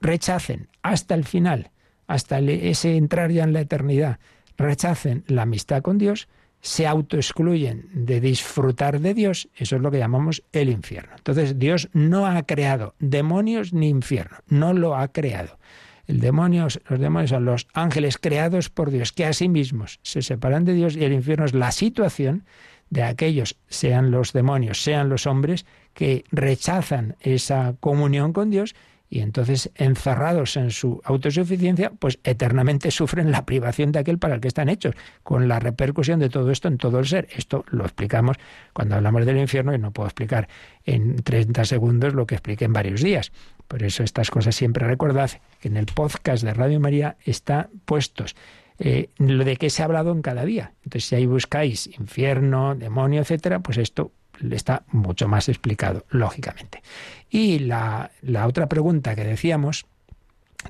rechacen 0.00 0.68
hasta 0.82 1.14
el 1.14 1.24
final, 1.24 1.70
hasta 2.06 2.38
ese 2.38 2.96
entrar 2.96 3.30
ya 3.30 3.44
en 3.44 3.52
la 3.52 3.60
eternidad, 3.60 4.18
rechacen 4.56 5.24
la 5.26 5.42
amistad 5.42 5.82
con 5.82 5.98
Dios, 5.98 6.28
se 6.60 6.86
autoexcluyen 6.86 7.88
de 7.92 8.20
disfrutar 8.20 9.00
de 9.00 9.14
Dios, 9.14 9.48
eso 9.56 9.76
es 9.76 9.82
lo 9.82 9.90
que 9.90 9.98
llamamos 9.98 10.44
el 10.52 10.68
infierno. 10.68 11.14
Entonces 11.16 11.58
Dios 11.58 11.88
no 11.92 12.26
ha 12.26 12.40
creado 12.44 12.94
demonios 13.00 13.72
ni 13.72 13.88
infierno, 13.88 14.36
no 14.46 14.72
lo 14.72 14.94
ha 14.96 15.08
creado. 15.08 15.58
El 16.06 16.20
demonio, 16.20 16.66
los 16.88 17.00
demonios 17.00 17.30
son 17.30 17.44
los 17.44 17.68
ángeles 17.74 18.18
creados 18.18 18.70
por 18.70 18.90
Dios, 18.90 19.12
que 19.12 19.24
a 19.24 19.32
sí 19.32 19.48
mismos 19.48 20.00
se 20.02 20.22
separan 20.22 20.64
de 20.64 20.74
Dios 20.74 20.96
y 20.96 21.04
el 21.04 21.12
infierno 21.12 21.44
es 21.44 21.54
la 21.54 21.72
situación 21.72 22.44
de 22.90 23.02
aquellos, 23.04 23.56
sean 23.68 24.10
los 24.10 24.32
demonios, 24.32 24.82
sean 24.82 25.08
los 25.08 25.26
hombres, 25.26 25.64
que 25.94 26.24
rechazan 26.30 27.16
esa 27.20 27.74
comunión 27.80 28.32
con 28.32 28.50
Dios 28.50 28.74
y 29.12 29.20
entonces 29.20 29.70
encerrados 29.74 30.56
en 30.56 30.70
su 30.70 31.02
autosuficiencia, 31.04 31.90
pues 31.90 32.18
eternamente 32.24 32.90
sufren 32.90 33.30
la 33.30 33.44
privación 33.44 33.92
de 33.92 33.98
aquel 33.98 34.18
para 34.18 34.36
el 34.36 34.40
que 34.40 34.48
están 34.48 34.70
hechos, 34.70 34.94
con 35.22 35.48
la 35.48 35.58
repercusión 35.58 36.18
de 36.18 36.30
todo 36.30 36.50
esto 36.50 36.68
en 36.68 36.78
todo 36.78 36.98
el 36.98 37.06
ser. 37.06 37.28
Esto 37.36 37.66
lo 37.68 37.84
explicamos 37.84 38.38
cuando 38.72 38.94
hablamos 38.94 39.26
del 39.26 39.36
infierno 39.36 39.74
y 39.74 39.78
no 39.78 39.90
puedo 39.90 40.06
explicar 40.06 40.48
en 40.86 41.16
30 41.16 41.66
segundos 41.66 42.14
lo 42.14 42.26
que 42.26 42.36
expliqué 42.36 42.64
en 42.64 42.72
varios 42.72 43.02
días. 43.02 43.32
Por 43.68 43.82
eso 43.82 44.02
estas 44.02 44.30
cosas 44.30 44.56
siempre 44.56 44.86
recordad 44.86 45.30
que 45.60 45.68
en 45.68 45.76
el 45.76 45.84
podcast 45.84 46.42
de 46.42 46.54
Radio 46.54 46.80
María 46.80 47.18
está 47.26 47.68
puestos 47.84 48.34
eh, 48.78 49.10
lo 49.18 49.44
de 49.44 49.58
qué 49.58 49.68
se 49.68 49.82
ha 49.82 49.84
hablado 49.84 50.12
en 50.12 50.22
cada 50.22 50.46
día. 50.46 50.72
Entonces, 50.84 51.04
si 51.10 51.16
ahí 51.16 51.26
buscáis 51.26 51.86
infierno, 51.86 52.74
demonio, 52.74 53.20
etcétera, 53.20 53.60
pues 53.60 53.76
esto 53.76 54.10
está 54.50 54.84
mucho 54.88 55.28
más 55.28 55.48
explicado, 55.48 56.04
lógicamente. 56.10 56.82
Y 57.30 57.60
la, 57.60 58.10
la 58.22 58.46
otra 58.46 58.68
pregunta 58.68 59.14
que 59.14 59.24
decíamos 59.24 59.86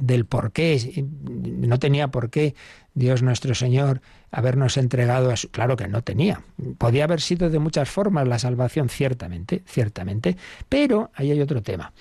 del 0.00 0.24
por 0.24 0.52
qué, 0.52 1.04
no 1.26 1.78
tenía 1.78 2.08
por 2.08 2.30
qué 2.30 2.54
Dios 2.94 3.22
nuestro 3.22 3.54
Señor 3.54 4.00
habernos 4.30 4.76
entregado 4.76 5.30
a 5.30 5.36
su... 5.36 5.50
Claro 5.50 5.76
que 5.76 5.88
no 5.88 6.02
tenía. 6.02 6.42
Podía 6.78 7.04
haber 7.04 7.20
sido 7.20 7.50
de 7.50 7.58
muchas 7.58 7.90
formas 7.90 8.26
la 8.26 8.38
salvación, 8.38 8.88
ciertamente, 8.88 9.62
ciertamente, 9.66 10.36
pero 10.68 11.10
ahí 11.14 11.30
hay 11.30 11.40
otro 11.40 11.62
tema. 11.62 11.92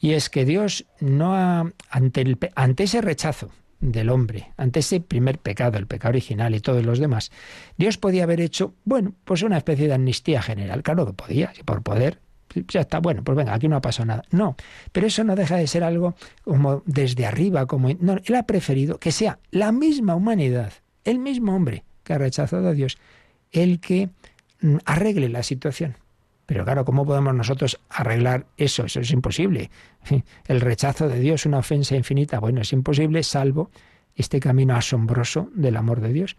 Y 0.00 0.12
es 0.12 0.28
que 0.30 0.44
Dios 0.44 0.86
no 1.00 1.34
ha, 1.34 1.70
ante, 1.90 2.20
el, 2.20 2.38
ante 2.54 2.84
ese 2.84 3.00
rechazo 3.00 3.50
del 3.80 4.10
hombre, 4.10 4.52
ante 4.56 4.80
ese 4.80 5.00
primer 5.00 5.38
pecado, 5.38 5.78
el 5.78 5.86
pecado 5.86 6.10
original 6.10 6.54
y 6.54 6.60
todos 6.60 6.84
los 6.84 6.98
demás, 6.98 7.30
Dios 7.76 7.96
podía 7.96 8.24
haber 8.24 8.40
hecho, 8.40 8.74
bueno, 8.84 9.14
pues 9.24 9.42
una 9.42 9.58
especie 9.58 9.86
de 9.86 9.94
amnistía 9.94 10.42
general. 10.42 10.82
Claro 10.82 11.06
que 11.06 11.12
podía, 11.12 11.52
y 11.58 11.62
por 11.62 11.82
poder 11.82 12.20
ya 12.68 12.80
está, 12.80 12.98
bueno, 13.00 13.22
pues 13.22 13.36
venga, 13.36 13.54
aquí 13.54 13.68
no 13.68 13.76
ha 13.76 13.80
pasado 13.80 14.06
nada. 14.06 14.22
No, 14.30 14.56
pero 14.92 15.06
eso 15.06 15.24
no 15.24 15.36
deja 15.36 15.56
de 15.56 15.66
ser 15.66 15.84
algo 15.84 16.14
como 16.44 16.82
desde 16.86 17.26
arriba, 17.26 17.66
como... 17.66 17.88
No, 18.00 18.16
él 18.24 18.34
ha 18.34 18.44
preferido 18.44 18.98
que 18.98 19.12
sea 19.12 19.38
la 19.50 19.72
misma 19.72 20.14
humanidad, 20.14 20.72
el 21.04 21.18
mismo 21.18 21.54
hombre 21.54 21.84
que 22.04 22.14
ha 22.14 22.18
rechazado 22.18 22.68
a 22.68 22.72
Dios, 22.72 22.98
el 23.52 23.80
que 23.80 24.10
mm, 24.60 24.76
arregle 24.84 25.28
la 25.28 25.42
situación. 25.42 25.96
Pero 26.48 26.64
claro, 26.64 26.86
¿cómo 26.86 27.04
podemos 27.04 27.34
nosotros 27.34 27.78
arreglar 27.90 28.46
eso? 28.56 28.86
Eso 28.86 29.00
es 29.00 29.10
imposible. 29.10 29.70
El 30.46 30.62
rechazo 30.62 31.06
de 31.06 31.20
Dios, 31.20 31.44
una 31.44 31.58
ofensa 31.58 31.94
infinita, 31.94 32.38
bueno, 32.38 32.62
es 32.62 32.72
imposible 32.72 33.22
salvo 33.22 33.70
este 34.14 34.40
camino 34.40 34.74
asombroso 34.74 35.50
del 35.54 35.76
amor 35.76 36.00
de 36.00 36.10
Dios. 36.10 36.36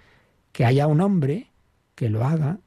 Que 0.52 0.66
haya 0.66 0.88
un 0.88 1.02
hombre 1.02 1.52
que 1.94 2.10
lo 2.10 2.26
haga 2.26 2.58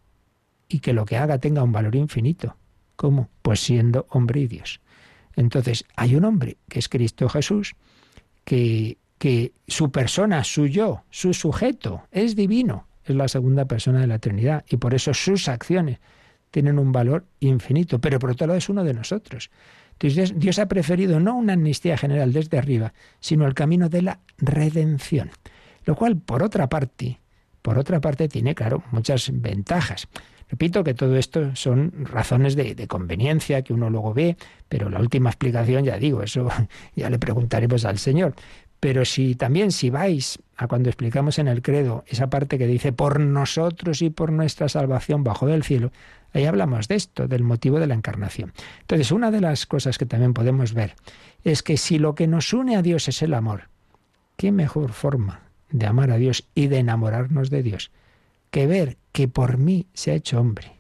y 0.68 0.78
que 0.78 0.93
lo 0.93 1.05
que 1.05 1.16
haga 1.16 1.38
tenga 1.38 1.64
un 1.64 1.72
valor 1.72 1.97
infinito. 1.97 2.57
¿Cómo? 2.95 3.28
Pues 3.43 3.59
siendo 3.59 4.07
hombre 4.11 4.43
y 4.43 4.47
Dios. 4.47 4.80
Entonces, 5.34 5.84
hay 5.97 6.14
un 6.14 6.24
hombre, 6.24 6.59
que 6.68 6.78
es 6.78 6.88
Cristo 6.88 7.28
Jesús, 7.28 7.74
que, 8.45 8.99
que 9.18 9.53
su 9.66 9.90
persona, 9.90 10.45
su 10.45 10.68
yo, 10.68 11.03
su 11.11 11.34
sujeto, 11.34 12.05
es 12.12 12.36
divino, 12.36 12.86
es 13.05 13.16
la 13.16 13.26
segunda 13.26 13.64
persona 13.64 14.01
de 14.01 14.07
la 14.07 14.20
Trinidad, 14.20 14.64
y 14.68 14.76
por 14.76 14.95
eso 14.95 15.12
sus 15.12 15.49
acciones 15.49 15.99
tienen 16.53 16.79
un 16.79 16.93
valor 16.93 17.25
infinito, 17.41 17.99
pero 17.99 18.21
por 18.21 18.31
otro 18.31 18.47
lado 18.47 18.59
es 18.59 18.69
uno 18.69 18.85
de 18.85 18.95
nosotros. 18.95 19.51
Entonces 19.95 20.39
Dios 20.39 20.59
ha 20.61 20.69
preferido 20.69 21.19
no 21.19 21.35
una 21.35 21.55
amnistía 21.55 21.97
general 21.97 22.33
desde 22.33 22.59
arriba, 22.59 22.93
sino 23.19 23.47
el 23.47 23.55
camino 23.55 23.89
de 23.89 24.03
la 24.03 24.21
redención. 24.39 25.31
Lo 25.85 25.97
cual, 25.97 26.17
por 26.19 26.43
otra 26.43 26.69
parte, 26.69 27.21
por 27.63 27.79
otra 27.79 28.01
parte, 28.01 28.29
tiene, 28.29 28.55
claro, 28.55 28.85
muchas 28.93 29.31
ventajas. 29.33 30.09
Repito 30.49 30.85
que 30.85 30.95
todo 30.95 31.17
esto 31.17 31.57
son 31.57 32.05
razones 32.05 32.55
de, 32.55 32.75
de, 32.75 32.87
conveniencia 32.87 33.63
que 33.63 33.73
uno 33.73 33.89
luego 33.89 34.13
ve, 34.13 34.37
pero 34.69 34.91
la 34.91 35.01
última 35.01 35.31
explicación, 35.31 35.85
ya 35.85 35.97
digo, 35.97 36.23
eso 36.23 36.49
ya 36.95 37.09
le 37.09 37.19
preguntaremos 37.19 37.85
al 37.85 37.99
Señor. 37.99 38.35
Pero 38.79 39.05
si 39.05 39.37
también 39.37 39.71
si 39.71 39.91
vais 39.91 40.41
a 40.57 40.67
cuando 40.67 40.89
explicamos 40.89 41.39
en 41.39 41.47
el 41.47 41.63
credo 41.63 42.05
esa 42.09 42.29
parte 42.29 42.59
que 42.59 42.67
dice 42.67 42.93
por 42.93 43.21
nosotros 43.21 44.03
y 44.03 44.11
por 44.11 44.33
nuestra 44.33 44.69
salvación 44.69 45.23
bajo 45.23 45.47
del 45.47 45.63
cielo, 45.63 45.93
ahí 46.33 46.45
hablamos 46.45 46.89
de 46.89 46.97
esto, 46.97 47.28
del 47.28 47.43
motivo 47.43 47.78
de 47.78 47.87
la 47.87 47.95
encarnación. 47.95 48.53
Entonces, 48.80 49.12
una 49.12 49.30
de 49.30 49.41
las 49.41 49.66
cosas 49.66 49.99
que 49.99 50.07
también 50.07 50.35
podemos 50.35 50.74
ver 50.74 50.95
es 51.45 51.62
que 51.62 51.76
si 51.76 51.99
lo 51.99 52.14
que 52.14 52.26
nos 52.26 52.53
une 52.53 52.76
a 52.76 52.83
Dios 52.83 53.09
es 53.09 53.22
el 53.22 53.35
amor, 53.35 53.68
¿qué 54.37 54.53
mejor 54.53 54.93
forma 54.93 55.41
de 55.70 55.87
amar 55.87 56.11
a 56.11 56.16
Dios 56.16 56.47
y 56.55 56.68
de 56.68 56.78
enamorarnos 56.78 57.51
de 57.51 57.62
Dios 57.62 57.91
que 58.51 58.66
ver 58.66 58.99
que 59.12 59.28
por 59.28 59.57
mí 59.57 59.87
se 59.95 60.12
ha 60.12 60.14
hecho 60.14 60.39
hombre, 60.39 60.72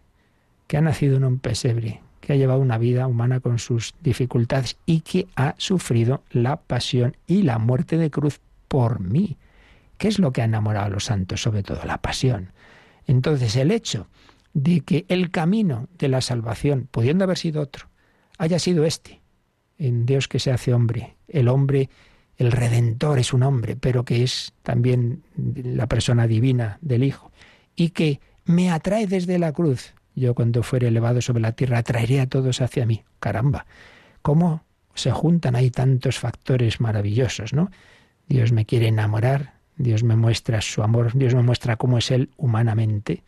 que 0.68 0.76
ha 0.76 0.82
nacido 0.82 1.16
en 1.16 1.24
un 1.24 1.38
pesebre, 1.38 2.02
que 2.20 2.34
ha 2.34 2.36
llevado 2.36 2.60
una 2.60 2.78
vida 2.78 3.06
humana 3.06 3.40
con 3.40 3.58
sus 3.58 3.94
dificultades 4.00 4.76
y 4.86 5.00
que 5.00 5.26
ha 5.34 5.54
sufrido 5.56 6.22
la 6.30 6.56
pasión 6.56 7.16
y 7.26 7.42
la 7.42 7.58
muerte 7.58 7.96
de 7.96 8.10
cruz 8.10 8.40
por 8.68 9.00
mí. 9.00 9.38
¿Qué 9.96 10.08
es 10.08 10.18
lo 10.18 10.32
que 10.32 10.42
ha 10.42 10.44
enamorado 10.44 10.86
a 10.86 10.90
los 10.90 11.06
santos? 11.06 11.42
Sobre 11.42 11.62
todo 11.62 11.80
la 11.84 11.98
pasión. 11.98 12.52
Entonces 13.06 13.56
el 13.56 13.70
hecho 13.70 14.06
de 14.54 14.80
que 14.80 15.04
el 15.08 15.30
camino 15.30 15.88
de 15.98 16.08
la 16.08 16.20
salvación, 16.20 16.88
pudiendo 16.90 17.24
haber 17.24 17.38
sido 17.38 17.62
otro, 17.62 17.88
haya 18.38 18.58
sido 18.58 18.84
este, 18.84 19.20
en 19.78 20.06
Dios 20.06 20.28
que 20.28 20.38
se 20.38 20.50
hace 20.50 20.74
hombre, 20.74 21.16
el 21.28 21.48
hombre, 21.48 21.88
el 22.36 22.52
redentor 22.52 23.18
es 23.18 23.32
un 23.32 23.42
hombre, 23.42 23.76
pero 23.76 24.04
que 24.04 24.22
es 24.22 24.52
también 24.62 25.22
la 25.36 25.86
persona 25.86 26.26
divina 26.26 26.78
del 26.80 27.04
Hijo, 27.04 27.32
y 27.74 27.90
que 27.90 28.20
me 28.44 28.70
atrae 28.70 29.06
desde 29.06 29.38
la 29.38 29.52
cruz, 29.52 29.94
yo 30.14 30.34
cuando 30.34 30.62
fuere 30.62 30.88
elevado 30.88 31.22
sobre 31.22 31.42
la 31.42 31.52
tierra 31.52 31.82
traeré 31.82 32.20
a 32.20 32.26
todos 32.26 32.60
hacia 32.60 32.84
mí. 32.84 33.04
Caramba, 33.20 33.66
¿cómo 34.20 34.64
se 34.94 35.10
juntan 35.10 35.56
ahí 35.56 35.70
tantos 35.70 36.18
factores 36.18 36.80
maravillosos, 36.80 37.52
¿no? 37.52 37.70
Dios 38.28 38.52
me 38.52 38.66
quiere 38.66 38.88
enamorar, 38.88 39.54
Dios 39.76 40.02
me 40.02 40.16
muestra 40.16 40.60
su 40.60 40.82
amor, 40.82 41.12
Dios 41.14 41.34
me 41.34 41.42
muestra 41.42 41.76
cómo 41.76 41.98
es 41.98 42.10
Él 42.10 42.30
humanamente, 42.36 43.22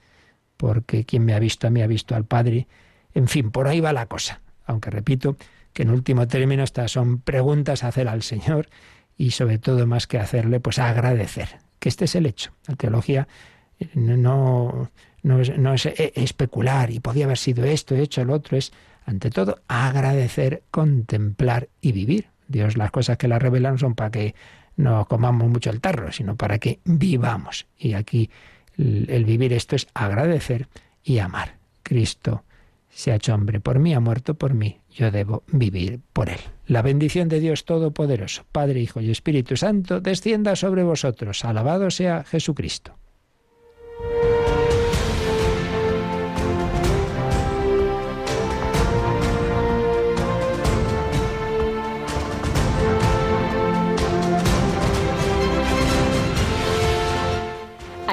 porque 0.64 1.04
quien 1.04 1.26
me 1.26 1.34
ha 1.34 1.38
visto 1.38 1.66
a 1.66 1.70
mí 1.70 1.82
ha 1.82 1.86
visto 1.86 2.14
al 2.14 2.24
Padre. 2.24 2.66
En 3.12 3.28
fin, 3.28 3.50
por 3.50 3.68
ahí 3.68 3.80
va 3.80 3.92
la 3.92 4.06
cosa. 4.06 4.40
Aunque 4.64 4.88
repito 4.88 5.36
que 5.74 5.82
en 5.82 5.90
último 5.90 6.26
término 6.26 6.62
estas 6.62 6.90
son 6.90 7.18
preguntas 7.18 7.84
a 7.84 7.88
hacer 7.88 8.08
al 8.08 8.22
Señor 8.22 8.70
y 9.18 9.32
sobre 9.32 9.58
todo 9.58 9.86
más 9.86 10.06
que 10.06 10.18
hacerle, 10.18 10.60
pues 10.60 10.78
agradecer. 10.78 11.58
Que 11.80 11.90
este 11.90 12.06
es 12.06 12.14
el 12.14 12.24
hecho. 12.24 12.52
La 12.66 12.76
teología 12.76 13.28
no, 13.92 14.90
no 15.22 15.40
es, 15.74 15.84
e, 15.84 16.12
especular 16.14 16.90
y 16.90 16.98
podía 16.98 17.26
haber 17.26 17.36
sido 17.36 17.66
esto, 17.66 17.94
hecho 17.94 18.24
lo 18.24 18.32
otro, 18.32 18.56
es 18.56 18.72
ante 19.04 19.28
todo 19.28 19.60
agradecer, 19.68 20.62
contemplar 20.70 21.68
y 21.82 21.92
vivir. 21.92 22.28
Dios 22.48 22.78
las 22.78 22.90
cosas 22.90 23.18
que 23.18 23.28
la 23.28 23.38
revelan 23.38 23.76
son 23.76 23.94
para 23.94 24.10
que 24.10 24.34
no 24.76 25.04
comamos 25.04 25.46
mucho 25.46 25.68
el 25.68 25.82
tarro, 25.82 26.10
sino 26.10 26.36
para 26.36 26.58
que 26.58 26.80
vivamos. 26.86 27.66
Y 27.76 27.92
aquí 27.92 28.30
el, 28.30 28.53
el 28.76 29.24
vivir 29.24 29.52
esto 29.52 29.76
es 29.76 29.86
agradecer 29.94 30.68
y 31.02 31.18
amar. 31.18 31.56
Cristo 31.82 32.44
se 32.90 33.12
ha 33.12 33.16
hecho 33.16 33.34
hombre 33.34 33.60
por 33.60 33.78
mí, 33.78 33.92
ha 33.92 34.00
muerto 34.00 34.34
por 34.34 34.54
mí, 34.54 34.78
yo 34.90 35.10
debo 35.10 35.42
vivir 35.48 36.00
por 36.12 36.30
él. 36.30 36.38
La 36.66 36.80
bendición 36.80 37.28
de 37.28 37.40
Dios 37.40 37.64
Todopoderoso, 37.64 38.44
Padre, 38.52 38.80
Hijo 38.80 39.00
y 39.00 39.10
Espíritu 39.10 39.56
Santo, 39.56 40.00
descienda 40.00 40.56
sobre 40.56 40.84
vosotros. 40.84 41.44
Alabado 41.44 41.90
sea 41.90 42.24
Jesucristo. 42.24 42.96